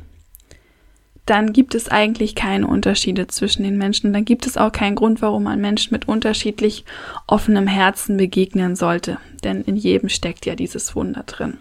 dann 1.27 1.53
gibt 1.53 1.75
es 1.75 1.89
eigentlich 1.89 2.37
keine 2.37 2.69
Unterschiede 2.69 3.27
zwischen 3.27 3.65
den 3.65 3.77
Menschen. 3.77 4.13
Dann 4.13 4.25
gibt 4.25 4.47
es 4.47 4.57
auch 4.57 4.71
keinen 4.71 4.95
Grund, 4.95 5.21
warum 5.21 5.43
man 5.43 5.61
Menschen 5.61 5.93
mit 5.93 6.07
unterschiedlich 6.07 6.85
offenem 7.27 7.67
Herzen 7.67 8.17
begegnen 8.17 8.77
sollte. 8.77 9.19
Denn 9.43 9.63
in 9.63 9.77
jedem 9.77 10.09
steckt 10.09 10.47
ja 10.47 10.55
dieses 10.55 10.95
Wunder 10.95 11.25
drin. 11.25 11.59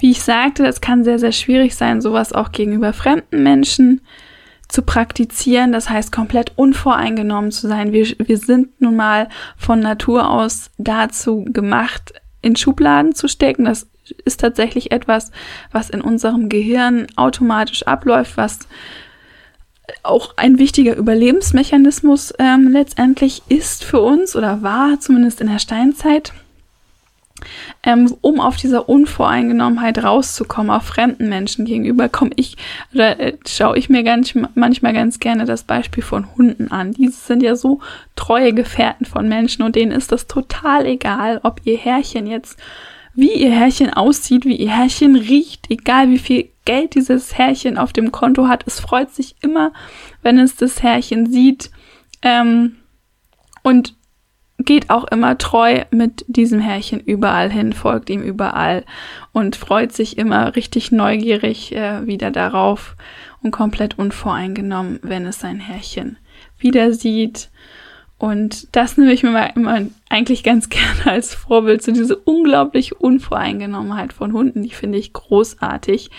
Wie 0.00 0.10
ich 0.10 0.22
sagte, 0.22 0.66
es 0.66 0.80
kann 0.80 1.04
sehr, 1.04 1.20
sehr 1.20 1.32
schwierig 1.32 1.76
sein, 1.76 2.00
sowas 2.00 2.32
auch 2.32 2.50
gegenüber 2.50 2.92
fremden 2.92 3.44
Menschen 3.44 4.00
zu 4.68 4.82
praktizieren. 4.82 5.70
Das 5.70 5.88
heißt, 5.88 6.10
komplett 6.10 6.52
unvoreingenommen 6.56 7.52
zu 7.52 7.68
sein. 7.68 7.92
Wir, 7.92 8.06
wir 8.18 8.38
sind 8.38 8.80
nun 8.80 8.96
mal 8.96 9.28
von 9.56 9.78
Natur 9.78 10.28
aus 10.28 10.72
dazu 10.78 11.44
gemacht, 11.44 12.12
in 12.42 12.56
Schubladen 12.56 13.14
zu 13.14 13.28
stecken. 13.28 13.66
Das 13.66 13.86
ist 14.24 14.40
tatsächlich 14.40 14.92
etwas, 14.92 15.32
was 15.72 15.90
in 15.90 16.00
unserem 16.00 16.48
Gehirn 16.48 17.06
automatisch 17.16 17.86
abläuft, 17.86 18.36
was 18.36 18.60
auch 20.02 20.34
ein 20.36 20.58
wichtiger 20.58 20.96
Überlebensmechanismus 20.96 22.32
ähm, 22.38 22.68
letztendlich 22.68 23.42
ist 23.48 23.84
für 23.84 24.00
uns 24.00 24.34
oder 24.34 24.62
war 24.62 24.98
zumindest 25.00 25.40
in 25.40 25.48
der 25.48 25.58
Steinzeit 25.58 26.32
ähm, 27.82 28.14
um 28.20 28.40
auf 28.40 28.56
dieser 28.56 28.88
Unvoreingenommenheit 28.88 30.02
rauszukommen, 30.02 30.70
auch 30.70 30.82
fremden 30.82 31.28
Menschen 31.28 31.64
gegenüber, 31.64 32.08
komme 32.08 32.30
ich 32.36 32.56
oder 32.94 33.18
äh, 33.20 33.36
schaue 33.46 33.76
ich 33.78 33.88
mir 33.88 34.02
ganz, 34.02 34.34
manchmal 34.54 34.92
ganz 34.92 35.20
gerne 35.20 35.44
das 35.44 35.64
Beispiel 35.64 36.02
von 36.02 36.34
Hunden 36.36 36.70
an. 36.70 36.92
Diese 36.92 37.18
sind 37.18 37.42
ja 37.42 37.56
so 37.56 37.80
treue 38.16 38.52
Gefährten 38.52 39.06
von 39.06 39.28
Menschen 39.28 39.62
und 39.62 39.76
denen 39.76 39.92
ist 39.92 40.12
das 40.12 40.26
total 40.26 40.86
egal, 40.86 41.40
ob 41.42 41.60
ihr 41.64 41.76
Herrchen 41.76 42.26
jetzt, 42.26 42.58
wie 43.14 43.32
ihr 43.32 43.50
Herrchen 43.50 43.92
aussieht, 43.92 44.44
wie 44.44 44.56
ihr 44.56 44.70
Herrchen 44.70 45.16
riecht, 45.16 45.70
egal 45.70 46.10
wie 46.10 46.18
viel 46.18 46.48
Geld 46.64 46.94
dieses 46.94 47.36
Herrchen 47.36 47.78
auf 47.78 47.92
dem 47.92 48.10
Konto 48.10 48.48
hat. 48.48 48.64
Es 48.66 48.80
freut 48.80 49.10
sich 49.10 49.36
immer, 49.40 49.72
wenn 50.22 50.38
es 50.38 50.56
das 50.56 50.82
Herrchen 50.82 51.30
sieht. 51.30 51.70
Ähm, 52.22 52.76
und 53.62 53.94
geht 54.58 54.90
auch 54.90 55.04
immer 55.04 55.36
treu 55.36 55.82
mit 55.90 56.24
diesem 56.28 56.60
Herrchen 56.60 57.00
überall 57.00 57.50
hin, 57.50 57.72
folgt 57.72 58.08
ihm 58.08 58.22
überall 58.22 58.84
und 59.32 59.56
freut 59.56 59.92
sich 59.92 60.16
immer 60.16 60.54
richtig 60.54 60.92
neugierig 60.92 61.74
äh, 61.74 62.06
wieder 62.06 62.30
darauf 62.30 62.96
und 63.42 63.50
komplett 63.50 63.98
unvoreingenommen, 63.98 65.00
wenn 65.02 65.26
es 65.26 65.40
sein 65.40 65.58
Herrchen 65.58 66.18
wieder 66.58 66.92
sieht. 66.92 67.50
Und 68.18 68.74
das 68.74 68.96
nehme 68.96 69.12
ich 69.12 69.22
mir 69.22 69.30
mal 69.30 69.52
immer 69.54 69.82
eigentlich 70.08 70.42
ganz 70.42 70.68
gerne 70.70 71.06
als 71.06 71.34
Vorbild, 71.34 71.82
so 71.82 71.92
diese 71.92 72.16
unglaubliche 72.16 72.94
Unvoreingenommenheit 72.94 74.12
von 74.12 74.32
Hunden, 74.32 74.62
die 74.62 74.70
finde 74.70 74.98
ich 74.98 75.12
großartig. 75.12 76.10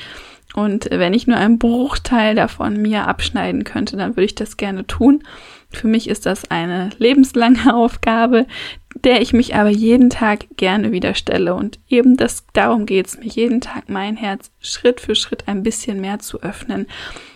Und 0.55 0.89
wenn 0.89 1.13
ich 1.13 1.27
nur 1.27 1.35
einen 1.35 1.59
Bruchteil 1.59 2.33
davon 2.33 2.81
mir 2.81 3.07
abschneiden 3.07 3.65
könnte, 3.65 3.97
dann 3.97 4.11
würde 4.11 4.25
ich 4.25 4.35
das 4.35 4.55
gerne 4.55 4.87
tun. 4.87 5.21
Für 5.69 5.87
mich 5.87 6.07
ist 6.07 6.25
das 6.25 6.49
eine 6.49 6.91
lebenslange 6.97 7.73
Aufgabe, 7.75 8.45
der 9.03 9.21
ich 9.21 9.33
mich 9.33 9.55
aber 9.55 9.69
jeden 9.69 10.09
Tag 10.09 10.45
gerne 10.55 10.93
wieder 10.93 11.13
stelle. 11.13 11.55
Und 11.55 11.79
eben 11.89 12.15
das, 12.15 12.45
darum 12.53 12.85
geht 12.85 13.07
es 13.07 13.17
mir, 13.17 13.25
jeden 13.25 13.59
Tag 13.59 13.89
mein 13.89 14.15
Herz 14.15 14.51
Schritt 14.61 15.01
für 15.01 15.15
Schritt 15.15 15.47
ein 15.47 15.63
bisschen 15.63 15.99
mehr 15.99 16.19
zu 16.19 16.41
öffnen. 16.41 16.87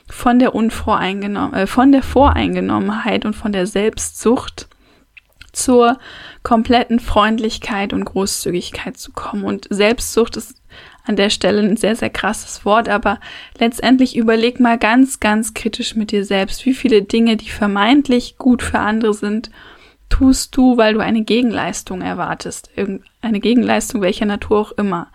Von 0.09 0.39
der 0.39 0.55
Unvoreingenommen, 0.55 1.53
äh, 1.53 1.67
von 1.67 1.91
der 1.91 2.03
Voreingenommenheit 2.03 3.25
und 3.25 3.35
von 3.35 3.51
der 3.51 3.67
Selbstsucht 3.67 4.67
zur 5.51 5.97
kompletten 6.43 6.99
Freundlichkeit 6.99 7.93
und 7.93 8.05
Großzügigkeit 8.05 8.97
zu 8.97 9.11
kommen. 9.11 9.43
Und 9.43 9.67
Selbstsucht 9.69 10.37
ist 10.37 10.61
an 11.05 11.15
der 11.15 11.29
Stelle 11.29 11.61
ein 11.61 11.77
sehr, 11.77 11.95
sehr 11.95 12.09
krasses 12.09 12.65
Wort, 12.65 12.87
aber 12.87 13.19
letztendlich 13.57 14.15
überleg 14.15 14.59
mal 14.59 14.77
ganz, 14.77 15.19
ganz 15.19 15.53
kritisch 15.53 15.95
mit 15.95 16.11
dir 16.11 16.23
selbst, 16.23 16.65
wie 16.65 16.73
viele 16.73 17.01
Dinge, 17.01 17.35
die 17.35 17.49
vermeintlich 17.49 18.37
gut 18.37 18.61
für 18.61 18.79
andere 18.79 19.13
sind, 19.13 19.49
tust 20.09 20.55
du, 20.55 20.77
weil 20.77 20.93
du 20.93 20.99
eine 20.99 21.23
Gegenleistung 21.23 22.01
erwartest. 22.01 22.69
Eine 23.21 23.39
Gegenleistung 23.39 24.01
welcher 24.01 24.25
Natur 24.25 24.59
auch 24.59 24.71
immer. 24.73 25.07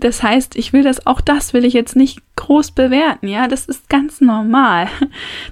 Das 0.00 0.22
heißt, 0.22 0.56
ich 0.56 0.72
will 0.72 0.82
das, 0.82 1.06
auch 1.06 1.20
das 1.20 1.52
will 1.52 1.64
ich 1.64 1.74
jetzt 1.74 1.94
nicht 1.94 2.20
groß 2.36 2.72
bewerten, 2.72 3.28
ja, 3.28 3.48
das 3.48 3.66
ist 3.66 3.88
ganz 3.88 4.20
normal. 4.20 4.88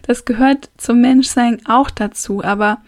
Das 0.03 0.25
gehört 0.25 0.71
zum 0.79 1.01
Menschsein 1.01 1.61
auch 1.67 1.91
dazu, 1.91 2.43
aber 2.43 2.79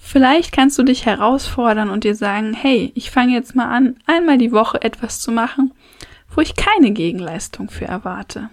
Vielleicht 0.00 0.52
kannst 0.52 0.78
du 0.78 0.84
dich 0.84 1.04
herausfordern 1.04 1.90
und 1.90 2.04
dir 2.04 2.14
sagen, 2.14 2.54
hey, 2.54 2.92
ich 2.94 3.10
fange 3.10 3.34
jetzt 3.34 3.54
mal 3.54 3.66
an, 3.66 3.96
einmal 4.06 4.38
die 4.38 4.52
Woche 4.52 4.80
etwas 4.80 5.20
zu 5.20 5.30
machen, 5.32 5.72
wo 6.34 6.40
ich 6.40 6.54
keine 6.54 6.92
Gegenleistung 6.92 7.68
für 7.68 7.84
erwarte. 7.84 8.48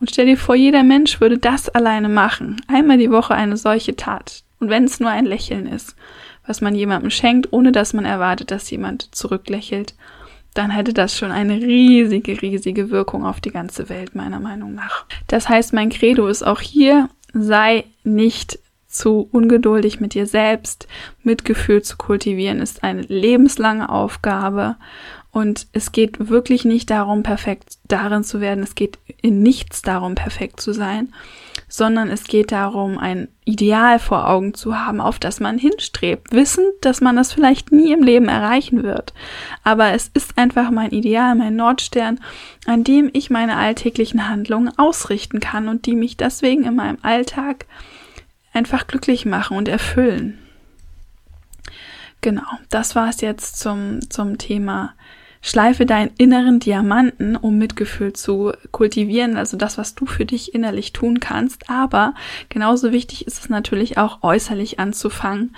Und 0.00 0.10
stell 0.10 0.24
dir 0.24 0.38
vor, 0.38 0.54
jeder 0.54 0.82
Mensch 0.82 1.20
würde 1.20 1.36
das 1.36 1.68
alleine 1.68 2.08
machen. 2.08 2.62
Einmal 2.68 2.96
die 2.96 3.10
Woche 3.10 3.34
eine 3.34 3.58
solche 3.58 3.96
Tat. 3.96 4.44
Und 4.60 4.70
wenn 4.70 4.84
es 4.84 4.98
nur 4.98 5.10
ein 5.10 5.26
Lächeln 5.26 5.66
ist, 5.66 5.94
was 6.46 6.60
man 6.60 6.74
jemandem 6.74 7.10
schenkt, 7.10 7.52
ohne 7.52 7.72
dass 7.72 7.92
man 7.92 8.04
erwartet, 8.06 8.50
dass 8.50 8.70
jemand 8.70 9.14
zurücklächelt, 9.14 9.94
dann 10.54 10.70
hätte 10.70 10.92
das 10.92 11.16
schon 11.16 11.30
eine 11.30 11.54
riesige, 11.54 12.40
riesige 12.40 12.90
Wirkung 12.90 13.24
auf 13.24 13.40
die 13.40 13.50
ganze 13.50 13.88
Welt, 13.88 14.14
meiner 14.14 14.40
Meinung 14.40 14.74
nach. 14.74 15.06
Das 15.28 15.48
heißt, 15.48 15.72
mein 15.72 15.90
Credo 15.90 16.26
ist 16.28 16.42
auch 16.42 16.60
hier, 16.60 17.08
sei 17.32 17.84
nicht 18.04 18.58
zu 18.86 19.28
ungeduldig 19.32 20.00
mit 20.00 20.14
dir 20.14 20.26
selbst. 20.26 20.86
Mitgefühl 21.22 21.82
zu 21.82 21.96
kultivieren 21.96 22.60
ist 22.60 22.84
eine 22.84 23.02
lebenslange 23.02 23.88
Aufgabe 23.88 24.76
und 25.30 25.66
es 25.72 25.92
geht 25.92 26.28
wirklich 26.28 26.66
nicht 26.66 26.90
darum, 26.90 27.22
perfekt 27.22 27.78
darin 27.88 28.22
zu 28.22 28.42
werden. 28.42 28.62
Es 28.62 28.74
geht 28.74 28.98
in 29.22 29.42
nichts 29.42 29.80
darum, 29.80 30.14
perfekt 30.14 30.60
zu 30.60 30.74
sein, 30.74 31.14
sondern 31.72 32.10
es 32.10 32.24
geht 32.24 32.52
darum, 32.52 32.98
ein 32.98 33.28
Ideal 33.46 33.98
vor 33.98 34.28
Augen 34.28 34.52
zu 34.52 34.78
haben, 34.78 35.00
auf 35.00 35.18
das 35.18 35.40
man 35.40 35.56
hinstrebt, 35.56 36.30
wissend, 36.30 36.68
dass 36.82 37.00
man 37.00 37.16
das 37.16 37.32
vielleicht 37.32 37.72
nie 37.72 37.94
im 37.94 38.02
Leben 38.02 38.28
erreichen 38.28 38.82
wird. 38.82 39.14
Aber 39.64 39.92
es 39.92 40.10
ist 40.12 40.36
einfach 40.36 40.70
mein 40.70 40.90
Ideal, 40.90 41.34
mein 41.34 41.56
Nordstern, 41.56 42.20
an 42.66 42.84
dem 42.84 43.08
ich 43.14 43.30
meine 43.30 43.56
alltäglichen 43.56 44.28
Handlungen 44.28 44.70
ausrichten 44.76 45.40
kann 45.40 45.68
und 45.68 45.86
die 45.86 45.94
mich 45.94 46.18
deswegen 46.18 46.64
in 46.64 46.76
meinem 46.76 46.98
Alltag 47.00 47.64
einfach 48.52 48.86
glücklich 48.86 49.24
machen 49.24 49.56
und 49.56 49.66
erfüllen. 49.66 50.36
Genau, 52.20 52.42
das 52.68 52.94
war 52.94 53.08
es 53.08 53.22
jetzt 53.22 53.58
zum, 53.58 54.10
zum 54.10 54.36
Thema 54.36 54.92
Schleife 55.42 55.84
deinen 55.84 56.12
inneren 56.18 56.60
Diamanten, 56.60 57.36
um 57.36 57.58
Mitgefühl 57.58 58.12
zu 58.12 58.52
kultivieren, 58.70 59.36
also 59.36 59.56
das, 59.56 59.76
was 59.76 59.96
du 59.96 60.06
für 60.06 60.24
dich 60.24 60.54
innerlich 60.54 60.92
tun 60.92 61.18
kannst. 61.20 61.68
Aber 61.68 62.14
genauso 62.48 62.92
wichtig 62.92 63.26
ist 63.26 63.40
es 63.40 63.48
natürlich 63.48 63.98
auch 63.98 64.22
äußerlich 64.22 64.78
anzufangen, 64.78 65.54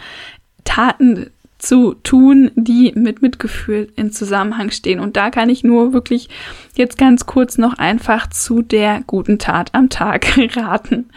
Taten 0.64 1.30
zu 1.58 1.94
tun, 2.02 2.50
die 2.54 2.92
mit 2.94 3.22
Mitgefühl 3.22 3.92
in 3.96 4.10
Zusammenhang 4.10 4.70
stehen. 4.70 5.00
Und 5.00 5.16
da 5.16 5.30
kann 5.30 5.48
ich 5.48 5.64
nur 5.64 5.92
wirklich 5.92 6.28
jetzt 6.74 6.98
ganz 6.98 7.26
kurz 7.26 7.58
noch 7.58 7.74
einfach 7.78 8.28
zu 8.28 8.62
der 8.62 9.02
guten 9.06 9.38
Tat 9.38 9.74
am 9.74 9.88
Tag 9.88 10.26
raten. 10.56 11.10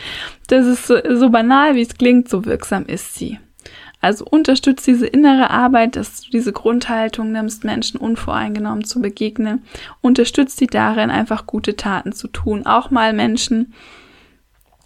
Das 0.48 0.66
ist 0.66 0.88
so, 0.88 0.96
so 1.16 1.30
banal, 1.30 1.76
wie 1.76 1.82
es 1.82 1.98
klingt, 1.98 2.30
so 2.30 2.46
wirksam 2.46 2.86
ist 2.86 3.16
sie. 3.16 3.40
Also 4.08 4.24
unterstützt 4.24 4.88
diese 4.88 5.06
innere 5.06 5.50
Arbeit, 5.50 5.98
dass 5.98 6.22
du 6.22 6.30
diese 6.30 6.54
Grundhaltung 6.54 7.34
nimmst, 7.34 7.66
Menschen 7.66 8.00
unvoreingenommen 8.00 8.86
zu 8.86 9.02
begegnen. 9.02 9.66
Unterstützt 10.00 10.56
sie 10.56 10.68
darin, 10.68 11.10
einfach 11.10 11.46
gute 11.46 11.76
Taten 11.76 12.14
zu 12.14 12.30
tun. 12.30 12.66
Auch 12.66 12.90
mal 12.90 13.12
Menschen, 13.12 13.74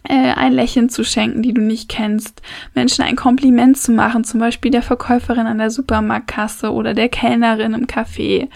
ein 0.10 0.54
Lächeln 0.54 0.90
zu 0.90 1.04
schenken, 1.04 1.42
die 1.42 1.54
du 1.54 1.62
nicht 1.62 1.88
kennst, 1.88 2.42
Menschen 2.74 3.04
ein 3.04 3.16
Kompliment 3.16 3.78
zu 3.78 3.92
machen, 3.92 4.24
zum 4.24 4.40
Beispiel 4.40 4.72
der 4.72 4.82
Verkäuferin 4.82 5.46
an 5.46 5.60
der 5.60 5.70
Supermarktkasse 5.70 6.72
oder 6.72 6.94
der 6.94 7.08
Kellnerin 7.08 7.74
im 7.74 7.86
Café 7.86 8.50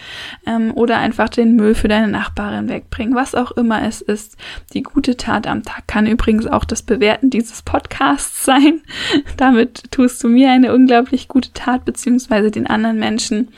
ähm, 0.48 0.72
oder 0.74 0.98
einfach 0.98 1.30
den 1.30 1.56
Müll 1.56 1.76
für 1.76 1.88
deine 1.88 2.08
Nachbarin 2.08 2.68
wegbringen, 2.68 3.16
was 3.16 3.36
auch 3.36 3.52
immer 3.52 3.84
es 3.84 4.02
ist. 4.02 4.38
Die 4.74 4.82
gute 4.82 5.18
Tat 5.18 5.46
am 5.48 5.64
Tag 5.64 5.88
kann 5.88 6.08
übrigens 6.08 6.48
auch 6.48 6.66
das 6.66 6.82
Bewerten 6.82 7.30
dieses 7.30 7.62
Podcasts 7.62 8.44
sein. 8.44 8.82
Damit 9.38 9.92
tust 9.92 10.24
du 10.24 10.28
mir 10.28 10.52
eine 10.52 10.74
unglaublich 10.74 11.28
gute 11.28 11.54
Tat, 11.54 11.86
beziehungsweise 11.86 12.50
den 12.50 12.68
anderen 12.68 12.98
Menschen, 12.98 13.50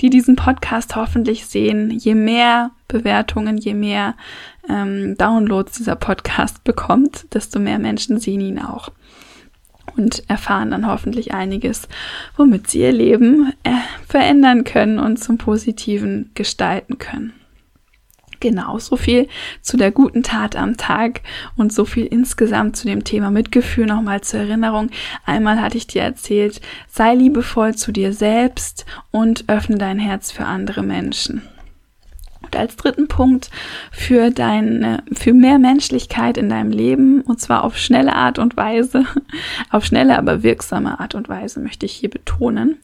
die 0.00 0.10
diesen 0.10 0.36
Podcast 0.36 0.96
hoffentlich 0.96 1.46
sehen. 1.46 1.90
Je 1.90 2.14
mehr 2.14 2.70
Bewertungen, 2.88 3.56
je 3.56 3.74
mehr 3.74 4.14
ähm, 4.68 5.16
Downloads 5.16 5.78
dieser 5.78 5.96
Podcast 5.96 6.64
bekommt, 6.64 7.26
desto 7.34 7.58
mehr 7.58 7.78
Menschen 7.78 8.18
sehen 8.18 8.40
ihn 8.40 8.58
auch 8.58 8.90
und 9.96 10.28
erfahren 10.28 10.70
dann 10.70 10.86
hoffentlich 10.86 11.34
einiges, 11.34 11.88
womit 12.36 12.68
sie 12.68 12.80
ihr 12.80 12.92
Leben 12.92 13.52
äh, 13.64 13.70
verändern 14.06 14.64
können 14.64 14.98
und 14.98 15.18
zum 15.18 15.38
Positiven 15.38 16.30
gestalten 16.34 16.98
können. 16.98 17.32
Genau, 18.40 18.76
so 18.80 18.96
viel 18.96 19.28
zu 19.60 19.76
der 19.76 19.92
guten 19.92 20.24
Tat 20.24 20.56
am 20.56 20.76
Tag 20.76 21.20
und 21.56 21.72
so 21.72 21.84
viel 21.84 22.06
insgesamt 22.06 22.76
zu 22.76 22.88
dem 22.88 23.04
Thema 23.04 23.30
Mitgefühl 23.30 23.86
nochmal 23.86 24.22
zur 24.22 24.40
Erinnerung. 24.40 24.90
Einmal 25.24 25.60
hatte 25.60 25.76
ich 25.76 25.86
dir 25.86 26.02
erzählt, 26.02 26.60
sei 26.88 27.14
liebevoll 27.14 27.76
zu 27.76 27.92
dir 27.92 28.12
selbst 28.12 28.84
und 29.12 29.44
öffne 29.48 29.78
dein 29.78 30.00
Herz 30.00 30.32
für 30.32 30.44
andere 30.44 30.82
Menschen. 30.82 31.42
Und 32.52 32.58
als 32.58 32.76
dritten 32.76 33.08
Punkt 33.08 33.50
für 33.90 34.30
deine, 34.30 35.02
für 35.10 35.32
mehr 35.32 35.58
Menschlichkeit 35.58 36.36
in 36.36 36.50
deinem 36.50 36.70
Leben, 36.70 37.22
und 37.22 37.40
zwar 37.40 37.64
auf 37.64 37.78
schnelle 37.78 38.14
Art 38.14 38.38
und 38.38 38.58
Weise, 38.58 39.06
auf 39.70 39.86
schnelle, 39.86 40.18
aber 40.18 40.42
wirksame 40.42 41.00
Art 41.00 41.14
und 41.14 41.30
Weise 41.30 41.60
möchte 41.60 41.86
ich 41.86 41.92
hier 41.92 42.10
betonen, 42.10 42.76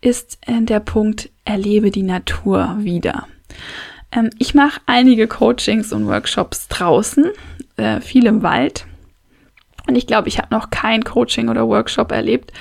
ist 0.00 0.38
äh, 0.46 0.62
der 0.62 0.78
Punkt, 0.78 1.30
erlebe 1.44 1.90
die 1.90 2.04
Natur 2.04 2.76
wieder. 2.78 3.26
Ähm, 4.12 4.30
ich 4.38 4.54
mache 4.54 4.80
einige 4.86 5.26
Coachings 5.26 5.92
und 5.92 6.06
Workshops 6.06 6.68
draußen, 6.68 7.26
äh, 7.76 8.00
viel 8.00 8.24
im 8.26 8.44
Wald. 8.44 8.86
Und 9.88 9.96
ich 9.96 10.06
glaube, 10.06 10.28
ich 10.28 10.38
habe 10.38 10.54
noch 10.54 10.70
kein 10.70 11.02
Coaching 11.02 11.48
oder 11.48 11.66
Workshop 11.66 12.12
erlebt, 12.12 12.52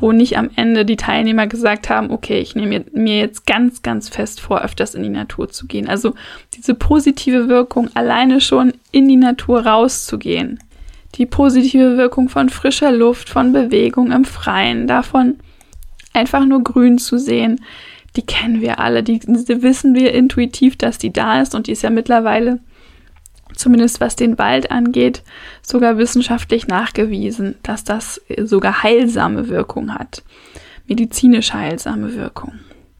wo 0.00 0.12
nicht 0.12 0.36
am 0.38 0.50
Ende 0.56 0.84
die 0.84 0.96
Teilnehmer 0.96 1.46
gesagt 1.46 1.90
haben, 1.90 2.10
okay, 2.10 2.40
ich 2.40 2.54
nehme 2.54 2.84
mir 2.92 3.18
jetzt 3.18 3.46
ganz, 3.46 3.82
ganz 3.82 4.08
fest 4.08 4.40
vor, 4.40 4.62
öfters 4.62 4.94
in 4.94 5.02
die 5.02 5.10
Natur 5.10 5.50
zu 5.50 5.66
gehen. 5.66 5.88
Also 5.88 6.14
diese 6.54 6.74
positive 6.74 7.48
Wirkung, 7.48 7.90
alleine 7.94 8.40
schon 8.40 8.72
in 8.90 9.08
die 9.08 9.16
Natur 9.16 9.66
rauszugehen. 9.66 10.58
Die 11.16 11.26
positive 11.26 11.96
Wirkung 11.96 12.28
von 12.28 12.48
frischer 12.48 12.92
Luft, 12.92 13.28
von 13.28 13.52
Bewegung 13.52 14.12
im 14.12 14.24
Freien, 14.24 14.86
davon 14.86 15.36
einfach 16.12 16.44
nur 16.44 16.62
grün 16.64 16.98
zu 16.98 17.18
sehen, 17.18 17.60
die 18.16 18.22
kennen 18.22 18.60
wir 18.60 18.80
alle, 18.80 19.02
die, 19.02 19.20
die 19.20 19.62
wissen 19.62 19.94
wir 19.94 20.12
intuitiv, 20.12 20.76
dass 20.76 20.98
die 20.98 21.12
da 21.12 21.40
ist 21.40 21.54
und 21.54 21.66
die 21.66 21.72
ist 21.72 21.82
ja 21.82 21.90
mittlerweile 21.90 22.58
zumindest 23.54 24.00
was 24.00 24.16
den 24.16 24.38
Wald 24.38 24.70
angeht, 24.70 25.22
sogar 25.62 25.98
wissenschaftlich 25.98 26.66
nachgewiesen, 26.66 27.56
dass 27.62 27.84
das 27.84 28.20
sogar 28.42 28.82
heilsame 28.82 29.48
Wirkung 29.48 29.94
hat. 29.94 30.22
Medizinisch 30.86 31.52
heilsame 31.52 32.14
Wirkung. 32.14 32.52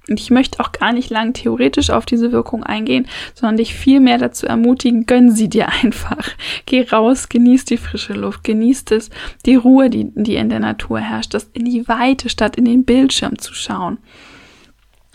Und 0.08 0.18
ich 0.18 0.30
möchte 0.30 0.58
auch 0.58 0.72
gar 0.72 0.92
nicht 0.92 1.08
lang 1.08 1.34
theoretisch 1.34 1.90
auf 1.90 2.04
diese 2.04 2.32
Wirkung 2.32 2.64
eingehen, 2.64 3.06
sondern 3.34 3.58
dich 3.58 3.74
viel 3.74 4.00
mehr 4.00 4.18
dazu 4.18 4.44
ermutigen, 4.46 5.06
gönn 5.06 5.30
sie 5.30 5.48
dir 5.48 5.68
einfach. 5.82 6.28
Geh 6.66 6.82
raus, 6.82 7.28
genieß 7.28 7.64
die 7.64 7.76
frische 7.76 8.14
Luft, 8.14 8.42
genieß 8.42 8.84
es, 8.90 9.10
die 9.46 9.54
Ruhe, 9.54 9.88
die, 9.88 10.10
die 10.14 10.34
in 10.34 10.48
der 10.48 10.60
Natur 10.60 10.98
herrscht, 10.98 11.32
das 11.32 11.48
in 11.52 11.64
die 11.64 11.86
Weite 11.86 12.28
statt 12.28 12.56
in 12.56 12.64
den 12.64 12.84
Bildschirm 12.84 13.38
zu 13.38 13.54
schauen. 13.54 13.98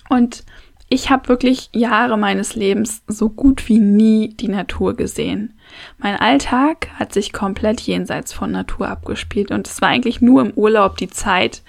Und 0.07 0.43
ich 0.87 1.09
habe 1.09 1.29
wirklich 1.29 1.69
Jahre 1.73 2.17
meines 2.17 2.55
Lebens 2.55 3.01
so 3.07 3.29
gut 3.29 3.67
wie 3.67 3.79
nie 3.79 4.35
die 4.35 4.47
Natur 4.47 4.95
gesehen. 4.95 5.57
Mein 5.97 6.15
Alltag 6.15 6.89
hat 6.95 7.11
sich 7.11 7.33
komplett 7.33 7.81
jenseits 7.81 8.33
von 8.33 8.51
Natur 8.51 8.87
abgespielt 8.87 9.51
und 9.51 9.67
es 9.67 9.81
war 9.81 9.89
eigentlich 9.89 10.21
nur 10.21 10.41
im 10.41 10.51
Urlaub 10.51 10.97
die 10.97 11.09
Zeit, 11.09 11.63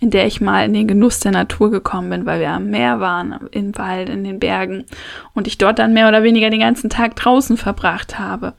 in 0.00 0.10
der 0.10 0.26
ich 0.26 0.40
mal 0.40 0.66
in 0.66 0.74
den 0.74 0.88
Genuss 0.88 1.20
der 1.20 1.32
Natur 1.32 1.70
gekommen 1.70 2.10
bin, 2.10 2.26
weil 2.26 2.40
wir 2.40 2.50
am 2.50 2.70
Meer 2.70 3.00
waren, 3.00 3.48
im 3.52 3.76
Wald, 3.78 4.08
in 4.08 4.24
den 4.24 4.40
Bergen 4.40 4.84
und 5.34 5.46
ich 5.46 5.58
dort 5.58 5.78
dann 5.78 5.92
mehr 5.92 6.08
oder 6.08 6.22
weniger 6.24 6.50
den 6.50 6.60
ganzen 6.60 6.90
Tag 6.90 7.14
draußen 7.16 7.56
verbracht 7.56 8.18
habe. 8.18 8.54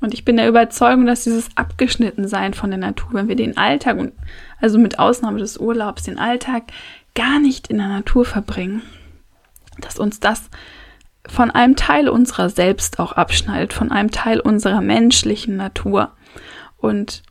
Und 0.00 0.12
ich 0.12 0.24
bin 0.24 0.36
der 0.36 0.48
Überzeugung, 0.48 1.06
dass 1.06 1.24
dieses 1.24 1.48
Abgeschnittensein 1.56 2.52
von 2.52 2.70
der 2.70 2.78
Natur, 2.78 3.10
wenn 3.12 3.28
wir 3.28 3.36
den 3.36 3.56
Alltag 3.56 3.98
und 3.98 4.12
also 4.60 4.78
mit 4.78 4.98
Ausnahme 4.98 5.38
des 5.38 5.56
Urlaubs 5.56 6.02
den 6.02 6.18
Alltag 6.18 6.64
gar 7.14 7.38
nicht 7.38 7.68
in 7.68 7.78
der 7.78 7.88
Natur 7.88 8.24
verbringen, 8.24 8.82
dass 9.80 9.98
uns 9.98 10.20
das 10.20 10.50
von 11.28 11.50
einem 11.50 11.76
Teil 11.76 12.08
unserer 12.08 12.50
selbst 12.50 12.98
auch 12.98 13.12
abschneidet, 13.12 13.72
von 13.72 13.90
einem 13.90 14.10
Teil 14.10 14.40
unserer 14.40 14.80
menschlichen 14.80 15.56
Natur. 15.56 16.12
Und 16.76 17.22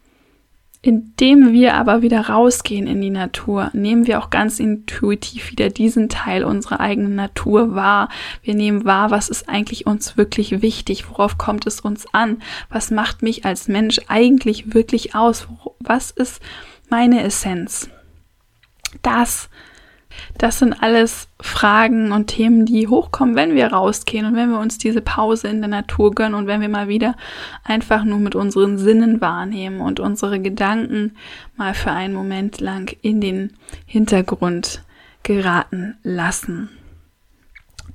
indem 0.86 1.52
wir 1.52 1.74
aber 1.74 2.04
wieder 2.04 2.30
rausgehen 2.30 2.86
in 2.86 3.02
die 3.02 3.10
Natur, 3.10 3.72
nehmen 3.74 4.06
wir 4.06 4.20
auch 4.20 4.30
ganz 4.30 4.60
intuitiv 4.60 5.50
wieder 5.50 5.70
diesen 5.70 6.10
Teil 6.10 6.44
unserer 6.44 6.80
eigenen 6.80 7.16
Natur 7.16 7.74
wahr. 7.74 8.10
Wir 8.44 8.54
nehmen 8.54 8.86
wahr, 8.86 9.10
was 9.10 9.30
ist 9.30 9.50
eigentlich 9.50 9.88
uns 9.88 10.16
wirklich 10.16 10.62
wichtig, 10.62 11.10
worauf 11.10 11.40
kommt 11.40 11.66
es 11.66 11.80
uns 11.80 12.06
an, 12.14 12.38
was 12.70 12.92
macht 12.92 13.24
mich 13.24 13.46
als 13.46 13.68
Mensch 13.68 14.00
eigentlich 14.08 14.76
wirklich 14.76 15.16
aus, 15.16 15.48
was 15.80 16.12
ist 16.12 16.40
meine 16.88 17.24
Essenz. 17.24 17.90
Das 19.02 19.50
das 20.38 20.60
sind 20.60 20.74
alles 20.74 21.28
Fragen 21.40 22.12
und 22.12 22.28
Themen, 22.28 22.66
die 22.66 22.88
hochkommen, 22.88 23.36
wenn 23.36 23.56
wir 23.56 23.68
rausgehen 23.68 24.26
und 24.26 24.36
wenn 24.36 24.50
wir 24.50 24.60
uns 24.60 24.78
diese 24.78 25.02
Pause 25.02 25.48
in 25.48 25.62
der 25.62 25.70
Natur 25.70 26.14
gönnen 26.14 26.36
und 26.36 26.48
wenn 26.48 26.62
wir 26.62 26.70
mal 26.70 26.88
wieder 26.88 27.16
einfach 27.64 28.04
nur 28.04 28.20
mit 28.20 28.36
unseren 28.36 28.78
Sinnen 28.78 29.22
wahrnehmen 29.22 29.80
und 29.80 30.00
unsere 30.00 30.40
Gedanken 30.40 31.16
mal 31.56 31.74
für 31.74 31.92
einen 31.92 32.14
Moment 32.14 32.60
lang 32.60 32.96
in 33.02 33.22
den 33.22 33.54
Hintergrund 33.86 34.84
geraten 35.24 35.98
lassen. 36.04 36.70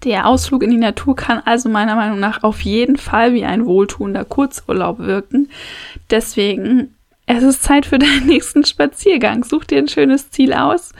Der 0.04 0.26
Ausflug 0.26 0.62
in 0.62 0.70
die 0.70 0.78
Natur 0.78 1.14
kann 1.14 1.42
also 1.44 1.68
meiner 1.68 1.94
Meinung 1.94 2.20
nach 2.20 2.42
auf 2.42 2.62
jeden 2.62 2.96
Fall 2.96 3.34
wie 3.34 3.44
ein 3.44 3.66
wohltuender 3.66 4.24
Kurzurlaub 4.24 4.98
wirken. 4.98 5.50
Deswegen, 6.10 6.94
es 7.26 7.42
ist 7.42 7.62
Zeit 7.62 7.84
für 7.84 7.98
deinen 7.98 8.26
nächsten 8.26 8.64
Spaziergang. 8.64 9.44
Such 9.44 9.64
dir 9.64 9.78
ein 9.78 9.88
schönes 9.88 10.30
Ziel 10.30 10.54
aus 10.54 10.92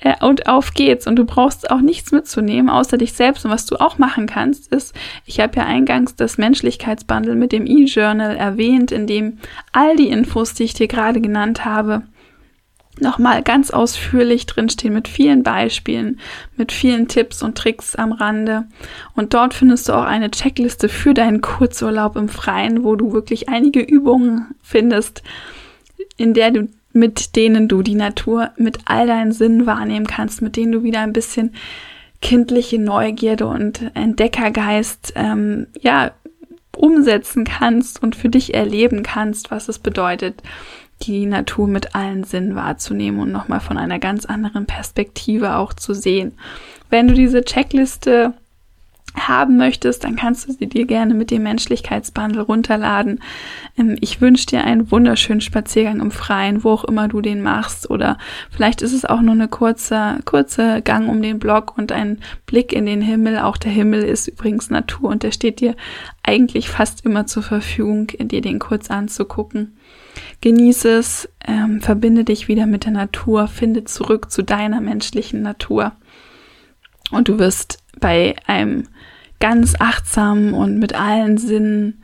äh, 0.00 0.14
und 0.24 0.48
auf 0.48 0.72
geht's. 0.72 1.06
Und 1.06 1.16
du 1.16 1.24
brauchst 1.24 1.70
auch 1.70 1.80
nichts 1.80 2.12
mitzunehmen, 2.12 2.70
außer 2.70 2.98
dich 2.98 3.12
selbst. 3.12 3.44
Und 3.44 3.50
was 3.50 3.66
du 3.66 3.76
auch 3.76 3.98
machen 3.98 4.26
kannst, 4.26 4.72
ist, 4.72 4.94
ich 5.26 5.40
habe 5.40 5.56
ja 5.56 5.66
eingangs 5.66 6.16
das 6.16 6.38
Menschlichkeitsbundle 6.38 7.34
mit 7.34 7.52
dem 7.52 7.66
E-Journal 7.66 8.36
erwähnt, 8.36 8.92
in 8.92 9.06
dem 9.06 9.38
all 9.72 9.96
die 9.96 10.08
Infos, 10.08 10.54
die 10.54 10.64
ich 10.64 10.74
dir 10.74 10.88
gerade 10.88 11.20
genannt 11.20 11.64
habe, 11.64 12.02
nochmal 12.98 13.42
ganz 13.42 13.70
ausführlich 13.70 14.46
drinstehen 14.46 14.92
mit 14.92 15.08
vielen 15.08 15.42
Beispielen, 15.42 16.20
mit 16.56 16.72
vielen 16.72 17.08
Tipps 17.08 17.42
und 17.42 17.56
Tricks 17.56 17.96
am 17.96 18.12
Rande. 18.12 18.64
Und 19.14 19.32
dort 19.32 19.54
findest 19.54 19.88
du 19.88 19.94
auch 19.94 20.04
eine 20.04 20.30
Checkliste 20.30 20.88
für 20.88 21.14
deinen 21.14 21.40
Kurzurlaub 21.40 22.16
im 22.16 22.28
Freien, 22.28 22.84
wo 22.84 22.96
du 22.96 23.12
wirklich 23.12 23.48
einige 23.48 23.80
Übungen 23.80 24.54
findest, 24.62 25.22
in 26.16 26.34
der 26.34 26.50
du 26.50 26.68
mit 26.92 27.36
denen 27.36 27.68
du 27.68 27.82
die 27.82 27.94
Natur 27.94 28.50
mit 28.56 28.78
all 28.84 29.06
deinen 29.06 29.32
Sinnen 29.32 29.66
wahrnehmen 29.66 30.06
kannst, 30.06 30.42
mit 30.42 30.56
denen 30.56 30.72
du 30.72 30.82
wieder 30.82 31.00
ein 31.00 31.12
bisschen 31.12 31.54
kindliche 32.20 32.78
Neugierde 32.78 33.46
und 33.46 33.90
Entdeckergeist 33.94 35.12
ähm, 35.16 35.68
ja 35.80 36.12
umsetzen 36.76 37.44
kannst 37.44 38.02
und 38.02 38.16
für 38.16 38.28
dich 38.28 38.54
erleben 38.54 39.02
kannst, 39.02 39.50
was 39.50 39.68
es 39.68 39.78
bedeutet, 39.78 40.42
die 41.02 41.26
Natur 41.26 41.66
mit 41.66 41.94
allen 41.94 42.24
Sinnen 42.24 42.54
wahrzunehmen 42.54 43.20
und 43.20 43.32
nochmal 43.32 43.60
von 43.60 43.78
einer 43.78 43.98
ganz 43.98 44.26
anderen 44.26 44.66
Perspektive 44.66 45.56
auch 45.56 45.72
zu 45.72 45.94
sehen. 45.94 46.32
Wenn 46.90 47.06
du 47.06 47.14
diese 47.14 47.42
Checkliste 47.42 48.34
haben 49.28 49.56
möchtest, 49.56 50.04
dann 50.04 50.16
kannst 50.16 50.48
du 50.48 50.52
sie 50.52 50.66
dir 50.66 50.86
gerne 50.86 51.14
mit 51.14 51.30
dem 51.30 51.42
Menschlichkeitsbundle 51.42 52.42
runterladen. 52.42 53.20
Ähm, 53.76 53.96
ich 54.00 54.20
wünsche 54.20 54.46
dir 54.46 54.64
einen 54.64 54.90
wunderschönen 54.90 55.40
Spaziergang 55.40 56.00
im 56.00 56.10
Freien, 56.10 56.64
wo 56.64 56.70
auch 56.70 56.84
immer 56.84 57.08
du 57.08 57.20
den 57.20 57.42
machst. 57.42 57.90
Oder 57.90 58.18
vielleicht 58.50 58.82
ist 58.82 58.92
es 58.92 59.04
auch 59.04 59.20
nur 59.20 59.34
eine 59.34 59.48
kurze, 59.48 60.18
kurze 60.24 60.82
Gang 60.82 61.08
um 61.08 61.22
den 61.22 61.38
Block 61.38 61.76
und 61.76 61.92
ein 61.92 62.18
Blick 62.46 62.72
in 62.72 62.86
den 62.86 63.02
Himmel. 63.02 63.38
Auch 63.38 63.56
der 63.56 63.72
Himmel 63.72 64.02
ist 64.02 64.28
übrigens 64.28 64.70
Natur 64.70 65.10
und 65.10 65.22
der 65.22 65.32
steht 65.32 65.60
dir 65.60 65.74
eigentlich 66.22 66.68
fast 66.68 67.04
immer 67.04 67.26
zur 67.26 67.42
Verfügung, 67.42 68.08
dir 68.08 68.40
den 68.40 68.58
kurz 68.58 68.90
anzugucken. 68.90 69.76
Genieße 70.40 70.88
es, 70.88 71.28
ähm, 71.46 71.80
verbinde 71.80 72.24
dich 72.24 72.48
wieder 72.48 72.66
mit 72.66 72.84
der 72.84 72.92
Natur, 72.92 73.46
finde 73.48 73.84
zurück 73.84 74.30
zu 74.30 74.42
deiner 74.42 74.80
menschlichen 74.80 75.42
Natur. 75.42 75.92
Und 77.10 77.28
du 77.28 77.38
wirst 77.38 77.79
bei 77.98 78.36
einem 78.46 78.84
ganz 79.40 79.74
achtsamen 79.78 80.54
und 80.54 80.78
mit 80.78 80.94
allen 80.94 81.38
Sinnen 81.38 82.02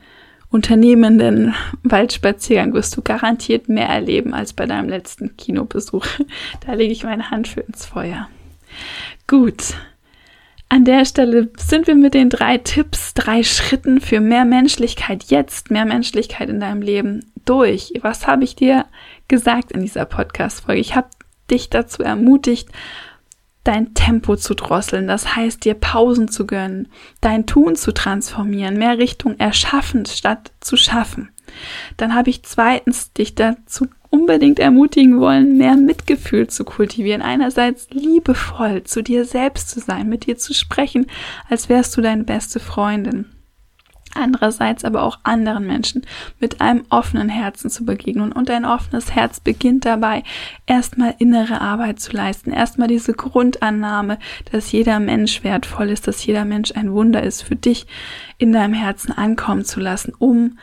unternehmenden 0.49 1.53
Waldspaziergang 1.83 2.73
wirst 2.73 2.95
du 2.95 3.01
garantiert 3.01 3.69
mehr 3.69 3.87
erleben 3.87 4.33
als 4.33 4.53
bei 4.53 4.65
deinem 4.65 4.89
letzten 4.89 5.35
Kinobesuch. 5.37 6.05
Da 6.65 6.73
lege 6.73 6.91
ich 6.91 7.03
meine 7.03 7.29
Hand 7.29 7.47
für 7.47 7.61
ins 7.61 7.85
Feuer. 7.85 8.29
Gut. 9.27 9.75
An 10.69 10.83
der 10.83 11.05
Stelle 11.05 11.49
sind 11.57 11.87
wir 11.87 11.95
mit 11.95 12.13
den 12.13 12.29
drei 12.29 12.57
Tipps, 12.57 13.13
drei 13.13 13.43
Schritten 13.43 14.01
für 14.01 14.19
mehr 14.19 14.43
Menschlichkeit 14.43 15.25
jetzt, 15.25 15.71
mehr 15.71 15.85
Menschlichkeit 15.85 16.49
in 16.49 16.59
deinem 16.59 16.81
Leben 16.81 17.31
durch. 17.45 17.93
Was 18.01 18.27
habe 18.27 18.43
ich 18.43 18.55
dir 18.55 18.85
gesagt 19.29 19.71
in 19.71 19.81
dieser 19.81 20.05
Podcast-Folge? 20.05 20.81
Ich 20.81 20.95
habe 20.95 21.07
dich 21.49 21.69
dazu 21.69 22.03
ermutigt, 22.03 22.69
dein 23.67 23.93
Tempo 23.93 24.35
zu 24.37 24.53
drosseln, 24.53 25.07
das 25.07 25.35
heißt 25.35 25.65
dir 25.65 25.73
Pausen 25.73 26.29
zu 26.29 26.47
gönnen, 26.47 26.87
dein 27.21 27.45
Tun 27.45 27.75
zu 27.75 27.93
transformieren, 27.93 28.77
mehr 28.77 28.97
Richtung 28.97 29.37
erschaffend 29.37 30.07
statt 30.07 30.51
zu 30.61 30.77
schaffen. 30.77 31.29
Dann 31.97 32.15
habe 32.15 32.29
ich 32.29 32.43
zweitens 32.43 33.13
dich 33.13 33.35
dazu 33.35 33.87
unbedingt 34.09 34.59
ermutigen 34.59 35.19
wollen, 35.19 35.57
mehr 35.57 35.75
Mitgefühl 35.75 36.47
zu 36.47 36.63
kultivieren, 36.63 37.21
einerseits 37.21 37.89
liebevoll 37.91 38.83
zu 38.83 39.03
dir 39.03 39.25
selbst 39.25 39.69
zu 39.69 39.79
sein, 39.81 40.07
mit 40.07 40.25
dir 40.25 40.37
zu 40.37 40.53
sprechen, 40.53 41.07
als 41.49 41.67
wärst 41.67 41.97
du 41.97 42.01
deine 42.01 42.23
beste 42.23 42.59
Freundin 42.59 43.25
andererseits 44.13 44.85
aber 44.85 45.03
auch 45.03 45.19
anderen 45.23 45.67
Menschen 45.67 46.03
mit 46.39 46.61
einem 46.61 46.85
offenen 46.89 47.29
Herzen 47.29 47.69
zu 47.69 47.85
begegnen. 47.85 48.31
Und 48.31 48.49
ein 48.49 48.65
offenes 48.65 49.13
Herz 49.15 49.39
beginnt 49.39 49.85
dabei, 49.85 50.23
erstmal 50.65 51.15
innere 51.19 51.61
Arbeit 51.61 51.99
zu 51.99 52.11
leisten, 52.11 52.51
erstmal 52.51 52.87
diese 52.87 53.13
Grundannahme, 53.13 54.19
dass 54.51 54.71
jeder 54.71 54.99
Mensch 54.99 55.43
wertvoll 55.43 55.89
ist, 55.89 56.07
dass 56.07 56.25
jeder 56.25 56.45
Mensch 56.45 56.71
ein 56.75 56.91
Wunder 56.91 57.23
ist, 57.23 57.41
für 57.41 57.55
dich 57.55 57.87
in 58.37 58.53
deinem 58.53 58.73
Herzen 58.73 59.11
ankommen 59.11 59.65
zu 59.65 59.79
lassen, 59.79 60.13
um 60.17 60.57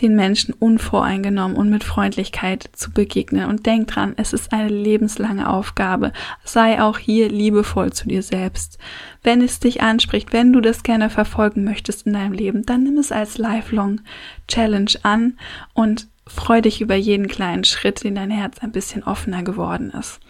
den 0.00 0.16
Menschen 0.16 0.54
unvoreingenommen 0.54 1.56
und 1.56 1.70
mit 1.70 1.84
Freundlichkeit 1.84 2.70
zu 2.72 2.90
begegnen. 2.90 3.48
Und 3.48 3.66
denk 3.66 3.88
dran, 3.88 4.14
es 4.16 4.32
ist 4.32 4.52
eine 4.52 4.68
lebenslange 4.68 5.48
Aufgabe. 5.48 6.12
Sei 6.44 6.82
auch 6.82 6.98
hier 6.98 7.28
liebevoll 7.28 7.92
zu 7.92 8.08
dir 8.08 8.22
selbst. 8.22 8.78
Wenn 9.22 9.42
es 9.42 9.60
dich 9.60 9.82
anspricht, 9.82 10.32
wenn 10.32 10.52
du 10.52 10.60
das 10.60 10.82
gerne 10.82 11.10
verfolgen 11.10 11.64
möchtest 11.64 12.06
in 12.06 12.14
deinem 12.14 12.32
Leben, 12.32 12.64
dann 12.64 12.82
nimm 12.82 12.98
es 12.98 13.12
als 13.12 13.38
Lifelong 13.38 14.00
Challenge 14.48 14.92
an 15.02 15.38
und 15.74 16.08
freu 16.26 16.60
dich 16.60 16.80
über 16.80 16.94
jeden 16.94 17.28
kleinen 17.28 17.64
Schritt, 17.64 18.04
den 18.04 18.14
dein 18.14 18.30
Herz 18.30 18.58
ein 18.60 18.72
bisschen 18.72 19.02
offener 19.02 19.42
geworden 19.42 19.90
ist. 19.90 20.20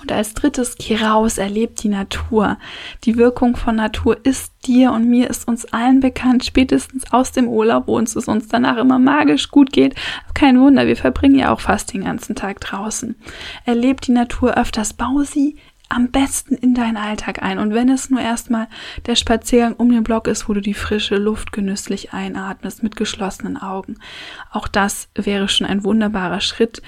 Und 0.00 0.12
als 0.12 0.34
drittes, 0.34 0.76
geh 0.78 0.96
raus, 0.96 1.38
erlebt 1.38 1.82
die 1.82 1.88
Natur. 1.88 2.58
Die 3.04 3.16
Wirkung 3.16 3.56
von 3.56 3.76
Natur 3.76 4.16
ist 4.24 4.52
dir 4.66 4.92
und 4.92 5.08
mir, 5.08 5.28
ist 5.28 5.48
uns 5.48 5.64
allen 5.66 6.00
bekannt, 6.00 6.44
spätestens 6.44 7.12
aus 7.12 7.32
dem 7.32 7.48
Urlaub, 7.48 7.88
wo 7.88 7.96
uns 7.96 8.14
es 8.16 8.28
uns 8.28 8.48
danach 8.48 8.76
immer 8.76 8.98
magisch 8.98 9.50
gut 9.50 9.72
geht. 9.72 9.94
Kein 10.34 10.60
Wunder, 10.60 10.86
wir 10.86 10.96
verbringen 10.96 11.38
ja 11.38 11.52
auch 11.52 11.60
fast 11.60 11.92
den 11.92 12.04
ganzen 12.04 12.34
Tag 12.36 12.60
draußen. 12.60 13.16
Erlebt 13.64 14.06
die 14.06 14.12
Natur 14.12 14.56
öfters, 14.56 14.92
bau 14.92 15.22
sie 15.22 15.56
am 15.88 16.10
besten 16.10 16.54
in 16.54 16.74
deinen 16.74 16.96
Alltag 16.96 17.42
ein. 17.42 17.58
Und 17.58 17.72
wenn 17.72 17.88
es 17.88 18.10
nur 18.10 18.20
erstmal 18.20 18.68
der 19.06 19.14
Spaziergang 19.14 19.74
um 19.74 19.90
den 19.90 20.04
Block 20.04 20.28
ist, 20.28 20.48
wo 20.48 20.52
du 20.52 20.60
die 20.60 20.74
frische 20.74 21.16
Luft 21.16 21.52
genüsslich 21.52 22.12
einatmest 22.12 22.82
mit 22.82 22.96
geschlossenen 22.96 23.56
Augen. 23.56 23.96
Auch 24.52 24.68
das 24.68 25.08
wäre 25.14 25.48
schon 25.48 25.66
ein 25.66 25.84
wunderbarer 25.84 26.40
Schritt. 26.40 26.82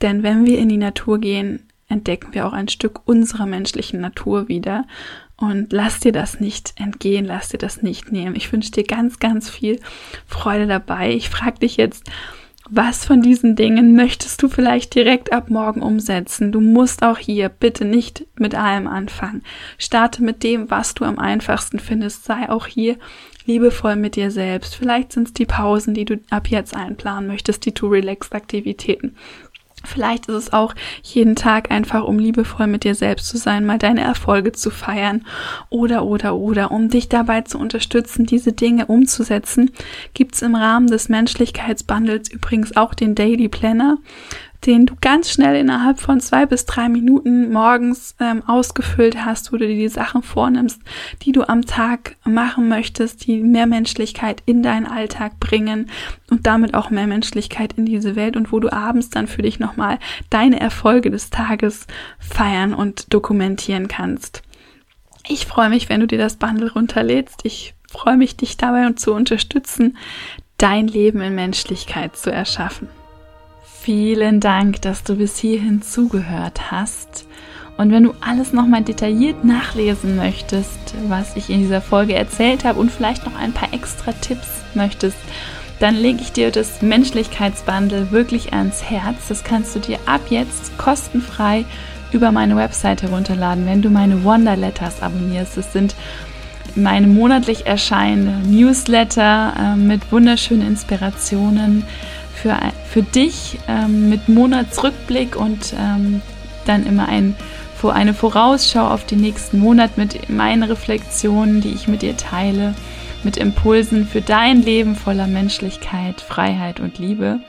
Denn 0.00 0.24
wenn 0.24 0.44
wir 0.44 0.58
in 0.58 0.68
die 0.68 0.78
Natur 0.78 1.20
gehen, 1.20 1.68
entdecken 1.92 2.34
wir 2.34 2.46
auch 2.46 2.52
ein 2.52 2.68
Stück 2.68 3.00
unserer 3.06 3.46
menschlichen 3.46 4.00
Natur 4.00 4.48
wieder. 4.48 4.86
Und 5.36 5.72
lass 5.72 6.00
dir 6.00 6.12
das 6.12 6.40
nicht 6.40 6.74
entgehen, 6.76 7.24
lass 7.24 7.48
dir 7.48 7.58
das 7.58 7.82
nicht 7.82 8.12
nehmen. 8.12 8.36
Ich 8.36 8.52
wünsche 8.52 8.70
dir 8.70 8.84
ganz, 8.84 9.18
ganz 9.18 9.50
viel 9.50 9.80
Freude 10.26 10.66
dabei. 10.66 11.12
Ich 11.12 11.30
frage 11.30 11.58
dich 11.60 11.76
jetzt, 11.76 12.04
was 12.70 13.04
von 13.04 13.22
diesen 13.22 13.56
Dingen 13.56 13.96
möchtest 13.96 14.40
du 14.40 14.48
vielleicht 14.48 14.94
direkt 14.94 15.32
ab 15.32 15.50
morgen 15.50 15.82
umsetzen? 15.82 16.52
Du 16.52 16.60
musst 16.60 17.02
auch 17.02 17.18
hier 17.18 17.48
bitte 17.48 17.84
nicht 17.84 18.24
mit 18.36 18.54
allem 18.54 18.86
anfangen. 18.86 19.42
Starte 19.78 20.22
mit 20.22 20.44
dem, 20.44 20.70
was 20.70 20.94
du 20.94 21.04
am 21.04 21.18
einfachsten 21.18 21.80
findest. 21.80 22.24
Sei 22.24 22.48
auch 22.48 22.66
hier 22.66 22.96
liebevoll 23.46 23.96
mit 23.96 24.14
dir 24.16 24.30
selbst. 24.30 24.76
Vielleicht 24.76 25.12
sind 25.12 25.28
es 25.28 25.34
die 25.34 25.44
Pausen, 25.44 25.92
die 25.92 26.04
du 26.04 26.20
ab 26.30 26.48
jetzt 26.48 26.74
einplanen 26.74 27.26
möchtest, 27.26 27.66
die 27.66 27.72
To-Relax-Aktivitäten. 27.72 29.16
Vielleicht 29.84 30.26
ist 30.26 30.34
es 30.34 30.52
auch 30.52 30.74
jeden 31.02 31.36
Tag 31.36 31.70
einfach, 31.70 32.04
um 32.04 32.18
liebevoll 32.18 32.66
mit 32.66 32.84
dir 32.84 32.94
selbst 32.94 33.28
zu 33.28 33.36
sein, 33.36 33.66
mal 33.66 33.78
deine 33.78 34.02
Erfolge 34.02 34.52
zu 34.52 34.70
feiern 34.70 35.24
oder, 35.70 36.04
oder, 36.04 36.36
oder, 36.36 36.70
um 36.70 36.88
dich 36.88 37.08
dabei 37.08 37.42
zu 37.42 37.58
unterstützen, 37.58 38.26
diese 38.26 38.52
Dinge 38.52 38.86
umzusetzen, 38.86 39.70
gibt's 40.14 40.42
im 40.42 40.54
Rahmen 40.54 40.86
des 40.86 41.08
Menschlichkeitsbundles 41.08 42.30
übrigens 42.30 42.76
auch 42.76 42.94
den 42.94 43.14
Daily 43.14 43.48
Planner 43.48 43.98
den 44.66 44.86
du 44.86 44.94
ganz 45.00 45.30
schnell 45.30 45.56
innerhalb 45.56 46.00
von 46.00 46.20
zwei 46.20 46.46
bis 46.46 46.66
drei 46.66 46.88
Minuten 46.88 47.52
morgens 47.52 48.14
ähm, 48.20 48.42
ausgefüllt 48.46 49.24
hast, 49.24 49.52
wo 49.52 49.56
du 49.56 49.66
dir 49.66 49.76
die 49.76 49.88
Sachen 49.88 50.22
vornimmst, 50.22 50.80
die 51.22 51.32
du 51.32 51.48
am 51.48 51.66
Tag 51.66 52.16
machen 52.24 52.68
möchtest, 52.68 53.26
die 53.26 53.38
mehr 53.38 53.66
Menschlichkeit 53.66 54.42
in 54.46 54.62
deinen 54.62 54.86
Alltag 54.86 55.40
bringen 55.40 55.90
und 56.30 56.46
damit 56.46 56.74
auch 56.74 56.90
mehr 56.90 57.06
Menschlichkeit 57.06 57.74
in 57.74 57.86
diese 57.86 58.16
Welt 58.16 58.36
und 58.36 58.52
wo 58.52 58.60
du 58.60 58.72
abends 58.72 59.10
dann 59.10 59.26
für 59.26 59.42
dich 59.42 59.58
nochmal 59.58 59.98
deine 60.30 60.60
Erfolge 60.60 61.10
des 61.10 61.30
Tages 61.30 61.86
feiern 62.18 62.74
und 62.74 63.12
dokumentieren 63.12 63.88
kannst. 63.88 64.42
Ich 65.28 65.46
freue 65.46 65.68
mich, 65.68 65.88
wenn 65.88 66.00
du 66.00 66.06
dir 66.06 66.18
das 66.18 66.36
Bundle 66.36 66.72
runterlädst. 66.72 67.40
Ich 67.44 67.74
freue 67.88 68.16
mich, 68.16 68.36
dich 68.36 68.56
dabei 68.56 68.90
zu 68.92 69.12
unterstützen, 69.12 69.96
dein 70.56 70.88
Leben 70.88 71.20
in 71.20 71.34
Menschlichkeit 71.34 72.16
zu 72.16 72.32
erschaffen. 72.32 72.88
Vielen 73.84 74.38
Dank, 74.38 74.80
dass 74.82 75.02
du 75.02 75.16
bis 75.16 75.38
hierhin 75.38 75.82
zugehört 75.82 76.70
hast. 76.70 77.26
Und 77.76 77.90
wenn 77.90 78.04
du 78.04 78.14
alles 78.20 78.52
nochmal 78.52 78.84
detailliert 78.84 79.44
nachlesen 79.44 80.14
möchtest, 80.14 80.94
was 81.08 81.34
ich 81.34 81.50
in 81.50 81.62
dieser 81.62 81.80
Folge 81.80 82.14
erzählt 82.14 82.64
habe 82.64 82.78
und 82.78 82.92
vielleicht 82.92 83.24
noch 83.26 83.34
ein 83.34 83.52
paar 83.52 83.74
extra 83.74 84.12
Tipps 84.12 84.46
möchtest, 84.74 85.16
dann 85.80 85.96
lege 85.96 86.20
ich 86.20 86.30
dir 86.30 86.52
das 86.52 86.80
Menschlichkeitsbundle 86.80 88.12
wirklich 88.12 88.52
ans 88.52 88.84
Herz. 88.84 89.26
Das 89.28 89.42
kannst 89.42 89.74
du 89.74 89.80
dir 89.80 89.98
ab 90.06 90.20
jetzt 90.30 90.78
kostenfrei 90.78 91.64
über 92.12 92.30
meine 92.30 92.54
Website 92.54 93.02
herunterladen, 93.02 93.66
wenn 93.66 93.82
du 93.82 93.90
meine 93.90 94.22
Wonder 94.22 94.54
Letters 94.54 95.02
abonnierst. 95.02 95.56
Das 95.56 95.72
sind 95.72 95.96
meine 96.76 97.08
monatlich 97.08 97.66
erscheinende 97.66 98.48
Newsletter 98.48 99.54
äh, 99.58 99.76
mit 99.76 100.12
wunderschönen 100.12 100.68
Inspirationen 100.68 101.84
für, 102.42 102.58
für 102.86 103.02
dich 103.02 103.58
ähm, 103.68 104.08
mit 104.08 104.28
Monatsrückblick 104.28 105.36
und 105.36 105.74
ähm, 105.78 106.20
dann 106.66 106.84
immer 106.84 107.08
ein, 107.08 107.36
eine 107.82 108.14
Vorausschau 108.14 108.86
auf 108.86 109.06
den 109.06 109.20
nächsten 109.20 109.58
Monat 109.58 109.96
mit 109.96 110.28
meinen 110.28 110.64
Reflexionen, 110.64 111.60
die 111.60 111.70
ich 111.70 111.88
mit 111.88 112.02
dir 112.02 112.16
teile, 112.16 112.74
mit 113.22 113.36
Impulsen 113.36 114.06
für 114.06 114.20
dein 114.20 114.62
Leben 114.62 114.96
voller 114.96 115.26
Menschlichkeit, 115.28 116.20
Freiheit 116.20 116.80
und 116.80 116.98
Liebe. 116.98 117.40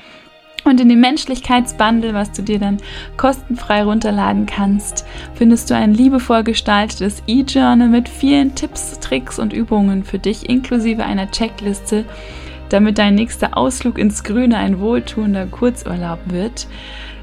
Und 0.64 0.80
in 0.80 0.90
dem 0.90 1.02
Menschlichkeitsbundle, 1.02 2.14
was 2.14 2.32
du 2.32 2.42
dir 2.42 2.58
dann 2.58 2.78
kostenfrei 3.18 3.84
runterladen 3.84 4.46
kannst, 4.46 5.06
findest 5.34 5.70
du 5.70 5.76
ein 5.76 5.94
liebevoll 5.94 6.44
gestaltetes 6.44 7.22
E-Journal 7.28 7.90
mit 7.90 8.08
vielen 8.08 8.56
Tipps, 8.56 9.00
Tricks 9.00 9.40
und 9.40 9.54
Übungen 9.54 10.04
für 10.04 10.20
dich, 10.20 10.50
inklusive 10.50 11.04
einer 11.04 11.30
Checkliste, 11.32 12.06
damit 12.74 12.98
dein 12.98 13.16
nächster 13.16 13.56
Ausflug 13.58 13.98
ins 13.98 14.24
Grüne 14.24 14.58
ein 14.58 14.80
wohltuender 14.80 15.46
Kurzurlaub 15.46 16.20
wird. 16.26 16.68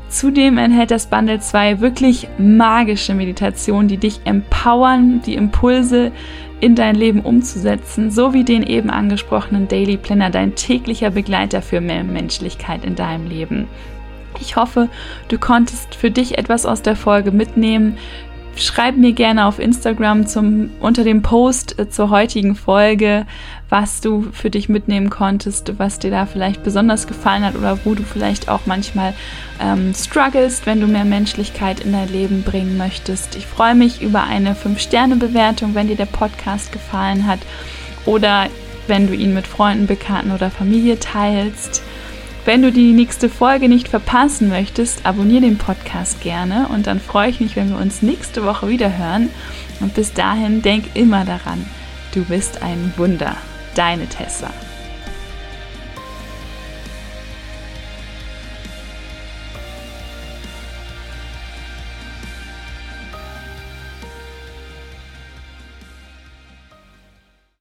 Zudem 0.08 0.58
enthält 0.58 0.90
das 0.90 1.06
Bundle 1.06 1.40
zwei 1.40 1.80
wirklich 1.80 2.28
magische 2.38 3.14
Meditationen, 3.14 3.88
die 3.88 3.96
dich 3.96 4.20
empowern, 4.24 5.22
die 5.22 5.34
Impulse 5.34 6.10
in 6.60 6.74
dein 6.74 6.94
Leben 6.94 7.20
umzusetzen, 7.20 8.10
sowie 8.10 8.44
den 8.44 8.62
eben 8.62 8.90
angesprochenen 8.90 9.68
Daily 9.68 9.96
Planner, 9.96 10.30
dein 10.30 10.54
täglicher 10.54 11.10
Begleiter 11.10 11.62
für 11.62 11.80
mehr 11.80 12.04
Menschlichkeit 12.04 12.84
in 12.84 12.96
deinem 12.96 13.28
Leben. 13.28 13.68
Ich 14.40 14.56
hoffe, 14.56 14.88
du 15.28 15.38
konntest 15.38 15.94
für 15.94 16.10
dich 16.10 16.38
etwas 16.38 16.66
aus 16.66 16.82
der 16.82 16.96
Folge 16.96 17.32
mitnehmen, 17.32 17.96
Schreib 18.60 18.98
mir 18.98 19.12
gerne 19.14 19.46
auf 19.46 19.58
Instagram 19.58 20.26
zum, 20.26 20.68
unter 20.80 21.02
dem 21.02 21.22
Post 21.22 21.78
äh, 21.78 21.88
zur 21.88 22.10
heutigen 22.10 22.54
Folge, 22.54 23.26
was 23.70 24.02
du 24.02 24.28
für 24.32 24.50
dich 24.50 24.68
mitnehmen 24.68 25.08
konntest, 25.08 25.78
was 25.78 25.98
dir 25.98 26.10
da 26.10 26.26
vielleicht 26.26 26.62
besonders 26.62 27.06
gefallen 27.06 27.42
hat 27.42 27.56
oder 27.56 27.78
wo 27.84 27.94
du 27.94 28.02
vielleicht 28.02 28.50
auch 28.50 28.60
manchmal 28.66 29.14
ähm, 29.62 29.94
struggles, 29.94 30.66
wenn 30.66 30.78
du 30.78 30.86
mehr 30.86 31.06
Menschlichkeit 31.06 31.80
in 31.80 31.92
dein 31.92 32.12
Leben 32.12 32.42
bringen 32.42 32.76
möchtest. 32.76 33.34
Ich 33.34 33.46
freue 33.46 33.74
mich 33.74 34.02
über 34.02 34.24
eine 34.24 34.52
5-Sterne-Bewertung, 34.52 35.74
wenn 35.74 35.88
dir 35.88 35.96
der 35.96 36.04
Podcast 36.04 36.70
gefallen 36.70 37.26
hat 37.26 37.40
oder 38.04 38.48
wenn 38.88 39.06
du 39.06 39.14
ihn 39.14 39.32
mit 39.32 39.46
Freunden, 39.46 39.86
Bekannten 39.86 40.32
oder 40.32 40.50
Familie 40.50 41.00
teilst. 41.00 41.82
Wenn 42.46 42.62
du 42.62 42.72
die 42.72 42.92
nächste 42.92 43.28
Folge 43.28 43.68
nicht 43.68 43.88
verpassen 43.88 44.48
möchtest, 44.48 45.04
abonniere 45.04 45.42
den 45.42 45.58
Podcast 45.58 46.22
gerne 46.22 46.68
und 46.68 46.86
dann 46.86 46.98
freue 46.98 47.28
ich 47.28 47.40
mich, 47.40 47.54
wenn 47.54 47.68
wir 47.68 47.76
uns 47.78 48.00
nächste 48.00 48.44
Woche 48.44 48.68
wieder 48.68 48.96
hören. 48.96 49.28
Und 49.80 49.94
bis 49.94 50.14
dahin 50.14 50.62
denk 50.62 50.84
immer 50.94 51.24
daran, 51.24 51.66
du 52.14 52.24
bist 52.24 52.62
ein 52.62 52.94
Wunder. 52.96 53.36
Deine 53.74 54.06
Tessa. 54.06 54.50